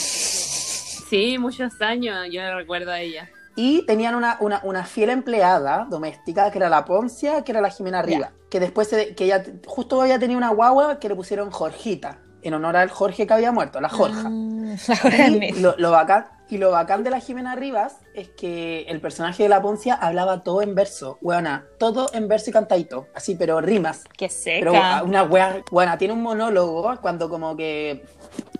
Sí, 1.09 1.37
muchos 1.37 1.81
años. 1.81 2.27
Yo 2.31 2.41
no 2.43 2.55
recuerdo 2.57 2.91
a 2.91 2.99
ella. 3.01 3.29
Y 3.55 3.85
tenían 3.85 4.15
una, 4.15 4.37
una, 4.41 4.59
una 4.63 4.83
fiel 4.83 5.09
empleada 5.11 5.87
doméstica, 5.89 6.51
que 6.51 6.57
era 6.57 6.67
la 6.67 6.83
Poncia, 6.83 7.43
que 7.43 7.51
era 7.53 7.61
la 7.61 7.69
Jimena 7.69 8.01
Riva. 8.01 8.31
Que 8.49 8.59
después, 8.59 8.87
se- 8.89 9.15
que 9.15 9.25
ella 9.25 9.43
justo 9.65 10.01
había 10.01 10.19
tenido 10.19 10.37
una 10.37 10.49
guagua 10.49 10.99
que 10.99 11.07
le 11.07 11.15
pusieron 11.15 11.51
Jorgita, 11.51 12.19
en 12.47 12.53
honor 12.53 12.77
al 12.77 12.89
Jorge 12.89 13.27
que 13.27 13.33
había 13.33 13.51
muerto, 13.51 13.81
la 13.81 13.89
Jorja. 13.89 14.29
Mm, 14.29 14.75
la 14.87 14.95
Jorge 14.95 15.51
Y 15.55 15.59
lo, 15.59 15.75
lo 15.77 15.91
bacán, 15.91 16.25
y 16.49 16.57
lo 16.57 16.71
bacán 16.71 17.03
de 17.03 17.09
la 17.09 17.19
Jimena 17.19 17.55
Rivas 17.55 17.97
es 18.13 18.29
que 18.29 18.83
el 18.83 19.01
personaje 19.01 19.43
de 19.43 19.49
la 19.49 19.61
Poncia 19.61 19.95
hablaba 19.95 20.43
todo 20.43 20.61
en 20.61 20.75
verso, 20.75 21.17
weona, 21.21 21.65
todo 21.79 22.09
en 22.13 22.27
verso 22.27 22.51
y 22.51 22.53
cantadito, 22.53 23.07
así, 23.15 23.35
pero 23.35 23.61
rimas. 23.61 24.03
Pero 24.17 24.31
seca. 24.31 25.03
una 25.03 25.23
wea, 25.23 25.63
buena, 25.71 25.97
tiene 25.97 26.13
un 26.13 26.21
monólogo 26.21 26.99
cuando 27.01 27.29
como 27.29 27.57
que 27.57 28.05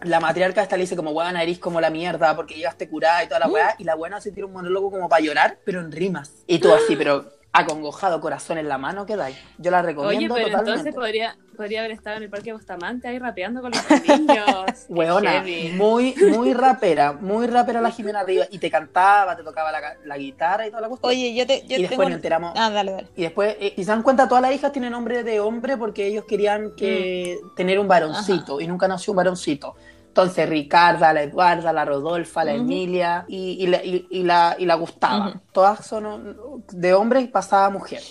la 0.02 0.20
matriarca 0.20 0.64
esta 0.64 0.78
le 0.78 0.84
dice 0.84 0.96
como 0.96 1.12
weona, 1.12 1.44
eres 1.44 1.60
como 1.60 1.80
la 1.80 1.90
mierda 1.92 2.36
porque 2.36 2.56
llegaste 2.56 2.90
curada 2.90 3.24
y 3.24 3.28
toda 3.28 3.40
la 3.40 3.48
weá, 3.48 3.76
y 3.78 3.84
la 3.84 3.96
buena 3.96 4.20
se 4.20 4.32
tira 4.32 4.48
un 4.48 4.54
monólogo 4.54 4.90
como 4.90 5.08
para 5.08 5.22
llorar, 5.22 5.60
pero 5.64 5.80
en 5.80 5.92
rimas. 5.92 6.32
Y 6.48 6.60
tú 6.60 6.74
así, 6.74 6.96
pero 6.96 7.26
acongojado, 7.56 8.20
corazón 8.22 8.58
en 8.58 8.68
la 8.68 8.78
mano, 8.78 9.06
¿qué 9.06 9.16
dais? 9.16 9.38
Yo 9.58 9.72
la 9.72 9.80
Oye, 9.80 9.88
recomiendo 9.88 10.36
pero 10.36 10.48
totalmente. 10.48 10.72
entonces 10.72 10.96
podría, 10.96 11.38
podría 11.56 11.80
haber 11.80 11.92
estado 11.92 12.18
en 12.18 12.24
el 12.24 12.30
Parque 12.30 12.54
Bustamante 12.54 13.08
ahí 13.08 13.18
rapeando 13.18 13.62
con 13.62 13.72
los 13.72 14.02
niños. 14.08 14.86
Weona, 14.90 15.44
muy, 15.74 16.16
muy 16.16 16.54
rapera, 16.56 17.14
muy 17.14 17.48
rapera 17.48 17.82
la 17.82 17.92
Jimena 17.92 18.24
Rivas. 18.24 18.48
Y 18.52 18.60
te 18.60 18.70
cantaba, 18.70 19.36
te 19.36 19.44
tocaba 19.44 19.72
la, 19.72 19.96
la 20.04 20.18
guitarra 20.18 20.68
y 20.68 20.70
toda 20.70 20.82
la 20.82 20.90
cuestión. 20.90 21.10
Oye, 21.10 21.34
yo 21.34 21.48
te. 21.48 21.62
Yo 21.68 21.78
y 21.78 21.82
después 21.82 21.90
tengo... 21.90 22.04
nos 22.04 22.16
enteramos. 22.16 22.54
Ah, 22.56 22.70
dale, 22.70 22.92
dale. 22.92 23.08
Y 23.16 23.22
después, 23.24 23.56
eh, 23.60 23.74
y 23.78 23.84
se 23.84 23.92
dan 23.92 24.04
cuenta, 24.04 24.28
todas 24.28 24.42
las 24.42 24.54
hijas 24.54 24.72
tienen 24.72 24.92
nombre 24.92 25.24
de 25.24 25.40
hombre 25.40 25.78
porque 25.78 26.08
ellos 26.08 26.26
querían 26.26 26.76
que 26.76 27.40
tener 27.56 27.80
un 27.80 27.88
varoncito 27.88 28.60
y 28.60 28.68
nunca 28.68 28.88
nació 28.88 29.14
un 29.14 29.18
varoncito. 29.18 29.76
Entonces, 30.16 30.48
Ricarda, 30.48 31.12
la 31.12 31.24
Eduarda, 31.24 31.74
la 31.74 31.84
Rodolfa, 31.84 32.46
la. 32.46 32.54
Emilia 32.54 33.26
y, 33.28 33.62
y 33.62 33.68
la, 33.68 33.84
y, 33.84 34.08
y 34.10 34.24
la, 34.24 34.56
y 34.58 34.66
la 34.66 34.76
Gustava. 34.76 35.42
Todas 35.52 35.86
son 35.86 36.64
de 36.72 36.94
hombre 36.94 37.20
y 37.20 37.28
pasada 37.28 37.70
mujer. 37.70 38.02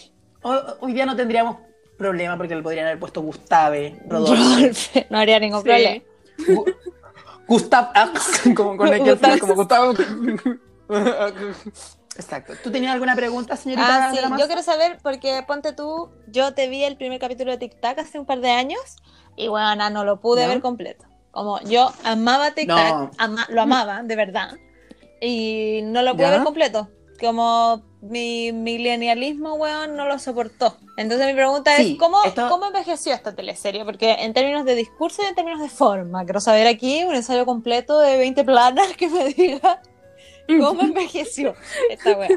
Hoy, 0.43 0.59
hoy 0.81 0.93
día 0.93 1.07
no 1.07 1.17
tendríamos 1.17 1.57
problema 1.97 2.37
porque 2.37 2.55
le 2.55 2.63
podrían 2.63 2.89
haber 2.89 2.99
puesto 3.01 3.23
Gustave, 3.23 3.99
Rodolfo. 4.07 4.35
Rodolfo, 4.35 5.01
no 5.09 5.19
haría 5.19 5.39
ningún 5.41 5.61
Sí. 5.61 5.65
problema. 5.65 6.05
Gu- 6.47 6.75
Gustav 7.49 7.89
como 8.55 8.77
con 8.77 8.89
el 8.89 9.03
que 9.03 9.11
Gustav 9.13 9.39
como 9.39 9.55
Gustavo. 9.55 9.95
Exacto. 12.17 12.53
¿Tú 12.63 12.71
tenías 12.71 12.93
alguna 12.93 13.17
pregunta, 13.17 13.57
señorita? 13.57 14.09
Ah, 14.09 14.13
sí, 14.13 14.19
yo 14.39 14.47
quiero 14.47 14.63
saber, 14.63 14.99
porque 15.03 15.43
ponte 15.47 15.73
tú, 15.73 16.11
yo 16.27 16.53
te 16.53 16.69
vi 16.69 16.85
el 16.85 16.99
primer 16.99 17.19
capítulo 17.19 17.51
de 17.53 17.57
Tic 17.57 17.81
Tac 17.81 17.99
hace 17.99 18.19
un 18.19 18.27
par 18.27 18.41
de 18.41 18.51
años 18.51 18.81
y 19.37 19.49
bueno, 19.49 19.89
no 19.89 20.05
lo 20.05 20.21
pude 20.21 20.43
¿Ya? 20.43 20.49
ver 20.49 20.61
completo. 20.61 21.07
Como 21.35 21.61
yo 21.63 21.93
amaba 22.05 22.53
Tic 22.53 22.69
No. 22.69 22.77
Tac, 22.77 23.13
ama- 23.19 23.47
lo 23.51 23.61
amaba, 23.63 24.03
de 24.05 24.17
verdad, 24.17 24.57
y 25.21 25.81
no 25.83 26.01
lo 26.03 26.13
pude 26.15 26.23
¿Ya? 26.23 26.31
ver 26.31 26.45
completo. 26.45 26.89
Como 27.21 27.83
mi 28.03 28.53
milenialismo, 28.53 29.55
weón, 29.55 29.97
no 29.97 30.07
lo 30.07 30.19
soportó. 30.19 30.77
Entonces 30.97 31.27
mi 31.27 31.33
pregunta 31.35 31.77
Sí, 31.77 31.93
es, 31.93 31.99
¿cómo, 31.99 32.23
esto- 32.25 32.49
¿cómo 32.49 32.67
envejeció 32.67 33.15
esta 33.15 33.35
teleserie? 33.35 33.85
Porque 33.85 34.13
en 34.21 34.33
términos 34.33 34.65
de 34.65 34.75
discurso 34.75 35.23
y 35.23 35.27
en 35.27 35.35
términos 35.35 35.61
de 35.61 35.69
forma, 35.69 36.25
quiero 36.25 36.41
saber 36.41 36.67
aquí 36.67 37.03
un 37.05 37.15
ensayo 37.15 37.45
completo 37.47 37.99
de 38.01 38.17
20 38.17 38.45
planas 38.45 38.89
que 38.97 39.09
me 39.09 39.25
diga 39.33 39.81
cómo 40.61 40.83
envejeció 40.83 41.55
esta 41.91 42.17
weá. 42.17 42.29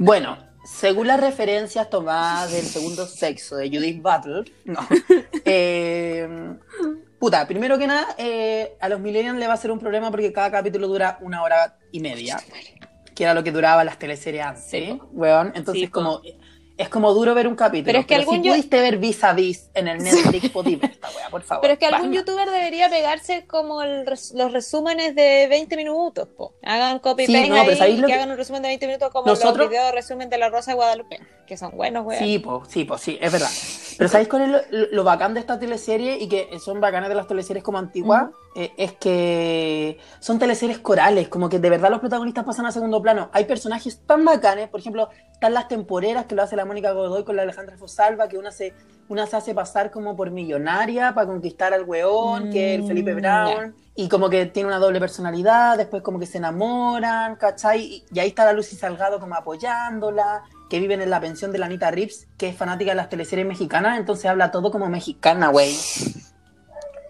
Bueno, 0.00 0.36
según 0.64 1.06
las 1.08 1.20
referencias 1.20 1.88
tomadas 1.90 2.52
del 2.52 2.64
segundo 2.64 3.06
sexo 3.06 3.56
de 3.56 3.68
Judith 3.70 4.02
Butler, 4.02 4.44
no. 4.64 4.80
eh, 5.44 6.28
puta, 7.18 7.46
primero 7.46 7.78
que 7.78 7.86
nada, 7.86 8.14
eh, 8.18 8.76
a 8.80 8.88
los 8.88 9.00
millennials 9.00 9.38
le 9.38 9.46
va 9.46 9.54
a 9.54 9.56
ser 9.56 9.70
un 9.70 9.78
problema 9.78 10.10
porque 10.10 10.32
cada 10.32 10.50
capítulo 10.50 10.88
dura 10.88 11.18
una 11.20 11.42
hora 11.42 11.78
y 11.92 12.00
media, 12.00 12.40
que 13.14 13.24
era 13.24 13.34
lo 13.34 13.44
que 13.44 13.52
duraban 13.52 13.86
las 13.86 13.98
teleseries 13.98 14.44
antes, 14.44 14.64
Sí, 14.64 15.00
weón. 15.12 15.52
Entonces, 15.54 15.84
Sí, 15.84 15.88
como. 15.88 16.20
Es 16.76 16.88
como 16.88 17.12
duro 17.14 17.34
ver 17.34 17.46
un 17.46 17.54
capítulo. 17.54 17.86
Pero 17.86 17.98
es 18.00 18.06
que 18.06 18.16
algún 18.16 18.38
si 18.38 18.42
yo- 18.42 18.52
pudiste 18.52 18.80
ver 18.80 18.98
vis 18.98 19.22
a 19.22 19.32
vis 19.32 19.70
en 19.74 19.86
el 19.86 19.98
Netflix, 20.02 20.50
podí 20.50 20.74
ver 20.74 20.90
esta 20.90 21.08
wea, 21.16 21.28
por 21.30 21.42
favor. 21.42 21.62
Pero 21.62 21.74
es 21.74 21.78
que 21.78 21.86
algún 21.86 22.12
youtuber 22.12 22.50
debería 22.50 22.88
pegarse 22.90 23.46
como 23.46 23.80
el 23.82 24.04
res- 24.04 24.32
los 24.34 24.50
resúmenes 24.50 25.14
de 25.14 25.46
20 25.48 25.76
minutos, 25.76 26.26
po. 26.36 26.54
Hagan 26.64 26.98
copy 26.98 27.26
Sí, 27.26 27.32
paste 27.32 27.48
no, 27.48 27.54
pero 27.60 27.70
ahí 27.70 27.76
¿sabéis 27.78 27.98
y 27.98 28.00
lo 28.00 28.06
que 28.08 28.12
que- 28.12 28.18
hagan 28.18 28.30
un 28.32 28.36
resumen 28.36 28.62
de 28.62 28.68
20 28.68 28.86
minutos 28.88 29.10
como 29.12 29.26
Nosotros- 29.26 29.56
los 29.58 29.68
videos 29.68 29.86
de 29.86 29.92
resumen 29.92 30.28
de 30.30 30.38
la 30.38 30.48
Rosa 30.48 30.72
de 30.72 30.74
Guadalupe, 30.74 31.20
que 31.46 31.56
son 31.56 31.76
buenos, 31.76 32.04
weón. 32.06 32.18
Sí, 32.18 32.40
pues, 32.40 32.62
sí, 32.68 32.84
pues, 32.84 33.00
sí, 33.00 33.18
es 33.20 33.30
verdad. 33.30 33.50
Pero 33.96 34.08
¿sabéis 34.10 34.28
cuál 34.28 34.42
es 34.42 34.48
lo, 34.48 34.58
lo- 34.70 34.88
lo 34.90 35.04
bacán 35.04 35.34
de 35.34 35.38
esta 35.40 35.60
teleserie 35.60 36.18
y 36.18 36.28
que 36.28 36.58
son 36.58 36.80
bacanas 36.80 37.08
de 37.08 37.14
las 37.14 37.28
teleseries 37.28 37.62
como 37.62 37.78
antiguas? 37.78 38.30
Eh, 38.56 38.72
es 38.76 38.92
que 38.92 39.98
son 40.20 40.38
teleseries 40.40 40.78
corales, 40.78 41.28
como 41.28 41.48
que 41.48 41.58
de 41.60 41.70
verdad 41.70 41.90
los 41.90 42.00
protagonistas 42.00 42.44
pasan 42.44 42.66
a 42.66 42.72
segundo 42.72 43.00
plano. 43.02 43.30
Hay 43.32 43.44
personajes 43.44 44.00
tan 44.06 44.24
bacanes, 44.24 44.68
por 44.68 44.80
ejemplo, 44.80 45.08
están 45.32 45.54
las 45.54 45.68
temporeras 45.68 46.26
que 46.26 46.34
lo 46.34 46.42
hace 46.42 46.56
la 46.56 46.63
Mónica 46.64 46.92
Godoy 46.92 47.24
con 47.24 47.36
la 47.36 47.42
Alejandra 47.42 47.76
Fosalva, 47.76 48.28
que 48.28 48.38
una 48.38 48.50
se, 48.50 48.72
una 49.08 49.26
se 49.26 49.36
hace 49.36 49.54
pasar 49.54 49.90
como 49.90 50.16
por 50.16 50.30
millonaria 50.30 51.14
para 51.14 51.26
conquistar 51.26 51.72
al 51.74 51.84
weón, 51.84 52.50
que 52.50 52.74
es 52.74 52.80
el 52.80 52.86
Felipe 52.86 53.14
Mm, 53.14 53.16
Brown. 53.16 53.74
Y 53.96 54.08
como 54.08 54.28
que 54.28 54.46
tiene 54.46 54.68
una 54.68 54.78
doble 54.78 54.98
personalidad, 55.00 55.76
después 55.76 56.02
como 56.02 56.18
que 56.18 56.26
se 56.26 56.38
enamoran, 56.38 57.36
¿cachai? 57.36 57.80
Y, 57.80 58.04
y 58.12 58.18
ahí 58.18 58.28
está 58.28 58.44
la 58.44 58.52
Lucy 58.52 58.76
Salgado 58.76 59.20
como 59.20 59.34
apoyándola, 59.36 60.42
que 60.68 60.80
viven 60.80 61.00
en 61.00 61.10
la 61.10 61.20
pensión 61.20 61.52
de 61.52 61.58
la 61.58 61.66
Anita 61.66 61.90
Rips, 61.90 62.26
que 62.36 62.48
es 62.48 62.56
fanática 62.56 62.90
de 62.90 62.96
las 62.96 63.08
teleseries 63.08 63.46
mexicanas, 63.46 63.98
entonces 63.98 64.26
habla 64.26 64.50
todo 64.50 64.70
como 64.72 64.88
mexicana, 64.88 65.48
güey. 65.48 65.76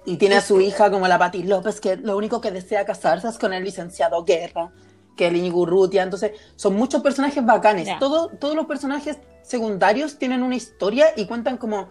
Y 0.06 0.18
tiene 0.18 0.36
a 0.36 0.40
su 0.42 0.60
hija 0.60 0.90
como 0.90 1.08
la 1.08 1.18
Patti 1.18 1.44
López, 1.44 1.80
que 1.80 1.96
lo 1.96 2.16
único 2.16 2.40
que 2.42 2.50
desea 2.50 2.84
casarse 2.84 3.28
es 3.28 3.38
con 3.38 3.54
el 3.54 3.64
licenciado 3.64 4.22
Guerra, 4.24 4.70
que 5.16 5.26
el 5.28 5.36
Íñigo 5.36 5.60
Urrutia. 5.60 6.02
Entonces, 6.02 6.32
son 6.56 6.74
muchos 6.76 7.02
personajes 7.02 7.44
bacanes. 7.44 7.86
Ya. 7.86 7.98
Todo, 7.98 8.28
todos 8.28 8.54
los 8.54 8.66
personajes 8.66 9.18
secundarios 9.42 10.18
tienen 10.18 10.42
una 10.42 10.56
historia 10.56 11.08
y 11.16 11.26
cuentan 11.26 11.56
como, 11.56 11.88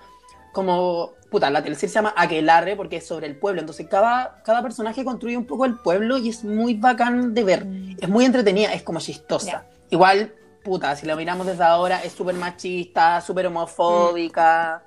como 0.52 1.12
puta, 1.30 1.50
la 1.50 1.64
teleserie 1.64 1.90
se 1.90 1.96
llama 1.96 2.14
Aquelarre 2.16 2.76
porque 2.76 2.98
es 2.98 3.08
sobre 3.08 3.28
el 3.28 3.38
pueblo. 3.38 3.62
Entonces, 3.62 3.88
cada, 3.90 4.42
cada 4.44 4.62
personaje 4.62 5.04
construye 5.04 5.38
un 5.38 5.46
poco 5.46 5.66
el 5.66 5.80
pueblo 5.80 6.18
y 6.18 6.30
es 6.30 6.44
muy 6.44 6.76
bacán 6.76 7.34
de 7.34 7.44
ver. 7.44 7.68
Es 8.00 8.10
muy 8.10 8.26
entretenida, 8.26 8.74
es 8.74 8.84
como 8.84 9.00
chistosa. 9.00 9.52
Ya. 9.52 9.70
Igual, 9.90 10.34
puta, 10.64 10.96
si 10.96 11.06
lo 11.06 11.16
miramos 11.16 11.46
desde 11.46 11.64
ahora, 11.64 12.04
es 12.04 12.14
súper 12.14 12.36
machista, 12.36 13.22
súper 13.22 13.48
homofóbica. 13.48 14.84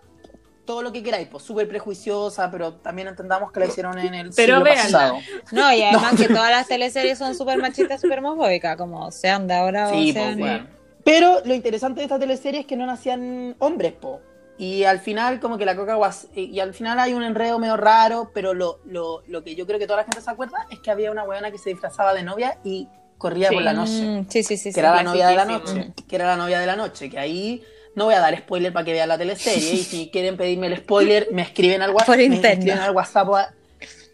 Todo 0.67 0.83
lo 0.83 0.93
que 0.93 1.03
queráis, 1.03 1.29
pues 1.29 1.45
súper 1.45 1.69
prejuiciosa, 1.69 2.51
pero 2.51 2.75
también 2.75 3.09
entendamos 3.09 3.53
que 3.53 3.61
la 3.61 3.67
hicieron 3.67 3.99
en 3.99 4.15
el 4.15 4.31
Pero 4.35 4.57
siglo 4.57 4.65
véanla. 4.65 4.83
pasado. 4.83 5.19
No, 5.53 5.73
y 5.73 5.83
además 5.85 6.15
que 6.17 6.27
todas 6.29 6.51
las 6.51 6.67
teleseries 6.67 7.17
son 7.19 7.35
súper 7.37 7.59
machistas, 7.59 8.01
súper 8.01 8.19
homofóbicas, 8.19 8.77
como 8.77 9.11
sean 9.13 9.47
de 9.47 9.55
ahora 9.55 9.91
Sí, 9.91 10.11
o 10.11 10.13
sean... 10.13 10.39
pues, 10.39 10.39
bueno. 10.39 10.67
Pero 11.05 11.41
lo 11.45 11.55
interesante 11.55 12.01
de 12.01 12.07
esta 12.07 12.19
teleserie 12.19 12.61
es 12.61 12.67
que 12.67 12.77
no 12.77 12.85
nacían 12.85 13.55
hombres, 13.61 13.93
po. 13.93 14.21
Y 14.59 14.83
al 14.85 14.99
final, 14.99 15.39
como 15.39 15.57
que 15.59 15.65
la 15.65 15.77
coca 15.77 15.95
guas- 15.97 16.27
y 16.35 16.59
al 16.59 16.75
final 16.75 16.99
hay 16.99 17.13
un 17.13 17.23
enredo 17.23 17.59
medio 17.61 17.77
raro, 17.77 18.31
pero 18.35 18.55
lo, 18.55 18.81
lo, 18.87 19.23
lo 19.29 19.45
que 19.45 19.55
yo 19.55 19.67
creo 19.67 19.79
que 19.79 19.87
toda 19.87 19.99
la 19.99 20.05
gente 20.05 20.21
se 20.21 20.31
acuerda 20.31 20.67
es 20.71 20.81
que 20.81 20.91
había 20.91 21.13
una 21.13 21.23
weona 21.25 21.51
que 21.53 21.59
se 21.59 21.71
disfrazaba 21.71 22.13
de 22.15 22.23
novia 22.25 22.59
y 22.65 22.89
corría 23.19 23.51
Sí. 23.51 23.55
por 23.55 23.63
la 23.63 23.73
noche. 23.73 24.25
Sí, 24.31 24.43
sí, 24.43 24.57
sí. 24.57 24.71
que 24.71 24.73
sí. 24.73 24.81
era 24.81 24.95
la 24.97 25.03
novia 25.05 25.29
de 25.29 25.37
la 25.37 25.45
noche. 25.45 25.93
Que 26.09 26.17
era 26.17 26.27
la 26.27 26.37
novia 26.37 26.59
de 26.59 26.67
la 26.67 26.75
noche. 26.75 27.09
Que 27.09 27.19
ahí 27.21 27.63
no 27.97 28.05
voy 28.05 28.15
a 28.15 28.21
dar 28.21 28.37
spoiler 28.39 28.73
para 28.73 28.85
que 28.85 28.93
vean 28.93 29.09
la 29.09 29.19
teleserie. 29.19 29.73
y 29.73 29.79
si 29.83 30.09
quieren 30.11 30.37
pedirme 30.37 30.69
el 30.69 30.77
spoiler, 30.77 31.29
me 31.33 31.43
escriben 31.43 31.83
al 31.83 31.91
WhatsApp. 31.91 32.07
Por 32.07 32.17
me 32.19 32.25
escriben 32.37 32.79
al 32.79 32.95
WhatsApp 32.95 33.29
o, 33.29 33.37
a- 33.37 33.53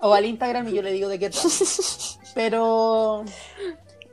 o 0.00 0.14
al 0.14 0.24
Instagram 0.24 0.68
y 0.68 0.72
yo 0.74 0.82
le 0.82 0.92
digo 0.92 1.08
de 1.08 1.18
qué 1.18 1.28
trata. 1.28 1.48
Pero. 2.34 3.24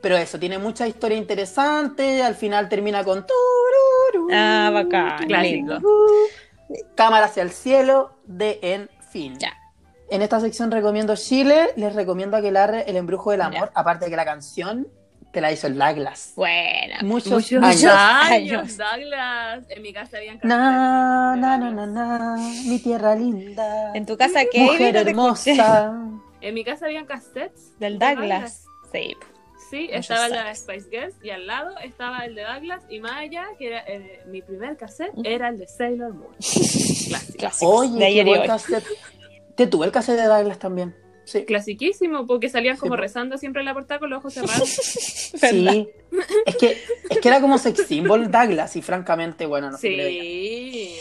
Pero 0.02 0.16
eso, 0.16 0.38
tiene 0.38 0.58
mucha 0.58 0.86
historia 0.88 1.16
interesante. 1.18 2.22
Al 2.22 2.34
final 2.34 2.68
termina 2.68 3.04
con. 3.04 3.24
Ah, 4.32 4.70
bacán. 4.72 5.28
Lindo. 5.28 5.78
Cámara 6.94 7.26
hacia 7.26 7.42
el 7.42 7.50
cielo 7.50 8.12
de 8.24 8.58
En 8.62 8.88
fin. 9.10 9.36
Ya. 9.38 9.52
En 10.10 10.22
esta 10.22 10.40
sección 10.40 10.70
recomiendo 10.70 11.14
Chile, 11.16 11.70
les 11.76 11.94
recomiendo 11.94 12.36
Aquelarre, 12.36 12.84
El 12.90 12.96
embrujo 12.96 13.30
del 13.30 13.42
amor, 13.42 13.70
aparte 13.74 14.06
de 14.06 14.10
que 14.10 14.16
la 14.16 14.24
canción 14.24 14.88
te 15.32 15.40
la 15.40 15.52
hizo 15.52 15.66
el 15.66 15.78
Douglas. 15.78 16.32
Buena. 16.36 16.98
Muchos, 17.02 17.32
Muchos 17.32 17.62
años. 17.62 17.84
años, 17.92 18.76
Douglas. 18.76 19.64
En 19.68 19.82
mi 19.82 19.92
casa 19.92 20.16
habían 20.16 20.40
Na, 20.42 21.36
cassettes 21.36 21.40
na, 21.40 21.58
na, 21.58 21.70
na, 21.70 21.86
na, 21.86 22.36
mi 22.66 22.78
tierra 22.78 23.14
linda. 23.14 23.92
¿En 23.94 24.06
tu 24.06 24.16
casa 24.16 24.40
qué? 24.50 24.60
Mujer 24.60 24.96
hermosa. 24.96 25.94
En 26.40 26.54
mi 26.54 26.64
casa 26.64 26.86
habían 26.86 27.06
cassettes. 27.06 27.78
Del 27.78 27.98
de 27.98 28.14
Douglas. 28.14 28.64
Sí. 28.92 29.14
Sí, 29.70 29.82
Muchos 29.86 30.00
estaba 30.00 30.26
el 30.26 30.32
de 30.32 30.38
años. 30.40 30.58
Spice 30.58 30.88
Girls 30.90 31.14
y 31.22 31.30
al 31.30 31.46
lado 31.46 31.78
estaba 31.78 32.24
el 32.24 32.34
de 32.34 32.42
Douglas 32.42 32.82
y 32.88 32.98
más 32.98 33.12
allá, 33.12 33.44
que 33.56 33.68
era 33.68 33.84
eh, 33.86 34.20
mi 34.26 34.42
primer 34.42 34.76
cassette, 34.76 35.12
era 35.22 35.48
el 35.48 35.58
de 35.58 35.68
Sailor 35.68 36.12
Moon. 36.12 36.34
Clásico. 37.38 37.70
Oye, 37.70 37.92
de 37.92 37.98
qué 37.98 38.04
ayer 38.06 38.26
y 38.26 38.30
buen 38.30 38.40
hoy. 38.42 38.46
cassette. 38.48 38.84
Te 39.54 39.68
tuve 39.68 39.86
el 39.86 39.92
cassette 39.92 40.16
de 40.18 40.26
Douglas 40.26 40.58
también. 40.58 40.96
Sí. 41.30 41.44
Clasiquísimo, 41.44 42.26
porque 42.26 42.48
salían 42.48 42.76
como 42.76 42.94
Sí, 42.96 43.00
rezando 43.00 43.38
siempre 43.38 43.60
en 43.60 43.66
la 43.66 43.74
portada 43.74 44.00
con 44.00 44.10
los 44.10 44.18
ojos 44.18 44.34
cerrados. 44.34 44.68
Sí. 45.40 45.88
Es 46.44 46.56
que, 46.56 46.76
es 47.08 47.18
que 47.20 47.28
era 47.28 47.40
como 47.40 47.56
sex 47.58 47.86
symbol 47.86 48.30
Douglas 48.30 48.74
y 48.74 48.82
francamente, 48.82 49.46
bueno, 49.46 49.70
no 49.70 49.78
sé 49.78 49.88
qué 49.90 50.08
sí. 50.08 50.96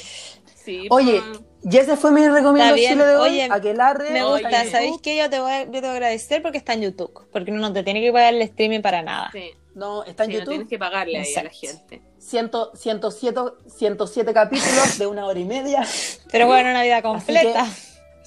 Sí. 0.64 0.88
Oye, 0.92 1.22
y 1.64 1.78
ese 1.78 1.98
fue 1.98 2.12
mi 2.12 2.28
recomendación 2.28 3.00
de 3.00 3.16
hoy. 3.16 3.30
Oye, 3.32 3.48
Aquelarre. 3.50 4.12
Me 4.12 4.24
Oye. 4.24 4.44
gusta, 4.44 4.66
¿sabéis 4.66 4.98
qué? 5.02 5.18
Yo 5.18 5.30
te, 5.30 5.40
voy 5.40 5.52
a, 5.52 5.64
yo 5.64 5.72
te 5.72 5.80
voy 5.80 5.88
a 5.90 5.92
agradecer 5.94 6.42
porque 6.44 6.60
está 6.60 6.74
en 6.74 6.82
YouTube. 6.82 7.28
Porque 7.32 7.52
no 7.52 7.74
te 7.74 7.82
tiene 7.82 8.02
que 8.02 8.12
pagar 8.12 8.36
el 8.36 8.42
streaming 8.44 8.82
para 8.82 9.02
nada. 9.02 9.30
Sí, 9.32 9.52
No, 9.74 10.04
está 10.04 10.26
en 10.26 10.30
sí, 10.30 10.34
no 10.34 10.40
YouTube. 10.42 10.52
tienes 10.52 10.68
que 10.68 10.78
pagarle 10.78 11.18
ahí 11.18 11.34
a 11.36 11.44
la 11.44 11.50
gente. 11.50 12.02
Ciento- 12.20 12.72
107, 12.76 13.40
107 13.68 14.34
capítulos 14.34 15.00
de 15.00 15.08
una 15.08 15.26
hora 15.26 15.40
y 15.40 15.46
media. 15.46 15.88
Pero 16.32 16.46
bueno, 16.46 16.70
una 16.70 16.84
vida 16.84 17.02
completa. 17.02 17.66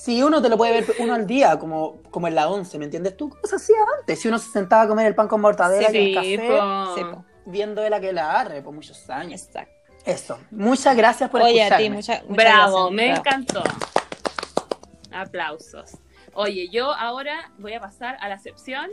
Si 0.02 0.20
uno 0.20 0.42
te 0.42 0.48
lo 0.48 0.56
puede 0.56 0.72
ver 0.80 0.96
uno 0.98 1.14
al 1.14 1.28
día, 1.28 1.60
como, 1.60 2.02
como 2.10 2.26
en 2.26 2.34
la 2.34 2.48
11, 2.48 2.76
¿me 2.78 2.86
entiendes 2.86 3.16
tú? 3.16 3.28
¿Cómo 3.28 3.42
se 3.44 3.54
hacía 3.54 3.76
antes? 4.00 4.20
Si 4.20 4.26
uno 4.26 4.36
se 4.40 4.50
sentaba 4.50 4.82
a 4.82 4.88
comer 4.88 5.06
el 5.06 5.14
pan 5.14 5.28
con 5.28 5.40
mortadela 5.40 5.90
Sí, 5.90 5.96
y 5.96 6.08
el 6.08 6.38
café, 6.38 6.48
po. 6.58 6.94
Sí, 6.96 7.04
po. 7.04 7.24
viendo 7.46 7.84
el 7.84 7.92
aquelarre 7.92 8.62
por 8.62 8.74
muchos 8.74 9.08
años. 9.08 9.40
Exacto. 9.44 9.72
Eso. 10.04 10.40
Muchas 10.50 10.96
gracias 10.96 11.30
por 11.30 11.40
Oye, 11.42 11.60
a 11.62 11.66
escucharme. 11.66 11.84
ti, 11.84 11.90
muchas 11.90 12.22
muchas 12.24 12.36
Bravo, 12.36 12.90
gracias. 12.90 12.92
me 12.96 13.04
Bravo. 13.06 13.20
encantó. 13.20 13.62
Aplausos. 15.12 15.90
Oye, 16.34 16.68
yo 16.68 16.92
ahora 16.92 17.52
voy 17.58 17.74
a 17.74 17.80
pasar 17.80 18.16
a 18.20 18.28
la 18.28 18.38
sección 18.40 18.90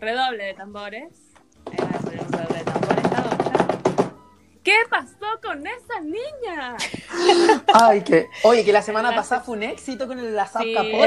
redoble 0.00 0.44
de 0.44 0.54
tambores. 0.54 1.12
A 1.66 1.70
un 1.70 2.12
redoble 2.12 2.58
de 2.58 2.64
tambores 2.64 2.64
la. 2.66 2.73
¿Qué 4.64 4.72
pasó 4.88 5.26
con 5.42 5.64
esa 5.66 6.00
niña? 6.00 6.76
Ay, 7.74 8.02
que... 8.02 8.28
Oye, 8.44 8.64
que 8.64 8.72
la 8.72 8.80
semana 8.82 9.10
Gracias. 9.10 9.24
pasada 9.28 9.40
fue 9.42 9.56
un 9.56 9.62
éxito 9.62 10.06
con 10.06 10.18
el 10.18 10.34
la 10.34 10.46
Zap 10.46 10.62
Sí, 10.62 10.72
Capola. 10.74 11.06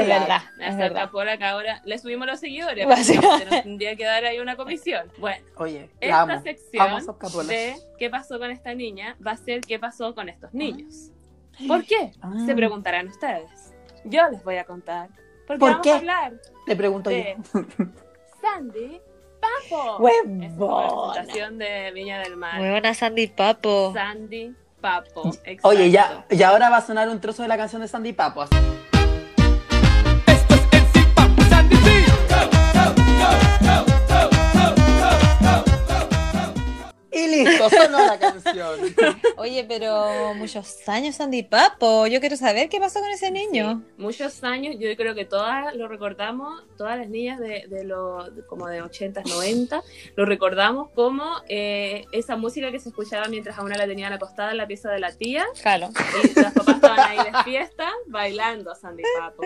es 0.60 0.76
verdad. 0.76 0.92
La 0.94 1.10
por 1.10 1.28
acá 1.28 1.50
ahora 1.50 1.82
le 1.84 1.98
subimos 1.98 2.26
los 2.28 2.38
seguidores. 2.38 2.86
Nos 3.48 3.62
tendría 3.64 3.96
que 3.96 4.04
dar 4.04 4.24
ahí 4.24 4.38
una 4.38 4.54
comisión. 4.56 5.10
Bueno, 5.18 5.44
Oye, 5.56 5.90
la 6.00 6.06
esta 6.06 6.20
amo. 6.22 6.32
Amo 6.34 6.42
sección 6.42 7.16
Capola. 7.18 7.48
de 7.48 7.74
qué 7.98 8.08
pasó 8.08 8.38
con 8.38 8.50
esta 8.52 8.74
niña 8.74 9.16
va 9.26 9.32
a 9.32 9.36
ser 9.36 9.60
qué 9.62 9.78
pasó 9.80 10.14
con 10.14 10.28
estos 10.28 10.54
niños. 10.54 11.10
¿Por 11.66 11.84
qué? 11.84 12.12
Ah. 12.22 12.32
Se 12.46 12.54
preguntarán 12.54 13.08
ustedes. 13.08 13.74
Yo 14.04 14.22
les 14.30 14.44
voy 14.44 14.56
a 14.58 14.64
contar. 14.64 15.08
Porque 15.48 15.58
¿Por 15.58 15.70
vamos 15.70 15.82
qué? 15.84 15.90
a 15.90 15.96
hablar 15.96 16.34
Te 16.64 16.76
pregunto 16.76 17.10
de 17.10 17.36
yo. 17.52 17.60
Sandy 18.40 19.00
Papo. 19.40 19.98
Huevona. 19.98 21.10
presentación 21.10 21.58
de 21.58 21.92
Viña 21.92 22.20
del 22.20 22.36
Mar. 22.36 22.58
Muy 22.58 22.70
buena 22.70 22.94
Sandy 22.94 23.26
Papo. 23.28 23.92
Sandy 23.94 24.54
Papo. 24.80 25.30
Oye, 25.62 25.90
ya, 25.90 26.24
y 26.30 26.42
ahora 26.42 26.70
va 26.70 26.78
a 26.78 26.86
sonar 26.86 27.08
un 27.08 27.20
trozo 27.20 27.42
de 27.42 27.48
la 27.48 27.56
canción 27.56 27.82
de 27.82 27.88
Sandy 27.88 28.12
Papo. 28.12 28.42
así. 28.42 28.56
Esto 30.26 30.54
es 30.54 30.68
el 30.72 30.86
Zip 30.86 31.18
Up 31.18 31.44
Sandy 31.48 31.76
Zip. 31.76 32.08
Y 37.18 37.26
listo, 37.44 37.68
sonó 37.70 37.98
la 38.06 38.18
canción. 38.18 38.78
Oye, 39.36 39.64
pero 39.68 40.34
muchos 40.34 40.88
años 40.88 41.16
Sandy 41.16 41.42
Papo. 41.42 42.06
Yo 42.06 42.20
quiero 42.20 42.36
saber 42.36 42.68
qué 42.68 42.78
pasó 42.78 43.00
con 43.00 43.10
ese 43.10 43.30
niño. 43.30 43.82
Sí, 43.86 43.92
muchos 44.02 44.44
años, 44.44 44.76
yo 44.78 44.94
creo 44.96 45.14
que 45.14 45.24
todas 45.24 45.74
lo 45.74 45.88
recordamos, 45.88 46.62
todas 46.76 46.98
las 46.98 47.08
niñas 47.08 47.38
de, 47.40 47.66
de 47.68 47.84
los 47.84 48.34
de 48.36 48.44
como 48.46 48.66
de 48.68 48.82
80, 48.82 49.22
90, 49.26 49.82
lo 50.16 50.24
recordamos 50.26 50.90
como 50.90 51.24
eh, 51.48 52.04
esa 52.12 52.36
música 52.36 52.70
que 52.70 52.78
se 52.78 52.90
escuchaba 52.90 53.26
mientras 53.28 53.58
a 53.58 53.62
una 53.62 53.76
la 53.76 53.86
tenían 53.86 54.12
acostada 54.12 54.52
en 54.52 54.56
la 54.58 54.66
pieza 54.66 54.90
de 54.90 55.00
la 55.00 55.12
tía 55.12 55.44
Claro. 55.62 55.88
y 56.36 56.40
las 56.40 56.52
papás 56.52 56.74
estaban 56.76 57.00
ahí 57.00 57.18
de 57.18 57.42
fiesta 57.44 57.90
bailando 58.06 58.74
Sandy 58.74 59.02
Papo. 59.18 59.42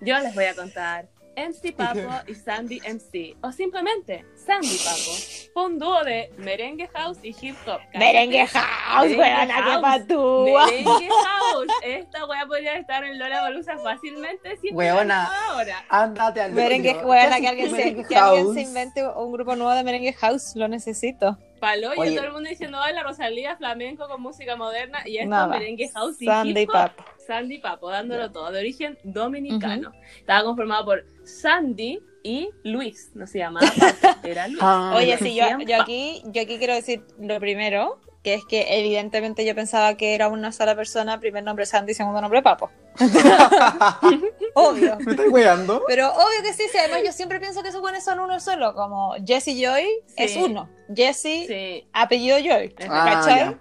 Yo 0.00 0.18
les 0.18 0.34
voy 0.34 0.44
a 0.44 0.54
contar 0.54 1.08
MC 1.36 1.74
Papo 1.76 2.00
y 2.26 2.34
Sandy 2.34 2.80
MC, 2.80 3.36
o 3.42 3.52
simplemente 3.52 4.24
Sandy 4.34 4.76
Papo. 4.78 5.12
Fue 5.52 5.66
un 5.66 5.78
dúo 5.78 6.02
de 6.04 6.30
merengue 6.38 6.88
house 6.94 7.18
y 7.22 7.28
hip 7.40 7.56
hop. 7.66 7.80
Merengue 7.94 8.46
House, 8.46 9.08
Merengue 9.10 9.18
weona, 9.18 9.46
qué 9.56 9.62
House. 9.62 9.80
patúa. 9.82 10.66
Merengue 10.66 11.08
House. 11.08 11.72
Esta 11.82 12.26
wea 12.26 12.46
podría 12.46 12.76
estar 12.78 13.04
en 13.04 13.18
Lola 13.18 13.40
Balusa 13.42 13.78
fácilmente 13.78 14.56
si 14.62 14.70
Weona. 14.72 15.30
ahora. 15.48 15.84
Ándate 15.88 16.40
al 16.40 16.52
Merengue, 16.52 16.94
medio. 16.94 17.06
weona, 17.06 17.36
¿Qué 17.36 17.42
que 17.42 17.48
alguien, 17.48 17.70
se, 17.70 17.76
Merengue 17.76 18.04
que 18.08 18.16
alguien 18.16 18.54
se 18.54 18.60
invente 18.62 19.06
un 19.08 19.32
grupo 19.32 19.56
nuevo 19.56 19.72
de 19.72 19.84
Merengue 19.84 20.12
House. 20.14 20.52
Lo 20.56 20.68
necesito. 20.68 21.38
Palo 21.60 21.94
y 21.94 21.98
Oye. 21.98 22.16
todo 22.16 22.26
el 22.26 22.32
mundo 22.32 22.48
diciendo, 22.48 22.78
ay, 22.80 22.94
la 22.94 23.02
Rosalía, 23.02 23.56
flamenco 23.56 24.06
con 24.08 24.20
música 24.20 24.56
moderna. 24.56 25.00
Y 25.06 25.18
esto 25.18 25.30
Nada. 25.30 25.46
merengue 25.46 25.88
house 25.88 26.20
y 26.20 26.26
Sandy 26.26 26.60
hip 26.60 26.68
hop. 26.70 26.74
Papo. 26.74 27.04
Sandy 27.26 27.58
Papo, 27.58 27.90
dándolo 27.90 28.30
todo, 28.30 28.52
de 28.52 28.60
origen 28.60 28.98
dominicano. 29.02 29.92
Estaba 30.18 30.44
conformado 30.44 30.84
por 30.84 31.04
Sandy 31.24 32.00
y 32.22 32.50
Luis, 32.64 33.10
no 33.14 33.26
se 33.26 33.38
llamaba 33.38 33.66
Papo, 33.78 34.18
era 34.26 34.46
Luis. 34.48 34.58
Ah, 34.62 34.94
Oye, 34.96 35.16
sí, 35.18 35.34
yo, 35.34 35.44
yo 35.66 35.80
aquí, 35.80 36.22
yo 36.26 36.42
aquí 36.42 36.58
quiero 36.58 36.74
decir 36.74 37.02
lo 37.18 37.38
primero, 37.40 38.00
que 38.24 38.32
es 38.34 38.44
que 38.46 38.78
evidentemente 38.78 39.44
yo 39.44 39.54
pensaba 39.54 39.94
que 39.98 40.14
era 40.14 40.28
una 40.28 40.50
sola 40.50 40.74
persona, 40.74 41.20
primer 41.20 41.44
nombre 41.44 41.66
Sandy, 41.66 41.92
segundo 41.92 42.22
nombre 42.22 42.42
Papo. 42.42 42.70
Obvio. 44.54 44.96
¿Me 45.00 45.12
estás 45.12 45.26
weando? 45.30 45.82
Pero 45.86 46.08
obvio 46.10 46.42
que 46.42 46.54
sí, 46.54 46.64
sí, 46.72 46.78
además 46.78 47.02
yo 47.04 47.12
siempre 47.12 47.38
pienso 47.38 47.62
que 47.62 47.68
esos 47.68 47.82
buenos 47.82 48.02
son 48.02 48.20
uno 48.20 48.40
solo, 48.40 48.74
como 48.74 49.14
Jesse 49.26 49.54
Joy 49.60 49.86
es 50.16 50.36
uno, 50.36 50.70
Jesse, 50.94 51.46
Sí, 51.46 51.86
apellido 51.92 52.38
Joy, 52.38 52.74
Ah. 52.88 53.54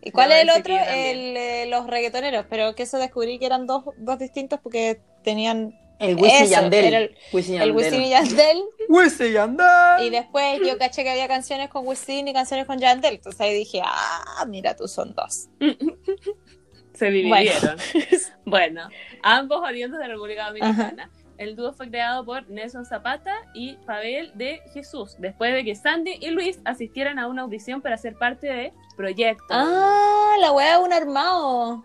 ¿Y 0.00 0.10
cuál 0.12 0.28
No, 0.28 0.34
es 0.34 0.42
el 0.42 0.50
otro? 0.50 0.74
El, 0.76 1.36
eh, 1.36 1.66
los 1.66 1.86
reggaetoneros, 1.86 2.46
pero 2.48 2.74
que 2.74 2.84
eso 2.84 2.98
descubrí 2.98 3.38
que 3.38 3.46
eran 3.46 3.66
dos, 3.66 3.84
dos 3.96 4.18
distintos 4.18 4.60
porque 4.62 5.00
tenían 5.24 5.76
El 5.98 6.16
Wisin 6.16 6.46
Yandel. 6.46 6.94
el- 6.94 7.16
Wisin 7.32 7.54
Yandel. 7.56 7.72
Wisin 7.76 8.02
y 8.02 8.10
Yandel, 8.10 8.62
Wisin 8.88 9.26
y 9.26 9.32
Yandel. 9.32 10.06
y 10.06 10.10
después 10.10 10.60
yo 10.66 10.76
caché 10.78 11.02
que 11.04 11.10
había 11.10 11.28
canciones 11.28 11.68
con 11.70 11.86
Wisin 11.86 12.28
y 12.28 12.32
canciones 12.32 12.66
con 12.66 12.78
Yandel, 12.78 13.14
entonces 13.14 13.40
ahí 13.40 13.54
dije, 13.54 13.80
ah, 13.84 14.44
mira 14.48 14.74
tú, 14.76 14.88
son 14.88 15.14
dos. 15.14 15.48
Se 16.94 17.10
dividieron. 17.10 17.76
Bueno, 18.46 18.88
ambos 19.22 19.60
oriundos 19.62 19.98
de 20.00 20.06
República 20.08 20.46
Dominicana. 20.48 21.10
El 21.38 21.56
dúo 21.56 21.72
fue 21.72 21.88
creado 21.88 22.24
por 22.24 22.48
Nelson 22.48 22.84
Zapata 22.84 23.34
y 23.54 23.76
Pavel 23.86 24.30
de 24.36 24.60
Jesús, 24.72 25.16
después 25.18 25.52
de 25.52 25.64
que 25.64 25.74
Sandy 25.74 26.18
y 26.20 26.28
Luis 26.30 26.60
asistieran 26.64 27.18
a 27.18 27.26
una 27.26 27.42
audición 27.42 27.80
para 27.82 27.96
ser 27.96 28.14
parte 28.16 28.46
de 28.46 28.72
Proyecto. 28.96 29.42
Ah, 29.50 30.36
la 30.40 30.52
weá 30.52 30.78
de 30.78 30.84
un 30.84 30.92
armado. 30.92 31.84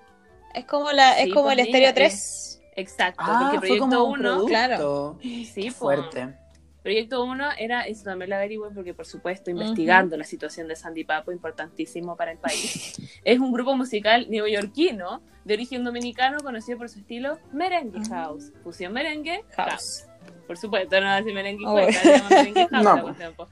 Es 0.53 0.65
como 0.65 0.91
la, 0.91 1.15
Sí, 1.15 1.29
es 1.29 1.33
como 1.33 1.45
pues, 1.45 1.53
el 1.57 1.65
Estéreo 1.65 1.89
eh, 1.89 1.93
3. 1.93 2.48
Exacto, 2.79 3.23
Ah, 3.25 3.39
porque 3.51 3.59
fue 3.59 3.77
Proyecto 3.77 3.89
como 3.89 4.03
un 4.05 4.19
1, 4.19 4.21
producto. 4.21 4.47
claro. 4.47 5.19
sí. 5.21 5.69
Fuerte. 5.71 6.35
Proyecto 6.81 7.23
1 7.25 7.49
era, 7.59 7.81
eso 7.81 8.05
también 8.05 8.29
lo 8.29 8.37
averigüé 8.37 8.69
porque 8.73 8.93
por 8.93 9.05
supuesto 9.05 9.51
investigando 9.51 10.15
la 10.15 10.23
situación 10.23 10.67
de 10.69 10.75
Sandy 10.77 11.03
Papo, 11.03 11.31
importantísimo 11.31 12.15
para 12.15 12.31
el 12.31 12.37
país. 12.37 12.95
es 13.25 13.39
un 13.39 13.51
grupo 13.51 13.75
musical 13.75 14.27
neoyorquino 14.29 15.21
de 15.43 15.53
origen 15.55 15.83
dominicano 15.83 16.39
conocido 16.39 16.77
por 16.77 16.87
su 16.89 16.99
estilo 16.99 17.37
merengue 17.51 17.99
house. 18.09 18.53
Fusión 18.63 18.93
merengue 18.93 19.43
house. 19.57 19.69
House. 19.69 20.05
Por 20.47 20.57
supuesto, 20.57 20.99
no 20.99 21.05
va 21.07 21.15
a 21.15 21.17
decir 21.17 21.33
merengue 21.33 21.63
y 21.63 21.65
Oh. 21.65 21.73
cueca, 21.73 21.99
digamos 22.01 22.29
merengue 22.29 22.67
house 22.71 22.83
No, 22.83 22.95
la 22.95 22.95
po. 22.95 23.01
cuestión, 23.07 23.33
po. 23.35 23.47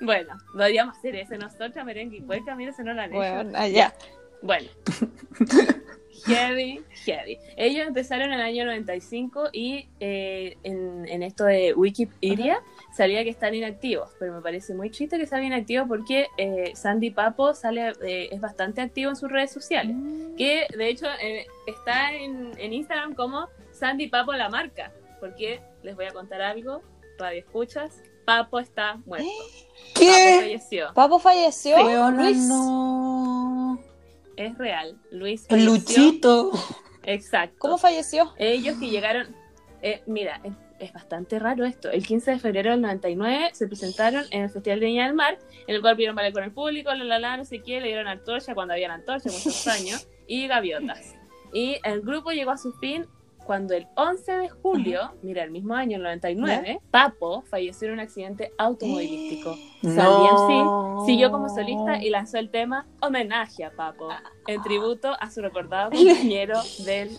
Bueno, 0.00 0.34
podríamos 0.52 0.98
hacer 0.98 1.14
ese 1.14 1.38
nosotros, 1.38 1.84
merengue 1.84 2.16
y 2.16 2.22
cueca, 2.22 2.56
mira, 2.56 2.72
se 2.72 2.82
no 2.82 2.92
lo 2.92 3.00
han 3.02 3.10
hecho. 3.10 3.16
Bueno, 3.18 3.56
allá. 3.58 3.94
Bueno. 4.42 4.68
heavy, 6.24 6.82
heavy. 7.04 7.38
Ellos 7.56 7.86
empezaron 7.86 8.28
en 8.28 8.34
el 8.34 8.40
año 8.40 8.64
95 8.64 9.50
y 9.52 9.88
eh, 10.00 10.56
en, 10.62 11.06
en 11.08 11.22
esto 11.22 11.44
de 11.44 11.74
Wikipedia 11.74 12.60
salía 12.94 13.24
que 13.24 13.30
están 13.30 13.54
inactivos, 13.54 14.10
pero 14.18 14.32
me 14.32 14.40
parece 14.40 14.74
muy 14.74 14.88
triste 14.88 15.18
que 15.18 15.26
salgan 15.26 15.48
inactivos 15.48 15.88
porque 15.88 16.28
eh, 16.36 16.72
Sandy 16.74 17.10
Papo 17.10 17.52
sale 17.54 17.92
eh, 18.02 18.28
es 18.30 18.40
bastante 18.40 18.80
activo 18.80 19.10
en 19.10 19.16
sus 19.16 19.30
redes 19.30 19.52
sociales, 19.52 19.96
que 20.38 20.66
de 20.76 20.88
hecho 20.88 21.06
eh, 21.20 21.46
está 21.66 22.12
en, 22.14 22.52
en 22.56 22.72
Instagram 22.72 23.14
como 23.14 23.48
Sandy 23.72 24.06
Papo 24.08 24.32
la 24.32 24.48
marca, 24.48 24.92
porque 25.18 25.60
les 25.82 25.96
voy 25.96 26.04
a 26.06 26.12
contar 26.12 26.40
algo, 26.40 26.82
radio 27.18 27.40
escuchas, 27.40 28.00
Papo 28.24 28.60
está 28.60 28.96
muerto, 29.04 29.26
Papo 29.26 30.00
¿Qué? 30.00 30.38
falleció, 30.40 30.86
Papo 30.94 31.18
falleció. 31.18 31.76
Weona, 31.76 32.22
Luis. 32.22 32.48
no. 32.48 33.33
Es 34.36 34.58
real, 34.58 34.98
Luis 35.10 35.46
falleció. 35.48 35.72
Luchito. 35.72 36.50
Exacto. 37.04 37.56
¿Cómo 37.58 37.78
falleció? 37.78 38.32
Ellos 38.38 38.78
que 38.78 38.88
llegaron, 38.88 39.34
eh, 39.82 40.02
mira, 40.06 40.40
es, 40.44 40.52
es 40.78 40.92
bastante 40.92 41.38
raro 41.38 41.64
esto. 41.64 41.90
El 41.90 42.06
15 42.06 42.32
de 42.32 42.38
febrero 42.38 42.70
del 42.70 42.80
99 42.80 43.50
se 43.52 43.66
presentaron 43.66 44.24
en 44.30 44.42
el 44.42 44.50
Festival 44.50 44.80
de 44.80 44.86
Viña 44.86 45.06
del 45.06 45.14
Mar, 45.14 45.38
en 45.66 45.74
el 45.74 45.80
cual 45.80 45.96
pidieron 45.96 46.16
bailar 46.16 46.32
con 46.32 46.44
el 46.44 46.52
público, 46.52 46.92
la 46.94 47.04
la 47.04 47.18
la, 47.18 47.36
no 47.36 47.44
sé 47.44 47.60
qué, 47.60 47.80
le 47.80 47.88
dieron 47.88 48.08
antorcha 48.08 48.54
cuando 48.54 48.74
habían 48.74 48.90
antorcha, 48.90 49.30
muchos 49.30 49.66
años, 49.66 50.08
y 50.26 50.46
gaviotas. 50.46 51.14
Y 51.52 51.78
el 51.84 52.00
grupo 52.00 52.32
llegó 52.32 52.50
a 52.50 52.58
su 52.58 52.72
fin 52.72 53.06
cuando 53.44 53.74
el 53.74 53.86
11 53.96 54.32
de 54.32 54.48
julio, 54.48 55.12
mira, 55.22 55.42
el 55.44 55.50
mismo 55.50 55.74
año, 55.74 55.96
el 55.96 56.02
99, 56.02 56.80
Papo 56.90 57.42
falleció 57.42 57.88
en 57.88 57.94
un 57.94 58.00
accidente 58.00 58.52
automovilístico. 58.58 59.54
Sandy 59.82 59.96
No. 59.96 61.00
MC 61.02 61.06
siguió 61.06 61.30
como 61.30 61.48
solista 61.48 62.02
y 62.02 62.10
lanzó 62.10 62.38
el 62.38 62.50
tema 62.50 62.86
Homenaje 63.00 63.64
a 63.64 63.70
Papo, 63.70 64.08
en 64.46 64.62
tributo 64.62 65.14
a 65.20 65.30
su 65.30 65.42
recordado 65.42 65.90
compañero 65.94 66.58
del 66.84 67.10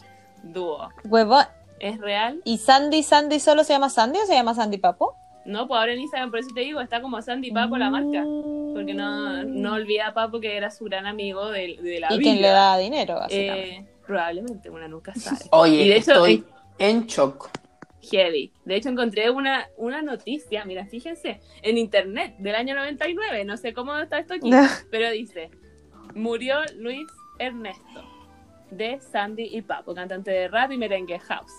dúo. 0.44 0.90
Huevón. 1.06 1.46
¿Es 1.80 2.00
real? 2.00 2.42
¿Y 2.46 2.58
Sandy, 2.58 3.04
Sandy 3.04 3.40
solo 3.40 3.64
se 3.66 3.74
llama 3.74 3.90
Sandy 3.90 4.20
o 4.20 4.26
se 4.26 4.34
llama 4.34 4.54
Sandy 4.56 4.78
Papo? 4.78 5.16
No, 5.46 5.68
pues 5.68 5.78
ahora 5.80 5.94
en 5.94 6.00
Instagram, 6.00 6.32
por 6.32 6.40
eso 6.40 6.50
te 6.56 6.62
digo, 6.62 6.82
está 6.82 7.02
como 7.02 7.22
Sandy 7.22 7.52
Papo 7.52 7.78
la 7.78 7.90
marca. 7.92 8.24
Porque 8.74 8.94
no, 8.96 9.44
no 9.44 9.74
olvida 9.74 10.08
a 10.08 10.14
Papo 10.14 10.40
que 10.40 10.56
era 10.58 10.72
su 10.72 10.86
gran 10.86 11.06
amigo 11.06 11.50
de, 11.50 11.78
de 11.82 12.00
la 12.00 12.12
Y 12.14 12.18
vida. 12.18 12.32
quien 12.32 12.42
le 12.42 12.48
da 12.48 12.78
dinero, 12.78 13.16
básicamente. 13.16 13.70
Eh, 13.76 13.86
probablemente, 14.06 14.70
una 14.70 14.88
nunca 14.88 15.14
sabe. 15.16 15.46
Oye, 15.52 15.84
Y 15.84 15.90
de 15.90 15.98
hecho, 15.98 16.12
estoy 16.12 16.46
en 16.78 17.06
shock. 17.06 17.50
Heavy. 18.12 18.52
De 18.66 18.76
hecho, 18.76 18.90
encontré 18.90 19.30
una, 19.32 19.68
una 19.78 20.02
noticia, 20.02 20.64
mira, 20.66 20.86
fíjense, 20.86 21.42
en 21.64 21.78
internet 21.78 22.36
del 22.38 22.56
año 22.56 22.76
99, 22.76 23.46
no 23.46 23.58
sé 23.58 23.74
cómo 23.74 23.98
está 23.98 24.20
esto 24.20 24.36
aquí, 24.36 24.52
pero 24.92 25.10
dice, 25.10 25.50
murió 26.14 26.58
Luis 26.76 27.08
Ernesto, 27.40 28.04
de 28.70 29.00
Sandy 29.00 29.50
y 29.52 29.62
Papo, 29.62 29.96
cantante 29.96 30.32
de 30.32 30.48
rap 30.48 30.72
y 30.72 30.78
merengue 30.78 31.20
house. 31.20 31.52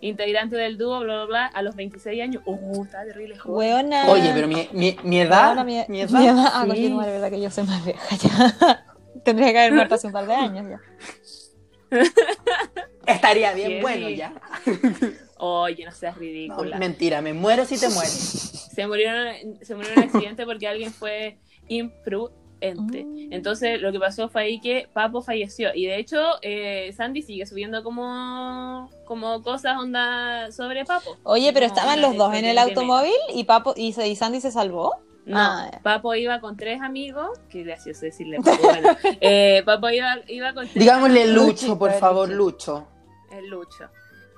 Integrante 0.00 0.56
del 0.56 0.76
dúo, 0.76 1.00
bla, 1.00 1.14
bla, 1.14 1.24
bla, 1.24 1.46
a 1.46 1.62
los 1.62 1.74
26 1.74 2.22
años. 2.22 2.42
Uh, 2.44 2.84
está 2.84 3.04
terrible 3.04 3.38
joven. 3.38 3.56
Hueona. 3.56 4.10
Oye, 4.10 4.30
pero 4.34 4.46
mi, 4.46 4.68
mi, 4.72 4.96
mi 5.02 5.20
edad. 5.20 5.64
Mi, 5.64 5.82
mi 5.88 6.00
edad. 6.02 6.10
mi 6.10 6.26
edad. 6.26 6.50
Ah, 6.52 6.66
sí. 6.70 6.90
madre, 6.90 7.12
verdad 7.12 7.30
que 7.30 7.40
yo 7.40 7.50
soy 7.50 7.64
más 7.64 7.84
vieja 7.84 8.16
ya. 8.16 8.84
Tendría 9.24 9.52
que 9.52 9.58
haber 9.58 9.72
muerto 9.74 9.94
hace 9.94 10.08
un 10.08 10.12
par 10.12 10.26
de 10.26 10.34
años 10.34 10.66
ya. 10.68 10.80
Estaría 13.06 13.52
bien 13.54 13.80
bueno 13.80 14.08
ya. 14.08 14.34
Oye, 15.38 15.84
no 15.84 15.92
seas 15.92 16.14
No, 16.16 16.20
ridícula. 16.20 16.78
mentira, 16.78 17.20
me 17.22 17.32
muero 17.34 17.64
si 17.64 17.78
te 17.78 17.88
mueres. 17.88 18.68
se 18.74 18.86
murió, 18.86 19.10
en- 19.30 19.64
se 19.64 19.74
murió 19.74 19.92
en 19.92 19.98
un 19.98 20.04
accidente 20.04 20.44
porque 20.46 20.66
alguien 20.66 20.92
fue 20.92 21.36
imprudente. 21.68 23.04
Mm. 23.04 23.32
Entonces, 23.32 23.80
lo 23.80 23.92
que 23.92 24.00
pasó 24.00 24.28
fue 24.28 24.42
ahí 24.42 24.60
que 24.60 24.88
Papo 24.92 25.20
falleció. 25.22 25.74
Y 25.74 25.86
de 25.86 25.98
hecho, 25.98 26.18
eh, 26.42 26.92
Sandy 26.96 27.22
sigue 27.22 27.44
subiendo 27.46 27.84
como, 27.84 28.90
como 29.04 29.42
cosas 29.42 29.78
onda 29.78 30.50
sobre 30.52 30.84
Papo. 30.84 31.16
Oye, 31.22 31.52
pero 31.52 31.66
estaban 31.66 32.00
los 32.00 32.16
dos 32.16 32.34
en 32.34 32.44
el 32.46 32.58
automóvil 32.58 33.12
y 33.34 33.44
Papo 33.44 33.74
y, 33.76 33.92
se- 33.92 34.08
y 34.08 34.16
Sandy 34.16 34.40
se 34.40 34.50
salvó. 34.50 34.94
No, 35.26 35.38
Ah. 35.38 35.70
Papo 35.82 36.14
iba 36.14 36.40
con 36.40 36.56
tres 36.56 36.80
amigos. 36.80 37.38
Qué 37.50 37.64
gracioso 37.64 38.06
decirle 38.06 38.38
Papo. 38.38 38.62
Bueno, 38.62 38.88
eh, 39.20 39.62
Papo 39.66 39.90
iba, 39.90 40.16
iba 40.28 40.54
con 40.54 40.64
tres 40.64 40.74
Digámosle 40.78 41.24
amigos. 41.24 41.46
Lucho, 41.46 41.78
por 41.78 41.92
favor, 41.92 42.28
Lucho. 42.30 42.86
Lucho. 42.86 42.88
El 43.36 43.46
Lucho. 43.48 43.84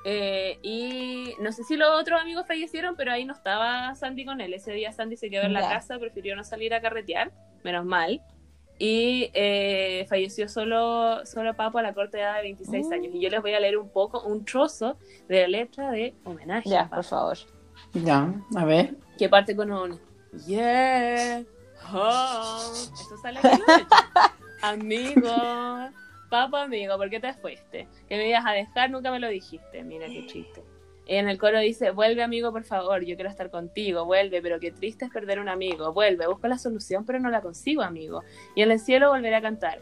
Eh, 0.04 0.58
y 0.62 1.34
no 1.40 1.52
sé 1.52 1.62
si 1.64 1.76
los 1.76 1.90
otros 2.00 2.20
amigos 2.20 2.46
fallecieron, 2.46 2.96
pero 2.96 3.12
ahí 3.12 3.24
no 3.26 3.34
estaba 3.34 3.94
Sandy 3.94 4.24
con 4.24 4.40
él. 4.40 4.54
Ese 4.54 4.72
día 4.72 4.90
Sandy 4.92 5.16
se 5.16 5.28
quedó 5.28 5.42
en 5.42 5.52
la 5.52 5.60
Ya. 5.60 5.68
casa, 5.68 5.98
prefirió 5.98 6.34
no 6.36 6.44
salir 6.44 6.72
a 6.72 6.80
carretear, 6.80 7.32
menos 7.64 7.84
mal. 7.84 8.22
Y 8.78 9.30
eh, 9.34 10.06
falleció 10.08 10.48
solo, 10.48 11.26
solo 11.26 11.54
Papo 11.54 11.78
a 11.78 11.82
la 11.82 11.92
corta 11.92 12.16
edad 12.18 12.36
de 12.36 12.42
26 12.42 12.86
Mm. 12.86 12.92
años. 12.92 13.14
Y 13.14 13.20
yo 13.20 13.28
les 13.28 13.42
voy 13.42 13.52
a 13.52 13.60
leer 13.60 13.76
un 13.76 13.90
poco, 13.90 14.22
un 14.22 14.44
trozo 14.46 14.96
de 15.28 15.42
la 15.42 15.48
letra 15.48 15.90
de 15.90 16.14
homenaje. 16.24 16.70
Ya, 16.70 16.88
por 16.88 17.04
favor. 17.04 17.36
Ya, 17.92 18.32
a 18.56 18.64
ver. 18.64 18.94
Que 19.18 19.28
parte 19.28 19.54
con 19.54 19.70
un 19.72 20.00
Yeah, 20.46 21.42
home. 21.90 22.78
Esto 23.00 23.16
sale 23.22 23.40
aquí. 23.42 23.62
Amigo, 24.62 25.30
Papo 26.28 26.56
amigo, 26.56 26.96
¿por 26.96 27.08
qué 27.08 27.20
te 27.20 27.32
fuiste? 27.32 27.88
Que 28.08 28.16
me 28.16 28.28
ibas 28.28 28.44
a 28.44 28.52
dejar, 28.52 28.90
nunca 28.90 29.10
me 29.10 29.20
lo 29.20 29.28
dijiste. 29.28 29.82
Mira 29.84 30.06
qué 30.06 30.26
chiste. 30.26 30.62
En 31.06 31.26
el 31.28 31.38
coro 31.38 31.58
dice, 31.58 31.90
vuelve 31.90 32.22
amigo, 32.22 32.52
por 32.52 32.64
favor, 32.64 33.02
yo 33.02 33.14
quiero 33.14 33.30
estar 33.30 33.50
contigo, 33.50 34.04
vuelve, 34.04 34.42
pero 34.42 34.60
qué 34.60 34.70
triste 34.72 35.06
es 35.06 35.10
perder 35.10 35.38
un 35.40 35.48
amigo, 35.48 35.90
vuelve, 35.94 36.26
busco 36.26 36.48
la 36.48 36.58
solución, 36.58 37.06
pero 37.06 37.18
no 37.18 37.30
la 37.30 37.40
consigo, 37.40 37.80
amigo. 37.80 38.22
Y 38.54 38.60
en 38.60 38.70
el 38.70 38.78
cielo 38.78 39.08
volveré 39.08 39.36
a 39.36 39.40
cantar, 39.40 39.80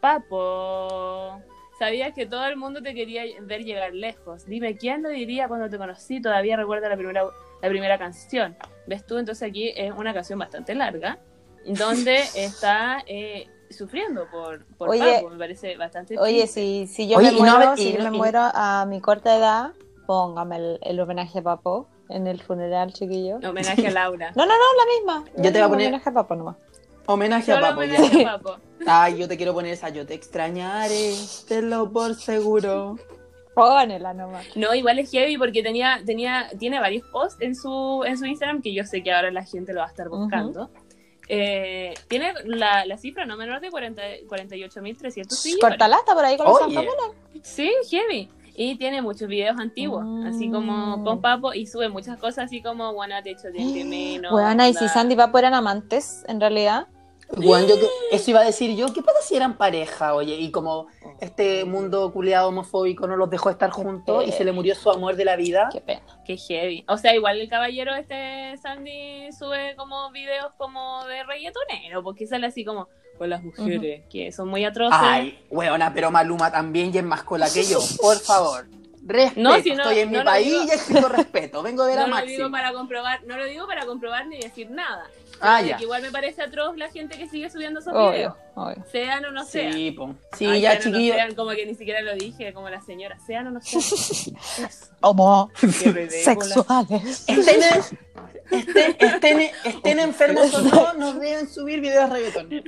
Papo, 0.00 1.40
sabías 1.78 2.12
que 2.12 2.26
todo 2.26 2.44
el 2.46 2.56
mundo 2.56 2.82
te 2.82 2.92
quería 2.92 3.22
ver 3.42 3.62
llegar 3.62 3.94
lejos, 3.94 4.46
dime, 4.46 4.76
¿quién 4.76 5.04
lo 5.04 5.10
diría 5.10 5.46
cuando 5.46 5.70
te 5.70 5.78
conocí? 5.78 6.20
Todavía 6.20 6.56
recuerdo 6.56 6.88
la 6.88 6.96
primera, 6.96 7.24
la 7.62 7.68
primera 7.68 7.98
canción. 7.98 8.56
¿Ves 8.86 9.06
tú? 9.06 9.18
Entonces 9.18 9.48
aquí 9.48 9.72
es 9.76 9.92
una 9.96 10.12
canción 10.12 10.38
bastante 10.38 10.74
larga, 10.74 11.18
donde 11.66 12.16
está 12.36 13.02
eh, 13.06 13.48
sufriendo 13.70 14.26
por, 14.30 14.64
por 14.76 14.90
Oye, 14.90 15.16
Papo, 15.16 15.30
me 15.30 15.38
parece 15.38 15.76
bastante 15.76 16.18
Oye, 16.18 16.40
triste. 16.42 16.60
si, 16.60 16.86
si 16.86 17.08
yo 17.08 17.18
Oye, 17.18 17.32
me 17.32 17.38
no- 17.40 17.56
muero, 17.56 17.74
y 17.74 17.78
si 17.78 17.92
yo 17.92 17.98
no- 18.04 18.10
me 18.10 18.16
y- 18.16 18.18
muero 18.18 18.40
a 18.52 18.84
mi 18.86 19.00
corta 19.00 19.36
edad, 19.36 19.72
póngame 20.06 20.56
el, 20.56 20.78
el 20.82 21.00
homenaje 21.00 21.38
a 21.38 21.42
Papo 21.42 21.88
en 22.10 22.26
el 22.26 22.42
funeral, 22.42 22.92
chiquillo. 22.92 23.36
Homenaje 23.38 23.86
a 23.86 23.90
Laura. 23.92 24.32
No, 24.36 24.44
no, 24.44 24.52
no, 24.52 24.64
la 24.78 25.20
misma. 25.22 25.30
Yo 25.42 25.50
te 25.50 25.58
voy 25.58 25.60
a 25.62 25.68
poner- 25.68 25.86
homenaje 25.88 26.10
a 26.10 26.12
Papo 26.12 26.34
nomás. 26.36 26.56
Homenaje 27.06 27.52
a 27.52 27.54
Solo 27.56 27.66
Papo. 27.68 27.82
ya. 27.84 27.94
homenaje 27.98 28.26
a 28.26 28.38
Papo. 28.38 28.56
Ay, 28.86 29.16
yo 29.18 29.26
te 29.28 29.36
quiero 29.38 29.54
poner 29.54 29.72
esa, 29.72 29.88
yo 29.88 30.04
te 30.04 30.12
extrañaré, 30.14 31.14
tenlo 31.48 31.90
por 31.90 32.14
seguro. 32.16 32.96
Pónela 33.54 34.12
nomás. 34.14 34.46
No, 34.56 34.74
igual 34.74 34.98
es 34.98 35.10
heavy 35.10 35.38
porque 35.38 35.62
tenía, 35.62 36.00
tenía, 36.04 36.48
tiene 36.58 36.80
varios 36.80 37.06
posts 37.08 37.40
en 37.40 37.54
su, 37.54 38.02
en 38.06 38.18
su 38.18 38.26
Instagram 38.26 38.62
que 38.62 38.72
yo 38.74 38.84
sé 38.84 39.02
que 39.02 39.12
ahora 39.12 39.30
la 39.30 39.44
gente 39.44 39.72
lo 39.72 39.80
va 39.80 39.86
a 39.86 39.90
estar 39.90 40.08
buscando. 40.08 40.70
Eh, 41.28 41.94
tiene 42.08 42.34
la, 42.44 42.84
la 42.84 42.98
cifra 42.98 43.24
no 43.24 43.36
menor 43.36 43.60
de 43.60 43.70
40 43.70 44.02
48.300 44.28 45.30
seguidores. 45.30 45.56
Cortala, 45.60 45.96
está 45.96 46.14
por 46.14 46.24
ahí 46.24 46.36
con 46.36 46.46
los 46.46 46.60
Oye. 46.60 46.74
Santamones. 46.74 47.16
Sí, 47.42 47.70
heavy. 47.90 48.28
Y 48.56 48.76
tiene 48.76 49.02
muchos 49.02 49.26
videos 49.28 49.58
antiguos, 49.58 50.04
Mm. 50.04 50.26
así 50.26 50.48
como 50.50 51.02
con 51.02 51.20
Papo, 51.20 51.54
y 51.54 51.66
sube 51.66 51.88
muchas 51.88 52.18
cosas 52.18 52.44
así 52.44 52.62
como, 52.62 52.92
bueno, 52.92 53.16
te 53.22 53.30
echo 53.30 53.48
de 53.48 53.84
menos. 53.84 54.30
Bueno, 54.30 54.66
y 54.66 54.74
si. 54.74 54.86
Sandy 54.88 55.14
y 55.14 55.16
Papo 55.16 55.38
eran 55.38 55.54
amantes, 55.54 56.24
en 56.28 56.40
realidad. 56.40 56.86
Bueno, 57.36 57.66
yo 57.66 57.76
que- 57.76 57.88
eso 58.12 58.30
iba 58.30 58.40
a 58.40 58.44
decir 58.44 58.76
yo, 58.76 58.92
¿qué 58.92 59.02
pasa 59.02 59.18
si 59.22 59.34
eran 59.36 59.56
pareja, 59.56 60.14
oye? 60.14 60.34
Y 60.36 60.50
como 60.50 60.86
este 61.20 61.64
mundo 61.64 62.12
culiado 62.12 62.48
homofóbico 62.48 63.06
no 63.06 63.16
los 63.16 63.30
dejó 63.30 63.50
estar 63.50 63.70
juntos 63.70 64.24
y 64.26 64.32
se 64.32 64.44
le 64.44 64.52
murió 64.52 64.74
su 64.74 64.90
amor 64.90 65.16
de 65.16 65.24
la 65.24 65.36
vida. 65.36 65.68
Qué 65.72 65.80
pena. 65.80 66.02
Qué 66.24 66.36
heavy. 66.36 66.84
O 66.88 66.96
sea, 66.96 67.14
igual 67.14 67.40
el 67.40 67.48
caballero 67.48 67.94
este 67.94 68.56
Sandy 68.62 69.32
sube 69.32 69.74
como 69.76 70.10
videos 70.12 70.52
como 70.56 71.04
de 71.06 71.24
reggaetonero, 71.24 72.02
porque 72.02 72.26
sale 72.26 72.46
así 72.46 72.64
como 72.64 72.88
con 73.18 73.30
las 73.30 73.42
mujeres, 73.42 74.04
que 74.10 74.32
son 74.32 74.48
muy 74.48 74.64
atroces. 74.64 74.98
Ay, 75.00 75.38
weona, 75.50 75.92
pero 75.94 76.10
Maluma 76.10 76.50
también 76.50 76.90
y 76.94 76.98
es 76.98 77.04
más 77.04 77.22
cola 77.22 77.46
que 77.52 77.64
yo, 77.64 77.78
por 78.00 78.16
favor. 78.18 78.66
Respeto, 79.06 79.40
No, 79.40 79.60
si 79.60 79.70
no- 79.72 79.82
estoy 79.82 79.98
en 79.98 80.10
mi 80.10 80.16
no 80.16 80.24
lo 80.24 80.30
país 80.30 80.46
digo. 80.50 80.64
y 80.64 80.70
exijo 80.70 81.08
respeto. 81.08 81.62
Vengo 81.62 81.82
a 81.82 81.86
ver 81.88 81.98
a 81.98 82.06
no 82.06 82.18
lo 82.20 82.24
digo 82.26 82.50
para 82.50 82.72
comprobar, 82.72 83.22
no 83.24 83.36
lo 83.36 83.44
digo 83.44 83.66
para 83.66 83.84
comprobar 83.84 84.26
ni 84.26 84.38
decir 84.38 84.70
nada. 84.70 85.10
Ah, 85.40 85.60
ya. 85.60 85.76
Igual 85.80 86.00
me 86.00 86.10
parece 86.10 86.40
atroz 86.42 86.76
la 86.78 86.90
gente 86.90 87.18
que 87.18 87.28
sigue 87.28 87.50
subiendo 87.50 87.80
esos 87.80 87.92
Obvio, 87.92 88.12
videos. 88.12 88.34
obvio. 88.54 88.84
Sean 88.90 89.24
o 89.26 89.30
no 89.32 89.44
sean. 89.44 89.72
Sí, 89.74 89.90
po. 89.90 90.14
Sí, 90.38 90.46
Ay, 90.46 90.60
ya, 90.62 90.70
o 90.70 90.74
no 90.76 90.80
chiquillos. 90.80 91.16
sean, 91.16 91.34
como 91.34 91.50
que 91.50 91.66
ni 91.66 91.74
siquiera 91.74 92.00
lo 92.02 92.14
dije, 92.14 92.52
como 92.54 92.70
la 92.70 92.80
señora. 92.80 93.18
Sean 93.26 93.48
o 93.48 93.50
no 93.50 93.60
sean. 93.60 93.82
Homo. 95.02 95.50
Sexuales. 96.08 97.24
Estén, 97.26 97.62
estén, 98.50 98.96
estén, 99.00 99.50
estén 99.64 99.98
enfermos 99.98 100.54
o 100.54 100.62
no, 100.62 100.92
nos 100.98 101.20
deben 101.20 101.48
subir 101.48 101.80
videos 101.80 102.08
de 102.08 102.14
reggaetón. 102.16 102.64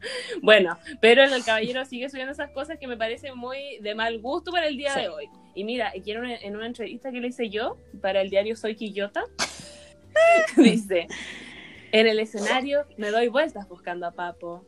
Bueno, 0.42 0.78
pero 1.00 1.24
el 1.24 1.44
caballero 1.44 1.84
sigue 1.84 2.08
subiendo 2.08 2.32
esas 2.32 2.50
cosas 2.50 2.78
que 2.78 2.86
me 2.86 2.96
parecen 2.96 3.36
muy 3.36 3.78
de 3.80 3.94
mal 3.94 4.20
gusto 4.20 4.50
para 4.52 4.66
el 4.66 4.76
día 4.76 4.94
Sí. 4.94 5.00
de 5.00 5.08
hoy. 5.08 5.28
Y 5.54 5.64
mira, 5.64 5.92
quiero 6.04 6.20
una- 6.20 6.36
en 6.36 6.54
una 6.56 6.66
entrevista 6.66 7.10
que 7.10 7.20
le 7.20 7.28
hice 7.28 7.48
yo 7.50 7.76
para 8.00 8.20
el 8.20 8.30
diario 8.30 8.54
Soy 8.56 8.76
Quillota, 8.76 9.24
dice, 10.56 11.06
en 11.92 12.06
el 12.06 12.18
escenario 12.20 12.84
me 12.96 13.10
doy 13.10 13.28
vueltas 13.28 13.68
buscando 13.68 14.06
a 14.06 14.12
Papo. 14.12 14.64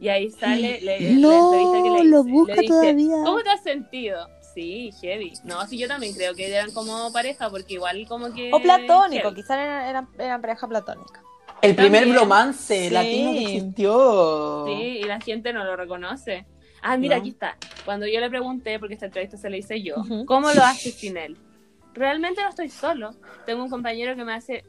Y 0.00 0.08
ahí 0.08 0.30
sale 0.30 0.80
le- 0.80 1.00
la 1.00 1.10
No, 1.20 1.44
entrevista 1.44 1.82
que 1.82 1.90
le 1.90 1.98
hice. 1.98 2.04
lo 2.08 2.24
Le 2.24 2.30
busca 2.30 2.54
todavía. 2.66 3.16
¿Cómo 3.24 3.42
te 3.42 3.50
has 3.50 3.62
sentido? 3.62 4.28
Sí, 4.54 4.90
heavy. 5.00 5.32
No, 5.44 5.66
sí, 5.66 5.78
yo 5.78 5.88
también 5.88 6.14
creo 6.14 6.34
que 6.34 6.46
eran 6.54 6.72
como 6.72 7.10
pareja, 7.12 7.48
porque 7.48 7.74
igual 7.74 8.06
como 8.06 8.32
que... 8.34 8.50
O 8.52 8.60
platónico, 8.60 9.32
quizás 9.32 9.52
eran, 9.52 9.86
eran, 9.88 10.08
eran 10.18 10.40
pareja 10.42 10.68
platónica. 10.68 11.22
El 11.62 11.74
primer 11.76 12.00
También. 12.02 12.16
bromance 12.16 12.88
Sí. 12.88 12.90
latino 12.90 13.32
que 13.32 13.42
existió. 13.56 14.64
Sí, 14.66 14.72
y 14.98 15.02
la 15.04 15.20
gente 15.20 15.52
no 15.52 15.64
lo 15.64 15.76
reconoce. 15.76 16.44
Ah, 16.82 16.96
mira, 16.96 17.14
No. 17.16 17.20
aquí 17.20 17.30
está. 17.30 17.56
Cuando 17.84 18.06
yo 18.08 18.18
le 18.20 18.28
pregunté, 18.28 18.78
porque 18.80 18.94
esta 18.94 19.06
entrevista 19.06 19.36
se 19.36 19.48
la 19.48 19.56
hice 19.56 19.80
yo, 19.82 19.94
Ujú. 19.98 20.26
¿cómo 20.26 20.50
lo 20.52 20.62
haces 20.64 20.94
sin 20.94 21.16
él? 21.16 21.36
Realmente 21.94 22.42
no 22.42 22.48
estoy 22.48 22.68
solo. 22.70 23.14
Tengo 23.46 23.62
un 23.62 23.70
compañero 23.70 24.16
que 24.16 24.24
me 24.24 24.32
hace, 24.34 24.64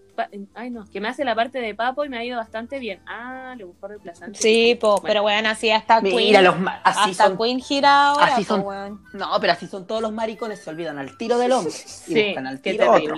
ay 0.53 0.69
no, 0.69 0.85
que 0.91 0.99
me 0.99 1.07
hace 1.07 1.23
la 1.23 1.33
parte 1.33 1.59
de 1.59 1.73
papo 1.73 2.03
y 2.05 2.09
me 2.09 2.17
ha 2.17 2.23
ido 2.25 2.37
bastante 2.37 2.77
bien. 2.79 2.99
Ah, 3.07 3.55
le 3.57 3.63
buscó 3.63 3.87
reemplazante. 3.87 4.37
Sí, 4.39 4.75
po, 4.79 4.89
Bueno, 4.97 5.03
pero 5.07 5.21
bueno, 5.23 5.49
así 5.49 5.71
hasta 5.71 6.01
Queen. 6.01 6.15
Mira, 6.17 6.41
los 6.41 6.55
así 6.83 7.11
hasta 7.11 7.27
son. 7.27 7.37
Queen 7.37 7.59
gira 7.61 8.07
ahora, 8.09 8.25
así 8.35 8.43
po, 8.43 8.55
son. 8.57 9.01
No, 9.13 9.29
pero 9.39 9.53
así 9.53 9.65
son 9.67 9.87
todos 9.87 10.01
los 10.01 10.11
maricones, 10.11 10.59
se 10.59 10.69
olvidan 10.69 10.97
al 10.99 11.17
tiro 11.17 11.37
del 11.39 11.53
hombre. 11.53 11.71
Y 11.73 11.79
Sí, 11.79 12.23
buscan 12.25 12.45
al 12.45 12.61
qué 12.61 12.71
tiro 12.73 12.91
otro. 12.91 13.15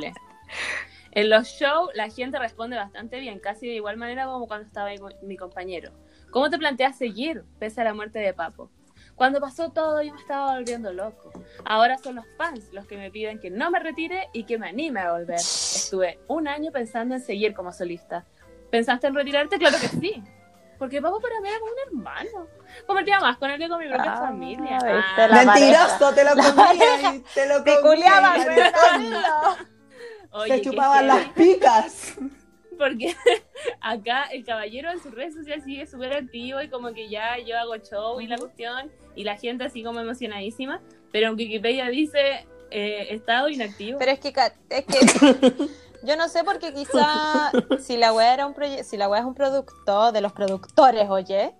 En 1.15 1.29
los 1.29 1.47
shows 1.47 1.89
la 1.95 2.09
gente 2.09 2.37
responde 2.37 2.75
bastante 2.75 3.19
bien, 3.19 3.39
casi 3.39 3.67
de 3.67 3.73
igual 3.75 3.97
manera 3.97 4.25
como 4.25 4.47
cuando 4.47 4.67
estaba 4.67 4.89
ahí 4.89 4.97
con 4.97 5.13
mi 5.23 5.37
compañero. 5.37 5.91
¿Cómo 6.29 6.49
te 6.49 6.57
planteas 6.57 6.97
seguir 6.97 7.43
pese 7.57 7.81
a 7.81 7.85
la 7.85 7.93
muerte 7.93 8.19
de 8.19 8.33
Papo? 8.33 8.69
Cuando 9.15 9.39
pasó 9.39 9.71
todo 9.71 10.01
yo 10.01 10.13
me 10.13 10.19
estaba 10.19 10.53
volviendo 10.55 10.91
loco. 10.91 11.31
Ahora 11.63 11.97
son 11.97 12.15
los 12.15 12.25
fans 12.37 12.69
los 12.73 12.85
que 12.85 12.97
me 12.97 13.09
piden 13.11 13.39
que 13.39 13.49
no 13.49 13.71
me 13.71 13.79
retire 13.79 14.27
y 14.33 14.43
que 14.43 14.57
me 14.57 14.67
anime 14.67 14.99
a 14.99 15.13
volver. 15.13 15.37
Estuve 15.37 16.19
un 16.27 16.49
año 16.49 16.71
pensando 16.73 17.15
en 17.15 17.21
seguir 17.21 17.53
como 17.53 17.71
solista. 17.71 18.25
¿Pensaste 18.69 19.07
en 19.07 19.15
retirarte? 19.15 19.57
Claro 19.57 19.77
que 19.79 19.87
sí. 19.87 20.21
Porque 20.77 21.01
Papo 21.01 21.21
para 21.21 21.39
mí 21.39 21.47
era 21.47 21.59
como 21.59 21.71
un 21.71 21.77
hermano. 21.87 22.47
Compartía 22.85 23.21
más 23.21 23.37
con 23.37 23.49
él 23.51 23.57
que 23.57 23.69
con 23.69 23.79
mi 23.79 23.87
propia 23.87 24.11
Ah, 24.15 24.17
familia. 24.17 24.79
la 25.29 25.45
Mentiroso, 25.45 26.13
te 26.13 26.23
lo 26.25 26.35
La 26.35 26.43
comía 26.43 26.55
pareja. 26.65 27.15
y 27.15 27.19
te 27.33 27.47
lo 27.47 27.63
Te 27.63 27.79
comía. 27.79 28.11
Oye, 30.35 30.57
Se 30.57 30.61
chupaban 30.61 31.07
las 31.07 31.29
picas. 31.29 32.15
Porque 32.77 33.15
acá 33.81 34.23
el 34.25 34.45
caballero 34.45 34.91
en 34.91 35.01
sus 35.01 35.13
redes 35.13 35.33
sociales 35.33 35.63
sigue 35.63 35.87
súper 35.87 36.13
activo 36.13 36.61
y 36.61 36.69
como 36.69 36.93
que 36.93 37.07
ya 37.07 37.37
yo 37.39 37.57
hago 37.57 37.77
show 37.77 38.19
y 38.19 38.27
la 38.27 38.37
cuestión 38.37 38.91
y 39.15 39.23
la 39.23 39.37
gente 39.37 39.63
así 39.63 39.81
como 39.81 40.01
emocionadísima, 40.01 40.81
pero 41.13 41.29
en 41.29 41.35
Wikipedia 41.35 41.87
dice 41.87 42.45
eh, 42.71 43.07
estado 43.11 43.47
inactivo. 43.47 43.97
Pero 43.97 44.11
es 44.11 44.19
que, 44.19 44.33
es 44.69 44.85
que 44.85 45.69
yo 46.03 46.17
no 46.17 46.27
sé 46.27 46.43
porque 46.43 46.73
quizá 46.73 47.51
si 47.79 47.95
la 47.95 48.11
weá 48.11 48.33
era 48.33 48.45
un 48.45 48.55
si 48.83 48.97
la 48.97 49.07
weá 49.07 49.21
es 49.21 49.25
un 49.25 49.35
producto 49.35 50.11
de 50.11 50.19
los 50.19 50.33
productores, 50.33 51.09
oye, 51.09 51.55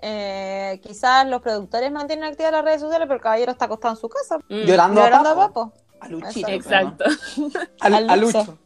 eh, 0.00 0.80
quizás 0.84 1.26
los 1.26 1.42
productores 1.42 1.90
mantienen 1.90 2.26
activas 2.26 2.52
las 2.52 2.64
redes 2.64 2.80
sociales, 2.80 3.06
pero 3.08 3.16
el 3.16 3.22
caballero 3.22 3.50
está 3.50 3.64
acostado 3.64 3.94
en 3.94 4.00
su 4.00 4.08
casa 4.08 4.38
Mm, 4.48 4.64
Llorando, 4.66 5.00
llorando 5.00 5.28
a 5.30 5.32
a 5.32 5.36
papo. 5.48 5.72
A 6.00 6.08
Luchito. 6.08 6.48
Exacto. 6.48 7.04
¿no? 7.36 7.50
A, 7.80 7.86
Al 7.86 8.10
a 8.10 8.16
Lucho. 8.16 8.58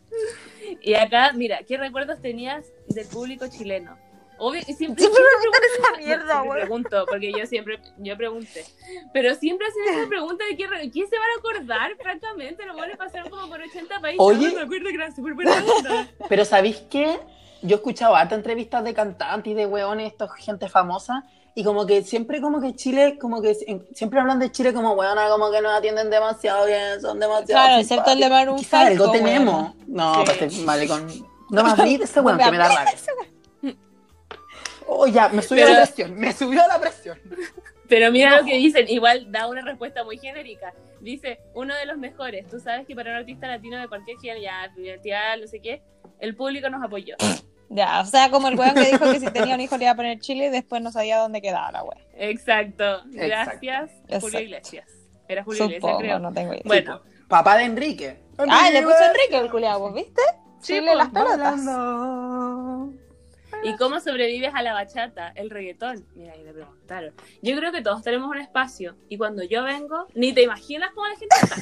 Y 0.80 0.94
acá, 0.94 1.32
mira, 1.34 1.60
¿qué 1.66 1.76
recuerdos 1.76 2.20
tenías 2.20 2.64
del 2.88 3.06
público 3.06 3.46
chileno? 3.48 3.96
Obvio, 4.38 4.60
y 4.66 4.72
siempre, 4.72 5.02
Siempre 5.04 5.22
me 5.22 5.40
pregunto 5.40 5.66
esa 5.78 5.98
mierda, 5.98 6.40
güey. 6.44 6.60
pregunto, 6.62 7.04
porque 7.08 7.32
yo 7.32 7.46
siempre, 7.46 7.78
yo 7.98 8.16
pregunté. 8.16 8.64
Pero 9.12 9.34
siempre 9.36 9.68
hacen 9.68 9.98
esa 9.98 10.08
pregunta 10.08 10.44
de 10.46 10.56
qué, 10.56 10.66
re- 10.66 10.90
qué 10.90 11.06
se 11.06 11.16
van 11.16 11.28
a 11.36 11.38
acordar, 11.38 11.96
francamente. 12.00 12.66
Lo 12.66 12.74
van 12.76 12.90
a 12.90 12.96
pasar 12.96 13.28
como 13.30 13.48
por 13.48 13.60
80 13.60 14.00
países. 14.00 14.20
Oye. 14.20 14.48
Ay, 14.48 14.54
me 14.54 14.62
acuerdo 14.62 14.88
que 14.88 14.94
era 14.94 15.14
súper. 15.14 15.34
Pero 16.28 16.44
¿sabéis 16.44 16.78
qué? 16.90 17.20
Yo 17.62 17.76
he 17.76 17.78
escuchado 17.78 18.14
harta 18.16 18.34
entrevistas 18.34 18.82
de 18.84 18.92
cantantes 18.94 19.50
y 19.52 19.54
de 19.54 19.66
weones, 19.66 20.12
esto, 20.12 20.28
gente 20.28 20.68
famosa, 20.68 21.24
y 21.54 21.62
como 21.64 21.86
que 21.86 22.02
siempre 22.02 22.40
como 22.40 22.60
que 22.60 22.74
Chile, 22.74 23.18
como 23.20 23.40
que 23.40 23.54
si- 23.54 23.66
siempre 23.94 24.18
hablan 24.20 24.38
de 24.38 24.50
Chile 24.50 24.72
como 24.72 24.92
weona, 24.94 25.28
como 25.28 25.50
que 25.50 25.60
nos 25.60 25.72
atienden 25.72 26.10
demasiado 26.10 26.66
bien, 26.66 27.00
son 27.00 27.20
demasiado 27.20 27.46
Claro, 27.46 27.80
excepto 27.80 28.10
el 28.12 28.20
de 28.20 28.28
Maroon 28.28 28.58
Quizá 28.58 28.80
algo 28.86 29.10
tenemos. 29.12 29.54
weona. 29.54 29.74
No, 29.86 30.14
Sí. 30.14 30.20
pues 30.24 30.42
este 30.42 30.64
maricón. 30.64 31.06
No 31.50 31.62
me 31.64 31.70
hablé 31.70 31.98
de 31.98 32.04
ese 32.04 32.20
weón 32.20 32.38
que 32.38 32.50
me 32.50 32.58
da 32.58 32.68
rabia. 32.68 32.92
Oh, 34.86 35.06
ya, 35.06 35.28
me 35.28 35.42
subió 35.42 35.64
Pero- 35.66 35.78
la 35.78 35.86
presión, 35.86 36.14
me 36.18 36.32
subió 36.32 36.66
la 36.66 36.80
presión. 36.80 37.18
Pero 37.88 38.10
mira 38.10 38.38
lo 38.40 38.44
que 38.46 38.56
dicen, 38.56 38.88
igual 38.88 39.30
da 39.30 39.46
una 39.46 39.60
respuesta 39.62 40.02
muy 40.02 40.18
genérica. 40.18 40.72
Dice, 41.00 41.40
uno 41.54 41.74
de 41.76 41.84
los 41.86 41.98
mejores. 41.98 42.46
Tú 42.48 42.58
sabes 42.58 42.86
que 42.86 42.94
para 42.94 43.10
un 43.10 43.16
artista 43.18 43.46
latino 43.46 43.78
de 43.78 43.88
cualquier 43.88 44.16
género, 44.18 44.40
ya, 45.04 45.36
no 45.36 45.46
sé 45.46 45.60
qué, 45.60 45.82
el 46.18 46.34
público 46.34 46.68
nos 46.70 46.82
apoyó. 46.82 47.16
Ya, 47.74 48.00
o 48.00 48.04
sea, 48.04 48.30
como 48.30 48.48
el 48.48 48.58
weón 48.58 48.74
que 48.74 48.84
dijo 48.84 49.10
que 49.10 49.18
si 49.18 49.30
tenía 49.30 49.54
un 49.54 49.60
hijo 49.60 49.78
le 49.78 49.84
iba 49.84 49.92
a 49.92 49.96
poner 49.96 50.18
Chile 50.20 50.46
y 50.46 50.50
después 50.50 50.82
no 50.82 50.92
sabía 50.92 51.16
dónde 51.16 51.40
quedaba 51.40 51.72
la 51.72 51.82
wea. 51.82 52.04
Exacto. 52.18 53.02
Gracias, 53.06 53.90
Exacto. 54.04 54.20
Julio 54.20 54.40
Iglesias. 54.40 54.88
Era 55.26 55.42
Julio 55.42 55.64
Iglesias, 55.64 55.96
creo. 55.98 56.18
no 56.18 56.32
tengo 56.32 56.52
idea. 56.52 56.62
Bueno, 56.66 57.00
Papá 57.28 57.56
de 57.56 57.64
Enrique. 57.64 58.18
Ah, 58.36 58.68
le 58.70 58.82
puso 58.82 59.02
Enrique 59.02 59.38
el 59.38 59.50
culiado, 59.50 59.80
¿vos 59.80 59.94
¿viste? 59.94 60.20
Sí, 60.60 60.74
Chile 60.74 60.94
las 60.94 61.08
pelotas. 61.08 61.60
¿y 63.64 63.76
cómo 63.76 64.00
sobrevives 64.00 64.52
a 64.54 64.62
la 64.62 64.74
bachata, 64.74 65.32
el 65.34 65.48
reggaetón? 65.48 66.04
Mira, 66.14 66.34
ahí 66.34 66.42
le 66.42 66.52
preguntaron. 66.52 67.14
Yo 67.40 67.56
creo 67.56 67.72
que 67.72 67.80
todos 67.80 68.02
tenemos 68.02 68.28
un 68.28 68.38
espacio. 68.38 68.96
Y 69.08 69.16
cuando 69.16 69.42
yo 69.44 69.62
vengo, 69.62 70.06
ni 70.14 70.32
te 70.32 70.42
imaginas 70.42 70.90
cómo 70.94 71.06
la 71.06 71.16
gente 71.16 71.34
canta. 71.40 71.56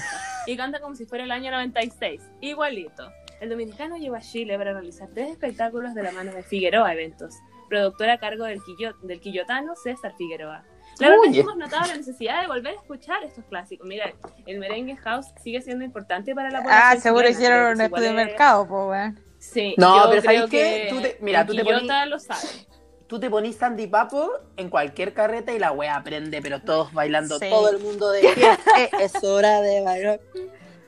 Y 0.46 0.56
canta 0.56 0.80
como 0.80 0.94
si 0.96 1.06
fuera 1.06 1.24
el 1.24 1.30
año 1.30 1.50
96. 1.50 2.20
Igualito. 2.40 3.12
El 3.40 3.48
dominicano 3.48 3.96
llegó 3.96 4.16
a 4.16 4.20
Chile 4.20 4.56
para 4.58 4.72
realizar 4.72 5.08
tres 5.14 5.30
espectáculos 5.30 5.94
de 5.94 6.02
la 6.02 6.12
mano 6.12 6.32
de 6.32 6.42
Figueroa 6.42 6.92
Eventos, 6.92 7.34
productora 7.68 8.14
a 8.14 8.18
cargo 8.18 8.44
del, 8.44 8.60
quillo- 8.60 8.94
del 9.02 9.20
quillotano 9.20 9.74
César 9.76 10.14
Figueroa. 10.16 10.64
La 10.98 11.08
verdad 11.08 11.24
es 11.26 11.32
que 11.32 11.40
hemos 11.40 11.56
notado 11.56 11.86
la 11.88 11.96
necesidad 11.96 12.42
de 12.42 12.48
volver 12.48 12.74
a 12.74 12.80
escuchar 12.80 13.22
estos 13.24 13.44
clásicos. 13.46 13.86
Mira, 13.86 14.12
el 14.46 14.58
merengue 14.58 14.96
house 14.96 15.26
sigue 15.42 15.62
siendo 15.62 15.84
importante 15.84 16.34
para 16.34 16.50
la 16.50 16.58
población. 16.62 16.82
Ah, 16.84 16.96
seguro 17.00 17.22
chilena, 17.28 17.38
hicieron 17.38 17.74
un 17.74 17.80
estudio 17.80 18.08
de 18.08 18.12
mercado, 18.12 18.68
pues 18.68 18.86
weón. 18.88 19.20
Sí, 19.38 19.74
No, 19.78 20.04
yo 20.04 20.10
pero 20.10 20.22
¿sabes 20.22 20.42
qué? 20.42 20.48
que 20.50 20.86
Tú 20.90 21.00
te- 21.00 21.16
mira, 21.22 21.40
el 21.40 21.46
tú 21.46 21.54
te 21.54 21.62
Quillota 21.62 22.04
poní- 22.04 22.08
lo 22.08 22.18
sabe. 22.18 22.40
Tú 23.06 23.18
te 23.18 23.28
ponís 23.28 23.56
Sandy 23.56 23.88
Papo 23.88 24.30
en 24.56 24.70
cualquier 24.70 25.12
carreta 25.14 25.50
y 25.52 25.58
la 25.58 25.72
wea 25.72 25.96
aprende, 25.96 26.40
pero 26.40 26.60
todos 26.62 26.92
bailando, 26.92 27.40
Sí. 27.40 27.48
todo 27.50 27.68
el 27.70 27.80
mundo 27.80 28.08
de 28.12 28.20
pie. 28.34 28.56
Es 29.00 29.24
hora 29.24 29.60
de 29.62 29.80
bailar. 29.82 30.20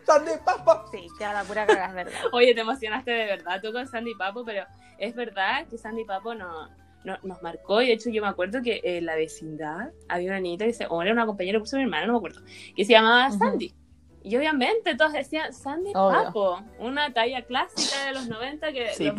Sandy 0.06 0.32
Papo. 0.44 0.84
Sí, 0.90 1.06
ya 1.20 1.32
la 1.32 1.44
pura 1.44 1.66
cagada, 1.66 1.88
es 1.88 1.94
verdad. 1.94 2.20
Oye, 2.32 2.54
te 2.54 2.60
emocionaste 2.60 3.10
de 3.10 3.26
verdad 3.26 3.60
tú 3.62 3.72
con 3.72 3.86
Sandy 3.86 4.14
Papo, 4.14 4.44
pero 4.44 4.64
es 4.98 5.14
verdad 5.14 5.66
que 5.68 5.78
Sandy 5.78 6.04
Papo 6.04 6.34
no, 6.34 6.68
no- 7.04 7.18
nos 7.22 7.42
marcó. 7.42 7.82
Y 7.82 7.88
de 7.88 7.92
hecho, 7.94 8.10
yo 8.10 8.22
me 8.22 8.28
acuerdo 8.28 8.62
que 8.62 8.80
en 8.82 9.06
la 9.06 9.16
vecindad 9.16 9.90
había 10.08 10.30
una 10.30 10.40
niñita 10.40 10.64
que 10.64 10.72
se, 10.72 10.86
o 10.86 11.02
era 11.02 11.12
una 11.12 11.26
compañera 11.26 11.58
puso 11.58 11.76
mi 11.76 11.82
hermana, 11.84 12.06
no 12.06 12.12
me 12.14 12.18
acuerdo, 12.18 12.40
que 12.76 12.84
se 12.84 12.92
llamaba. 12.92 13.30
Sandy. 13.30 13.74
Y 14.24 14.36
obviamente 14.36 14.94
todos 14.94 15.12
decían 15.12 15.52
Sandy 15.52 15.90
Obvio. 15.94 16.24
Papo, 16.24 16.60
una 16.78 17.12
talla 17.12 17.42
clásica 17.42 18.06
de 18.06 18.12
los 18.12 18.28
90 18.28 18.72
que 18.72 18.90
Sí, 18.94 19.10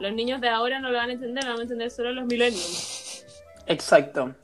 los, 0.00 0.12
niños 0.12 0.40
de 0.42 0.48
ahora 0.50 0.80
no 0.80 0.90
lo 0.90 0.98
van 0.98 1.08
a 1.08 1.12
entender, 1.14 1.44
lo 1.44 1.50
van 1.50 1.60
a 1.60 1.62
entender 1.62 1.90
solo 1.90 2.12
los 2.12 2.26
millennials. 2.26 3.24
Exacto. 3.66 4.34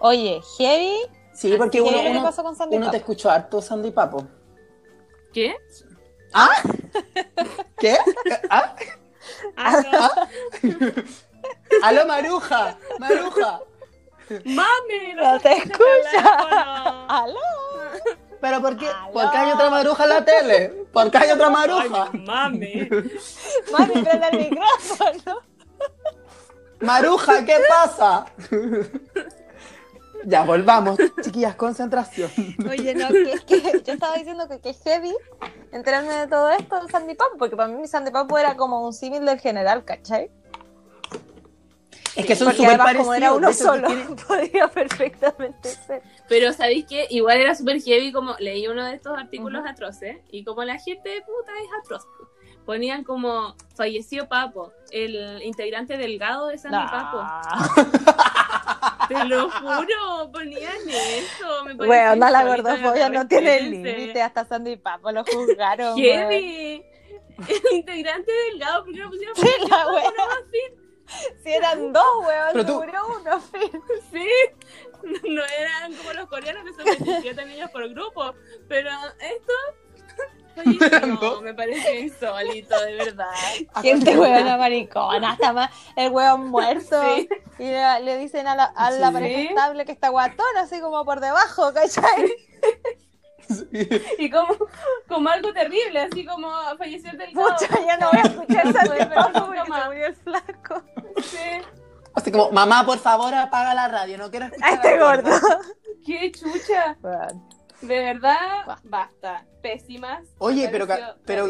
Oye, 0.00 0.40
Heavy, 0.58 0.96
Sí, 1.32 1.54
porque 1.56 1.78
¿qué 1.78 1.82
uno, 1.82 2.10
uno, 2.10 2.22
pasó 2.22 2.42
con 2.42 2.54
Sandy 2.54 2.76
uno 2.76 2.90
te 2.90 2.98
escuchó 2.98 3.30
harto 3.30 3.60
Sandy 3.60 3.90
Papo. 3.90 4.26
¿Qué? 5.34 5.52
¿Qué? 7.80 7.98
¿Ah? 8.48 8.76
Ah, 9.56 9.82
no. 9.92 10.10
¡Aló, 11.82 12.06
Maruja! 12.06 12.78
¡Maruja! 13.00 13.60
¡Mami! 14.44 15.14
No 15.16 15.40
te 15.40 15.56
teléfono! 15.56 17.06
¡Aló! 17.08 17.40
¿Pero 18.40 18.62
por 18.62 18.76
qué? 18.76 18.86
Aló. 18.86 19.12
¿Por 19.12 19.30
qué 19.32 19.36
hay 19.36 19.50
otra 19.50 19.70
Maruja 19.70 20.04
en 20.04 20.08
la 20.10 20.24
tele? 20.24 20.68
¿Por 20.92 21.10
qué 21.10 21.18
hay 21.18 21.30
otra 21.32 21.50
Maruja? 21.50 22.10
Ay, 22.12 22.20
mami. 22.20 22.88
Mami, 23.72 24.02
prende 24.02 24.28
el 24.30 24.38
micrófono. 24.38 25.40
Maruja, 26.80 27.44
¿qué 27.44 27.58
pasa? 27.68 28.26
Ya, 30.26 30.44
volvamos. 30.44 30.98
Chiquillas, 31.22 31.54
concentración. 31.56 32.30
Oye, 32.68 32.94
no, 32.94 33.08
que 33.08 33.32
es 33.32 33.44
que 33.44 33.82
yo 33.84 33.92
estaba 33.92 34.16
diciendo 34.16 34.48
que, 34.48 34.60
que 34.60 34.70
es 34.70 34.82
heavy 34.82 35.14
enterarme 35.72 36.14
de 36.14 36.26
todo 36.28 36.50
esto 36.50 36.76
del 36.80 36.90
Sandy 36.90 37.14
Papo, 37.14 37.36
porque 37.38 37.56
para 37.56 37.68
mí 37.68 37.80
mi 37.80 37.88
Sandy 37.88 38.10
Papo 38.10 38.38
era 38.38 38.56
como 38.56 38.84
un 38.84 38.92
símil 38.92 39.24
del 39.24 39.40
general, 39.40 39.84
¿cachai? 39.84 40.30
Es 42.16 42.26
que 42.26 42.36
son 42.36 42.52
súper 42.52 42.80
además 42.80 42.94
como 42.96 43.14
era 43.14 43.32
parecidos. 43.32 43.38
uno 43.38 43.48
de 43.48 43.54
solo, 43.54 44.16
podía 44.28 44.68
perfectamente 44.68 45.68
ser. 45.68 46.02
Pero 46.28 46.52
¿sabéis 46.52 46.86
qué? 46.88 47.06
Igual 47.10 47.38
era 47.40 47.54
súper 47.54 47.80
heavy 47.82 48.12
como 48.12 48.36
leí 48.38 48.68
uno 48.68 48.84
de 48.84 48.94
estos 48.94 49.18
artículos 49.18 49.64
atroces 49.66 50.18
y 50.30 50.44
como 50.44 50.62
la 50.62 50.78
gente 50.78 51.22
puta 51.22 51.52
es 51.60 51.68
atroz. 51.82 52.06
Ponían 52.64 53.04
como 53.04 53.54
falleció 53.76 54.26
Papo, 54.28 54.72
el 54.90 55.42
integrante 55.42 55.96
delgado 55.98 56.48
de 56.48 56.56
Sandy 56.58 56.78
Papo. 56.90 57.22
Te 59.08 59.24
lo 59.26 59.50
juro, 59.50 60.30
ponían 60.32 60.72
eso. 60.88 61.64
Me 61.66 61.74
Bueno, 61.74 62.16
no, 62.16 62.30
la 62.30 62.44
gordofobia 62.44 63.08
no 63.10 63.26
tiene 63.28 63.60
límite, 63.60 64.22
hasta 64.22 64.44
Sandy 64.46 64.76
Papo 64.76 65.12
lo 65.12 65.24
juzgaron. 65.24 65.96
Heavy. 65.98 66.82
El 67.48 67.76
integrante 67.76 68.30
delgado, 68.50 68.84
¿por 68.84 68.94
qué 68.94 69.00
no 69.00 69.10
pusieron 69.10 69.36
Sí, 69.36 69.48
la 69.62 69.68
Papo 69.68 69.90
wea. 69.94 70.12
Si 71.42 71.52
eran 71.52 71.92
dos, 71.92 72.02
weón, 72.26 72.48
Pero 72.52 72.64
tú- 72.66 72.82
uno. 73.20 73.40
Sí, 74.10 74.28
no 75.28 75.42
eran 75.58 75.92
como 75.96 76.12
los 76.14 76.26
coreanos 76.28 76.64
que 76.64 76.72
son 76.72 77.04
27 77.04 77.44
niños 77.44 77.70
por 77.70 77.86
grupo, 77.90 78.32
pero 78.68 78.88
esto. 79.20 79.52
No, 81.20 81.40
me 81.42 81.52
parece 81.52 82.00
insólito, 82.00 82.78
de 82.80 82.94
verdad. 82.94 83.26
Gente 83.82 84.16
weón 84.16 84.58
maricona, 84.58 85.32
hasta 85.32 85.52
más 85.52 85.70
el 85.96 86.12
weón 86.12 86.48
muerto. 86.48 87.02
Sí. 87.16 87.28
Y 87.58 87.64
le, 87.64 88.00
le 88.02 88.16
dicen 88.18 88.46
a 88.46 88.54
la, 88.54 88.64
a 88.64 88.90
la 88.92 89.08
Sí. 89.08 89.12
pareja 89.14 89.40
estable 89.50 89.84
que 89.84 89.92
está 89.92 90.10
guatón, 90.10 90.56
así 90.58 90.80
como 90.80 91.04
por 91.04 91.20
debajo, 91.20 91.72
¿cachai? 91.72 92.32
Y 94.18 94.30
como, 94.30 94.56
como 95.06 95.28
algo 95.28 95.52
terrible, 95.52 96.00
así 96.00 96.24
como 96.24 96.50
falleció 96.78 97.10
el 97.10 97.18
delgado. 97.18 97.46
Pucha, 97.50 97.84
ya 97.86 97.96
no 97.98 98.10
voy 98.10 98.20
a 98.20 98.22
escuchar 98.22 98.64
nunca 98.64 99.44
porque 99.46 99.60
murió 99.68 100.06
el 100.06 100.14
flaco. 100.14 100.82
Sí. 101.22 101.36
Así 102.14 102.32
como, 102.32 102.50
mamá, 102.52 102.86
por 102.86 102.98
favor, 102.98 103.34
apaga 103.34 103.74
la 103.74 103.88
radio, 103.88 104.16
no 104.16 104.30
quiero 104.30 104.46
escuchar. 104.46 104.70
A 104.70 104.74
este 104.74 104.98
gordo. 104.98 105.30
Qué 106.06 106.32
chucha. 106.32 106.96
De 107.86 107.98
verdad, 107.98 108.78
basta. 108.84 109.44
Pésimas. 109.62 110.22
Oye, 110.38 110.68
pero, 110.70 110.86
pero, 111.24 111.46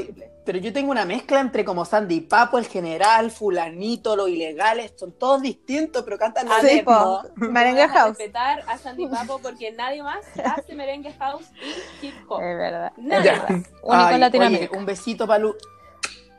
pero 0.47 0.59
yo 0.59 0.73
tengo 0.73 0.93
una 0.93 1.05
mezcla 1.05 1.41
entre 1.41 1.65
como 1.65 1.85
Sandy 1.85 2.21
Papo, 2.21 2.59
el 2.59 2.67
general, 2.67 3.33
fulanito, 3.33 4.15
los 4.15 4.29
ilegales, 4.29 4.93
son 4.97 5.13
todos 5.19 5.43
distintos, 5.43 6.05
pero 6.05 6.17
cantan 6.17 6.47
lo 6.47 6.55
A 6.55 6.61
Sí, 6.61 6.67
ver, 6.67 6.75
mismo. 6.87 7.23
Merengue 7.37 7.89
House. 7.89 8.11
respetar 8.17 8.63
a 8.69 8.79
Sandy 8.79 9.09
Papo 9.09 9.41
porque 9.43 9.73
nadie 9.73 10.03
más 10.03 10.25
hace 10.45 10.75
merengue 10.77 11.13
house 11.15 11.47
y 12.03 12.07
hip 12.07 12.15
hop. 12.29 12.41
Es 12.41 12.57
verdad. 12.57 12.93
Nadie 12.99 13.25
Ya. 13.25 13.37
más. 13.39 13.51
Único 13.51 13.73
Ay, 13.93 14.15
en 14.15 14.21
Latinoamérica. 14.21 14.71
oye, 14.71 14.79
un 14.79 14.87
besito 14.87 15.27
para 15.27 15.45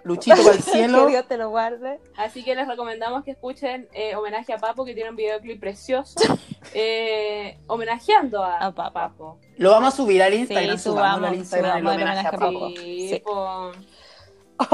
Luchito 0.05 0.37
para 0.37 0.55
el 0.55 0.61
cielo. 0.63 1.05
que 1.05 1.11
Dios 1.11 1.27
te 1.27 1.37
lo 1.37 1.49
guarde. 1.49 1.99
Así 2.15 2.43
que 2.43 2.55
les 2.55 2.67
recomendamos 2.67 3.23
que 3.23 3.31
escuchen 3.31 3.89
eh, 3.91 4.15
Homenaje 4.15 4.53
a 4.53 4.57
Papo, 4.57 4.85
que 4.85 4.93
tiene 4.93 5.09
un 5.09 5.15
videoclip 5.15 5.59
precioso, 5.59 6.15
eh, 6.73 7.57
homenajeando 7.67 8.43
a, 8.43 8.57
A 8.67 8.71
Papo. 8.71 9.39
Lo 9.57 9.71
vamos 9.71 9.93
a 9.93 9.97
subir 9.97 10.21
al 10.23 10.33
Instagram, 10.33 10.77
Sí, 10.77 10.83
subámoslo 10.83 11.27
al 11.27 11.33
subamos, 11.33 11.37
Instagram 11.37 11.79
subamos 11.79 11.95
el 11.95 12.01
homenaje 12.01 12.27
a 12.27 12.29
homenaje 12.29 12.35
a 12.35 12.39
Papo. 12.39 12.59
Papo. 12.59 12.69
Sí, 12.81 13.09
Sí. 13.09 13.19
po. 13.19 13.71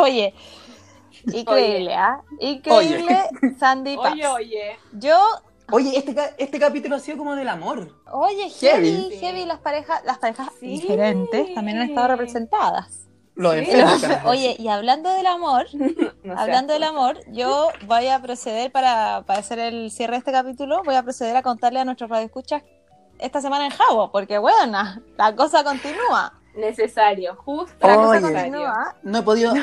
Oye, 0.04 0.34
increíble, 1.34 1.94
¿ah? 1.96 2.22
Increíble, 2.40 3.18
Sandy 3.60 3.96
Paps. 3.98 4.12
Oye, 4.14 4.28
oye. 4.28 4.78
Yo, 4.94 5.18
Oye, 5.74 5.98
este, 5.98 6.14
este 6.38 6.60
capítulo 6.60 6.98
ha 6.98 7.00
sido 7.00 7.18
como 7.18 7.34
del 7.36 7.48
amor. 7.48 7.88
oye, 8.12 8.50
Heavy. 8.50 8.92
heavy, 8.92 9.16
heavy, 9.20 9.46
las 9.46 9.60
parejas, 9.60 10.04
las 10.04 10.18
parejas 10.18 10.50
Sí. 10.60 10.68
diferentes 10.68 11.54
también 11.56 11.78
han 11.80 11.90
estado 11.90 12.10
representadas. 12.10 13.08
Lo 13.42 13.54
Sí. 13.54 13.66
Oye, 14.26 14.56
y 14.60 14.68
hablando 14.68 15.10
del 15.10 15.26
amor, 15.26 15.66
No 16.24 16.40
hablando 16.40 16.74
del 16.74 16.84
amor, 16.84 17.18
yo 17.28 17.70
voy 17.88 18.08
a 18.08 18.22
proceder 18.22 18.72
para, 18.72 19.24
para 19.26 19.40
hacer 19.40 19.58
el 19.58 19.90
cierre 19.90 20.14
de 20.14 20.20
este 20.20 20.32
capítulo, 20.32 20.84
voy 20.84 20.94
a 20.94 21.02
proceder 21.02 21.36
a 21.36 21.42
contarle 21.42 21.80
a 21.80 21.86
nuestros 21.86 22.10
radioescuchas 22.10 22.62
esta 23.18 23.42
semana 23.42 23.66
en 23.66 23.72
Jabo, 23.72 24.12
porque 24.12 24.38
bueno, 24.38 24.78
la 25.18 25.36
cosa 25.36 25.64
continúa. 25.64 26.40
Necesario, 26.56 27.36
justo. 27.36 27.88
La 27.88 27.96
cosa 27.96 28.22
continúa. 28.22 28.96
No 29.02 29.20
he 29.20 29.22
podido, 29.24 29.54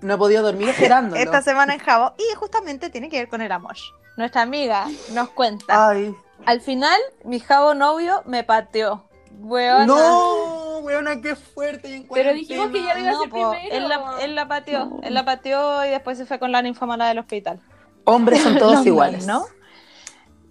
no 0.00 0.14
he 0.14 0.18
podido 0.18 0.42
dormir 0.42 0.68
esperándolo. 0.70 1.20
Esta 1.22 1.40
semana 1.40 1.74
en 1.74 1.80
Jabo, 1.80 2.14
y 2.18 2.34
justamente 2.34 2.90
tiene 2.90 3.08
que 3.08 3.18
ver 3.18 3.28
con 3.28 3.42
el 3.42 3.52
amor. 3.52 3.76
Nuestra 4.16 4.42
amiga 4.42 4.86
nos 5.12 5.28
cuenta. 5.30 5.88
Ay. 5.88 6.14
Al 6.46 6.60
final, 6.60 7.00
mi 7.24 7.38
Jabo 7.38 7.74
novio 7.74 8.22
me 8.26 8.42
pateó. 8.42 9.04
Weona. 9.38 9.86
No, 9.86 10.78
weona, 10.78 11.20
qué 11.20 11.34
fuerte. 11.36 11.88
y 11.90 11.94
en 11.94 12.08
Pero 12.08 12.32
dijimos 12.32 12.70
que 12.70 12.82
ya 12.82 12.94
lo 12.94 13.00
iba 13.00 13.08
a 13.08 13.12
No, 13.12 13.18
hacer 13.18 13.30
po, 13.30 13.50
primero. 13.52 13.74
él, 13.76 13.88
la, 13.88 14.14
él 14.20 14.34
la 14.34 14.48
pateó, 14.48 15.00
él 15.02 15.14
la 15.14 15.24
pateó 15.24 15.84
y 15.84 15.88
después 15.90 16.18
se 16.18 16.26
fue 16.26 16.38
con 16.38 16.52
la 16.52 16.62
ninfomana 16.62 17.08
del 17.08 17.18
hospital. 17.18 17.60
Hombres 18.04 18.42
son 18.42 18.58
todos 18.58 18.84
iguales. 18.86 19.26
¿no? 19.26 19.44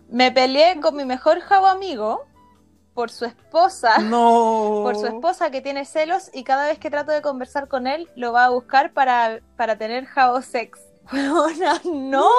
Me 0.09 0.31
peleé 0.31 0.79
con 0.79 0.95
mi 0.95 1.05
mejor 1.05 1.39
jabo 1.41 1.67
amigo 1.67 2.23
por 2.93 3.09
su 3.09 3.25
esposa, 3.25 3.97
No. 3.99 4.81
por 4.83 4.95
su 4.95 5.07
esposa 5.07 5.49
que 5.49 5.61
tiene 5.61 5.85
celos 5.85 6.29
y 6.33 6.43
cada 6.43 6.67
vez 6.67 6.77
que 6.77 6.89
trato 6.91 7.11
de 7.11 7.21
conversar 7.21 7.67
con 7.67 7.87
él 7.87 8.07
lo 8.15 8.31
va 8.33 8.45
a 8.45 8.49
buscar 8.49 8.93
para, 8.93 9.39
para 9.57 9.77
tener 9.77 10.05
jabo 10.05 10.41
sex. 10.41 10.79
Weona, 11.11 11.81
no. 11.85 12.29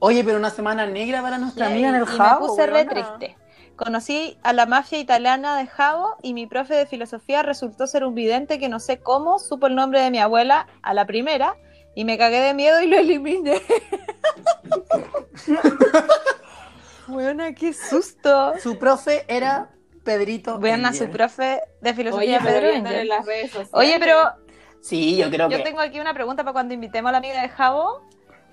Oye, 0.00 0.22
pero 0.24 0.36
una 0.38 0.50
semana 0.50 0.86
negra 0.86 1.22
para 1.22 1.38
nuestra 1.38 1.68
Y, 1.70 1.72
amiga 1.72 1.88
en 1.90 1.94
el 1.96 2.02
y 2.02 2.06
jabo. 2.06 2.40
me 2.42 2.46
puse 2.48 2.66
re 2.66 2.72
weona. 2.72 2.90
triste. 2.90 3.36
Conocí 3.76 4.38
a 4.42 4.52
la 4.52 4.66
mafia 4.66 4.98
italiana 4.98 5.56
de 5.58 5.66
Jabo 5.66 6.16
y 6.22 6.34
mi 6.34 6.46
profe 6.46 6.74
de 6.74 6.86
filosofía 6.86 7.42
resultó 7.42 7.86
ser 7.86 8.04
un 8.04 8.14
vidente 8.14 8.58
que 8.58 8.68
no 8.68 8.80
sé 8.80 9.00
cómo 9.00 9.38
supo 9.38 9.66
el 9.66 9.74
nombre 9.74 10.00
de 10.00 10.10
mi 10.10 10.18
abuela 10.18 10.66
a 10.82 10.94
la 10.94 11.06
primera 11.06 11.56
y 11.94 12.04
me 12.04 12.18
cagué 12.18 12.40
de 12.40 12.54
miedo 12.54 12.80
y 12.80 12.86
lo 12.86 12.98
eliminé. 12.98 13.60
Buena, 17.06 17.54
qué 17.54 17.72
susto. 17.72 18.54
Su 18.58 18.78
profe 18.78 19.24
era 19.28 19.70
Pedrito. 20.04 20.58
Vean 20.58 20.84
a 20.86 20.92
su 20.92 21.08
profe 21.08 21.62
de 21.80 21.90
Oye, 21.90 21.94
filosofía 21.94 22.40
pero 22.42 22.68
Pedro 22.68 22.90
en 22.90 23.08
las 23.08 23.26
redes 23.26 23.50
sociales. 23.50 23.70
Oye, 23.72 23.96
pero 23.98 24.16
Sí, 24.80 25.16
yo 25.16 25.28
creo 25.30 25.50
yo 25.50 25.58
que. 25.58 25.64
tengo 25.64 25.80
aquí 25.80 25.98
una 25.98 26.14
pregunta 26.14 26.44
para 26.44 26.52
cuando 26.52 26.72
invitemos 26.72 27.08
a 27.08 27.12
la 27.12 27.18
amiga 27.18 27.42
de 27.42 27.48
Jabo. 27.48 28.02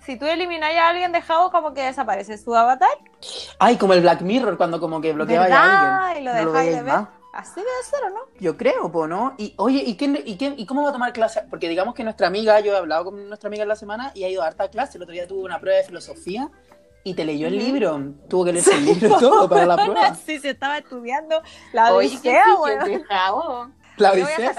Si 0.06 0.18
tú 0.18 0.26
elimináis 0.26 0.78
a 0.78 0.90
alguien 0.90 1.12
de 1.12 1.22
Jabo, 1.22 1.50
como 1.52 1.74
que 1.74 1.82
desaparece 1.84 2.38
su 2.38 2.54
avatar. 2.56 2.90
Ay, 3.60 3.78
como 3.78 3.94
el 3.94 4.02
Black 4.02 4.22
Mirror, 4.22 4.58
cuando 4.58 4.80
como 4.80 5.00
que 5.00 5.14
bloqueaba 5.14 5.46
a 5.46 6.08
alguien. 6.10 6.24
Y 6.24 6.26
lo 6.26 6.34
No 6.34 6.52
dejáis 6.52 6.76
de 6.76 6.84
ver. 6.84 6.94
más. 6.94 7.08
Así 7.34 7.56
debe 7.56 7.70
ser, 7.90 8.04
¿o 8.04 8.10
no? 8.12 8.20
Yo 8.40 8.56
creo, 8.58 8.92
po, 8.92 9.08
¿no? 9.08 9.34
Y 9.40 9.56
oye, 9.58 9.82
¿y, 9.84 9.98
quién, 9.98 10.22
y, 10.24 10.38
quién, 10.38 10.54
¿y 10.56 10.68
cómo 10.68 10.84
va 10.84 10.90
a 10.90 10.94
tomar 10.94 11.14
clase? 11.14 11.42
Porque 11.50 11.68
digamos 11.68 11.96
que 11.96 12.04
nuestra 12.04 12.28
amiga, 12.28 12.60
yo 12.60 12.74
he 12.74 12.78
hablado 12.78 13.06
con 13.06 13.28
nuestra 13.28 13.48
amiga 13.48 13.64
en 13.64 13.70
la 13.70 13.76
semana 13.76 14.12
y 14.14 14.24
ha 14.24 14.30
ido 14.30 14.44
a 14.44 14.48
harta 14.48 14.70
clase. 14.70 14.98
El 15.00 15.04
otro 15.04 15.14
día 15.14 15.28
tuvo 15.28 15.44
una 15.44 15.60
prueba 15.60 15.78
de 15.80 15.84
filosofía 15.84 16.52
y 17.04 17.16
te 17.16 17.26
leyó 17.26 17.48
el 17.48 17.58
libro. 17.58 18.00
Tuvo 18.30 18.46
que 18.46 18.54
leer 18.54 18.66
el 18.74 18.86
libro 18.86 19.18
todo 19.18 19.50
para 19.50 19.66
la 19.66 19.76
prueba. 19.84 20.14
Sí, 20.14 20.38
se 20.40 20.52
estaba 20.52 20.78
estudiando 20.78 21.42
la 21.72 21.94
odisea. 21.94 22.44
Jabo. 23.10 23.72
La 23.98 24.12
Odisea, 24.12 24.56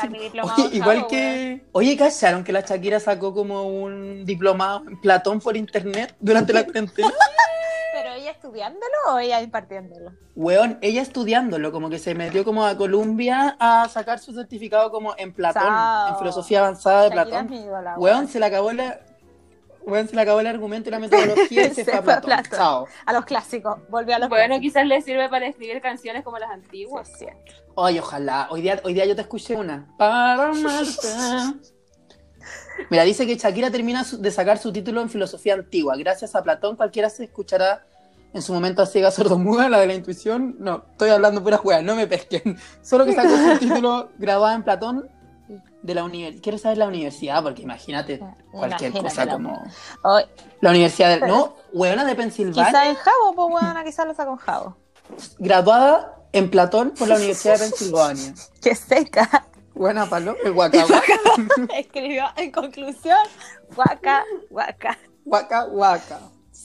Oye, 0.56 0.76
igual 0.76 0.96
Jabo, 0.98 1.08
que. 1.08 1.64
Oye, 1.72 1.96
¿cacharon 1.96 2.44
que 2.44 2.52
la 2.52 2.60
Shakira 2.60 3.00
sacó 3.00 3.34
como 3.34 3.64
un 3.64 4.24
diplomado 4.24 4.84
en 4.88 5.00
Platón 5.00 5.40
por 5.40 5.56
internet 5.56 6.14
durante 6.20 6.52
la 6.52 6.64
cuarentena? 6.64 7.12
¿Pero 7.92 8.12
ella 8.14 8.30
estudiándolo 8.32 8.94
o 9.12 9.18
ella 9.18 9.40
impartiéndolo? 9.40 10.12
Weón, 10.34 10.78
ella 10.82 11.00
estudiándolo, 11.02 11.70
como 11.72 11.90
que 11.90 11.98
se 11.98 12.14
metió 12.14 12.44
como 12.44 12.64
a 12.64 12.76
Columbia 12.76 13.56
a 13.58 13.88
sacar 13.88 14.18
su 14.18 14.34
certificado 14.34 14.90
como 14.90 15.14
en 15.16 15.32
Platón, 15.32 15.62
Sao. 15.62 16.08
en 16.08 16.18
filosofía 16.18 16.60
avanzada 16.60 17.04
de 17.04 17.10
Shakira 17.10 17.24
Platón. 17.24 17.52
ídola, 17.52 17.94
Weón, 17.98 18.28
se 18.28 18.40
le 18.40 18.46
acabó 18.46 18.72
la. 18.72 19.00
Weón, 19.86 20.08
se 20.08 20.16
le 20.16 20.22
acabó 20.22 20.40
el 20.40 20.46
argumento 20.46 20.88
y 20.88 20.92
la 20.92 20.98
metodología 20.98 21.66
y 21.66 21.68
se, 21.74 21.84
Se 21.84 21.84
fue 21.84 21.94
a 21.94 22.02
Platón. 22.02 22.30
Platón. 22.30 22.58
Chao. 22.58 22.86
A 23.06 23.12
los 23.12 23.24
clásicos, 23.24 23.78
volvió 23.90 24.16
a 24.16 24.18
los 24.18 24.28
Bueno, 24.28 24.54
clásicos. 24.56 24.62
quizás 24.72 24.86
le 24.86 25.02
sirve 25.02 25.28
para 25.28 25.46
escribir 25.46 25.80
canciones 25.82 26.24
como 26.24 26.38
las 26.38 26.50
antiguas. 26.50 27.08
Sí, 27.18 27.26
sí. 27.26 27.54
Oye, 27.74 28.00
ojalá. 28.00 28.48
Hoy 28.50 28.62
día, 28.62 28.80
hoy 28.84 28.94
día 28.94 29.04
yo 29.04 29.14
te 29.14 29.22
escuché 29.22 29.56
una. 29.56 29.86
Para 29.98 30.48
amarte. 30.48 31.08
Mira, 32.90 33.04
dice 33.04 33.26
que 33.26 33.36
Shakira 33.36 33.70
termina 33.70 34.04
su- 34.04 34.20
de 34.20 34.30
sacar 34.30 34.58
su 34.58 34.72
título 34.72 35.00
en 35.00 35.08
filosofía 35.08 35.54
antigua. 35.54 35.96
Gracias 35.96 36.34
a 36.34 36.42
Platón, 36.42 36.76
cualquiera 36.76 37.08
se 37.08 37.24
escuchará 37.24 37.86
en 38.32 38.42
su 38.42 38.52
momento 38.52 38.82
a 38.82 38.86
ciega 38.86 39.10
sordomuda, 39.10 39.68
la 39.68 39.78
de 39.78 39.86
la 39.86 39.94
intuición. 39.94 40.56
No, 40.58 40.84
estoy 40.90 41.10
hablando 41.10 41.42
pura 41.42 41.56
juega, 41.56 41.82
no 41.82 41.94
me 41.94 42.06
pesquen. 42.06 42.58
Solo 42.82 43.04
que 43.06 43.12
sacó 43.14 43.30
su 43.36 43.58
título 43.58 44.10
graduada 44.18 44.54
en 44.56 44.62
Platón 44.64 45.08
de 45.82 45.94
la 45.94 46.04
universidad. 46.04 46.42
Quiero 46.42 46.58
saber 46.58 46.78
la 46.78 46.86
universidad, 46.86 47.42
porque 47.42 47.62
imagínate 47.62 48.18
cualquier 48.50 48.90
Imagínate 48.90 49.00
cosa 49.02 49.24
la- 49.26 49.32
como. 49.32 49.62
La 50.60 50.70
universidad 50.70 51.10
del. 51.10 51.28
No, 51.28 51.56
huevona 51.72 52.04
de 52.04 52.14
Pensilvania. 52.14 52.66
quizá 52.66 52.88
en 52.88 52.94
Jabo, 52.96 53.34
pues 53.34 53.48
weona, 53.62 53.84
quizás 53.84 54.06
lo 54.06 54.14
saco 54.14 54.32
en 54.32 54.36
Jabo. 54.38 54.76
Graduada 55.38 56.16
en 56.32 56.50
Platón 56.50 56.92
por 56.98 57.08
la 57.08 57.16
Universidad 57.16 57.54
de 57.58 57.68
Pensilvania. 57.68 58.34
Qué 58.62 58.74
seca. 58.74 59.46
Buena 59.74 60.06
palo, 60.08 60.36
el 60.44 60.52
guacahuaca. 60.54 61.14
Escribió 61.76 62.26
en 62.36 62.50
conclusión, 62.52 63.18
guaca, 63.74 64.24
guaca. 64.50 64.96
Waka 65.24 65.66
waka. 65.66 66.18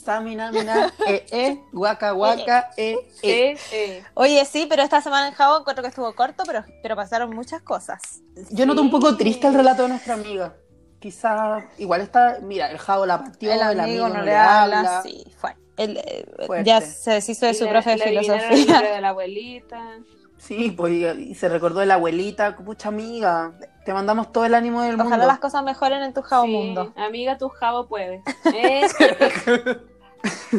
Samina 0.10 0.52
mina 0.52 0.92
e 1.06 1.24
e 1.32 1.60
waka 1.72 2.16
waka 2.16 2.72
e 2.76 2.98
e. 3.22 3.30
Eh, 3.52 3.58
eh. 3.72 4.04
Oye, 4.16 4.44
sí, 4.46 4.66
pero 4.68 4.82
esta 4.82 5.02
semana 5.02 5.28
en 5.28 5.36
Jabo 5.36 5.60
encuentro 5.60 5.84
que 5.84 5.90
estuvo 5.90 6.16
corto, 6.16 6.42
pero, 6.48 6.64
pero 6.82 6.96
pasaron 6.96 7.30
muchas 7.30 7.62
cosas. 7.62 8.02
Yo 8.50 8.66
noto 8.66 8.82
un 8.82 8.90
poco 8.90 9.16
triste 9.16 9.46
el 9.46 9.54
relato 9.54 9.84
de 9.84 9.90
nuestra 9.90 10.16
amiga. 10.16 10.56
Quizá 11.00 11.64
igual 11.78 12.02
está, 12.02 12.40
mira, 12.42 12.72
el 12.72 12.80
Javo 12.80 13.06
la 13.06 13.20
partió, 13.20 13.52
el 13.54 13.62
amigo 13.80 14.10
no 14.10 14.24
le 14.24 14.36
habla, 14.36 15.04
sí, 15.04 15.24
fue. 15.38 15.56
Él, 15.78 15.98
eh, 16.04 16.26
ya 16.66 16.82
se 16.82 17.12
deshizo 17.12 17.46
de 17.46 17.54
su 17.54 17.66
le- 17.66 17.70
profe 17.70 17.92
de 17.92 17.98
le 17.98 18.04
el 18.06 18.20
filosofía. 18.20 18.82
de 18.82 19.02
la 19.02 19.10
abuelita. 19.10 20.00
Sí, 20.38 20.72
pues 20.72 20.94
y, 21.20 21.36
se 21.36 21.50
recordó 21.50 21.82
de 21.82 21.86
la 21.86 21.96
abuelita, 21.96 22.56
pucha 22.56 22.88
amiga, 22.90 23.52
te 23.86 23.94
mandamos 23.94 24.32
todo 24.32 24.46
el 24.46 24.56
ánimo 24.56 24.82
del 24.82 24.96
Ojalá 24.96 25.10
mundo. 25.10 25.28
las 25.28 25.40
cosas 25.40 25.64
mejoren 25.64 26.02
en 26.02 26.14
tu 26.14 26.22
Jabo 26.22 26.46
Sí, 26.46 26.52
mundo. 26.52 26.94
Amiga, 26.96 27.38
tu 27.38 27.50
jabo 27.50 27.88
puede. 27.88 28.24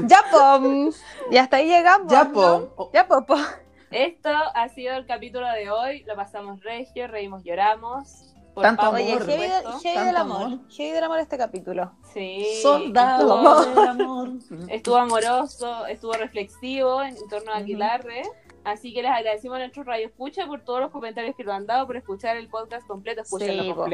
Ya, 0.07 0.25
pom. 0.31 0.91
Y 1.31 1.37
hasta 1.37 1.57
ahí 1.59 1.69
llegamos. 1.69 2.11
Ya, 2.13 2.25
¿no? 2.25 2.33
po. 2.33 2.73
Oh, 2.77 2.91
Ya, 2.93 3.07
po, 3.07 3.25
po. 3.27 3.37
Esto 3.91 4.31
ha 4.55 4.69
sido 4.69 4.95
el 4.97 5.07
capítulo 5.07 5.47
de 5.51 5.71
hoy. 5.71 6.05
Lo 6.05 6.15
pasamos 6.15 6.63
regio, 6.63 7.09
reímos, 7.09 7.43
lloramos. 7.43 8.27
Por 8.55 8.63
Tanto 8.65 8.83
Pablo, 8.83 8.99
Oye, 8.99 9.13
amor, 9.13 9.19
por 9.27 9.31
heavy, 9.31 9.49
heavy 9.83 10.07
del 10.07 10.17
amor. 10.17 10.43
amor. 10.43 10.59
Heavy 10.71 10.91
del 10.93 11.05
amor 11.05 11.19
este 11.21 11.39
capítulo. 11.39 11.93
Sí. 12.13 12.45
Soldado 12.63 13.61
Estuvo, 13.61 13.65
del 13.81 13.89
amor. 13.89 14.29
estuvo 14.69 14.97
amoroso, 14.97 15.87
estuvo 15.87 16.13
reflexivo 16.15 17.03
en 17.03 17.17
torno 17.29 17.53
a. 17.53 17.59
Aguilarre. 17.59 18.23
Así 18.65 18.93
que 18.93 19.03
les 19.03 19.11
agradecemos 19.11 19.57
a 19.57 19.61
nuestros 19.61 19.87
Radio 19.87 20.07
Escucha 20.07 20.47
por 20.47 20.63
todos 20.63 20.81
los 20.81 20.91
comentarios 20.91 21.35
que 21.37 21.45
nos 21.45 21.55
han 21.55 21.67
dado, 21.67 21.87
por 21.87 21.97
escuchar 21.97 22.37
el 22.37 22.49
podcast 22.49 22.87
completo, 22.87 23.23
escúchenlo 23.23 23.63
Sí, 23.63 23.73
po. 23.73 23.85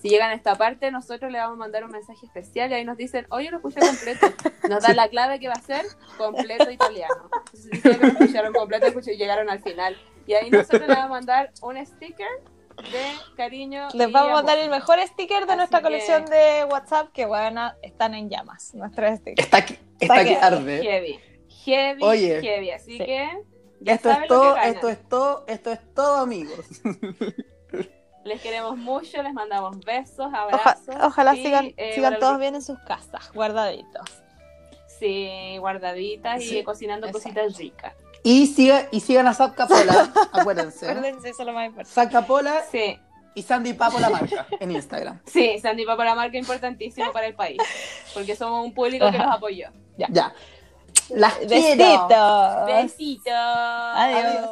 Si 0.00 0.08
llegan 0.08 0.30
a 0.30 0.34
esta 0.34 0.54
parte, 0.56 0.90
nosotros 0.90 1.30
les 1.30 1.40
vamos 1.42 1.56
a 1.56 1.58
mandar 1.58 1.84
un 1.84 1.90
mensaje 1.90 2.24
especial 2.24 2.70
y 2.70 2.74
ahí 2.74 2.84
nos 2.84 2.96
dicen, 2.96 3.26
oye, 3.30 3.50
lo 3.50 3.56
escuché 3.58 3.80
completo. 3.80 4.26
Nos 4.68 4.82
dan 4.82 4.96
la 4.96 5.08
clave 5.08 5.38
que 5.38 5.48
va 5.48 5.54
a 5.54 5.60
ser 5.62 5.84
completo 6.16 6.70
italiano. 6.70 7.28
Entonces, 7.54 7.80
si 7.82 7.98
lo 8.00 8.06
escucharon 8.08 8.52
completo, 8.54 8.86
escuché- 8.86 9.16
llegaron 9.16 9.50
al 9.50 9.60
final. 9.62 9.96
Y 10.26 10.34
ahí 10.34 10.50
nosotros 10.50 10.80
les 10.82 10.88
vamos 10.96 11.04
a 11.04 11.08
mandar 11.08 11.52
un 11.62 11.84
sticker 11.84 12.28
de 12.76 13.04
cariño. 13.36 13.88
Les 13.92 14.08
y 14.08 14.12
vamos 14.12 14.38
a 14.40 14.42
dar 14.42 14.56
el 14.58 14.70
mejor 14.70 14.98
sticker 15.06 15.44
de 15.44 15.52
Así 15.52 15.56
nuestra 15.58 15.78
que- 15.80 15.82
colección 15.84 16.24
de 16.26 16.64
WhatsApp, 16.70 17.12
que 17.12 17.26
bueno, 17.26 17.72
están 17.82 18.14
en 18.14 18.30
llamas. 18.30 18.74
Nuestros 18.74 19.18
stickers. 19.18 19.44
Está 19.44 19.58
aquí, 19.58 19.74
está 20.00 20.14
Está 20.14 20.24
que 20.24 20.30
que- 20.30 20.36
arde. 20.40 20.82
Heavy. 20.82 21.20
Heavy, 21.66 22.02
Oye. 22.02 22.40
heavy. 22.40 22.70
Así 22.70 22.92
Sí. 22.92 22.98
que 23.04 23.28
ya 23.80 23.92
Esto 23.94 24.10
es 24.10 24.26
todo, 24.28 24.54
que 24.54 24.68
esto 24.68 24.88
es 24.88 25.08
todo, 25.10 25.44
esto 25.46 25.72
es 25.72 25.94
todo, 25.94 26.16
amigos. 26.20 26.64
Les 28.24 28.40
queremos 28.40 28.76
mucho, 28.76 29.22
les 29.22 29.32
mandamos 29.32 29.78
besos, 29.80 30.26
Oja- 30.26 30.42
abrazos. 30.42 30.94
ojalá 31.02 31.34
y, 31.34 31.42
sigan, 31.42 31.72
eh, 31.76 31.92
sigan 31.94 32.18
todos 32.18 32.32
los- 32.34 32.40
bien 32.40 32.54
en 32.54 32.62
sus 32.62 32.78
casas, 32.80 33.32
guardaditos. 33.32 34.02
Sí, 34.98 35.56
guardaditas 35.58 36.42
Sí, 36.42 36.58
y 36.58 36.62
cocinando 36.64 37.06
exacto. 37.06 37.28
cositas 37.30 37.56
ricas. 37.56 37.94
Y, 38.22 38.46
siga, 38.48 38.86
y 38.90 39.00
sigan 39.00 39.26
a 39.26 39.32
Zap 39.32 39.54
Capola, 39.54 40.12
acuérdense. 40.32 40.86
Acuérdense, 40.90 41.30
eso 41.30 41.42
es 41.42 41.46
lo 41.46 41.52
más 41.54 41.66
importante. 41.66 41.90
Zap 41.94 42.12
Capola 42.12 42.62
Sí, 42.70 42.98
y 43.34 43.42
Sandy 43.42 43.72
Papo 43.72 43.98
la 43.98 44.10
marca 44.10 44.46
en 44.60 44.70
Instagram. 44.72 45.20
sí, 45.26 45.58
Sandy 45.58 45.86
Papo 45.86 46.04
la 46.04 46.14
marca 46.14 46.36
importantísimo 46.36 47.12
para 47.12 47.26
el 47.26 47.34
país, 47.34 47.58
porque 48.12 48.36
somos 48.36 48.62
un 48.62 48.74
público 48.74 49.10
que 49.10 49.16
nos 49.18 49.34
apoyó. 49.34 49.68
Ya. 49.96 50.34
Las 51.10 51.34
quiero. 51.34 51.48
Besitos. 51.48 52.66
Besitos. 52.66 53.32
Adiós. 53.34 54.50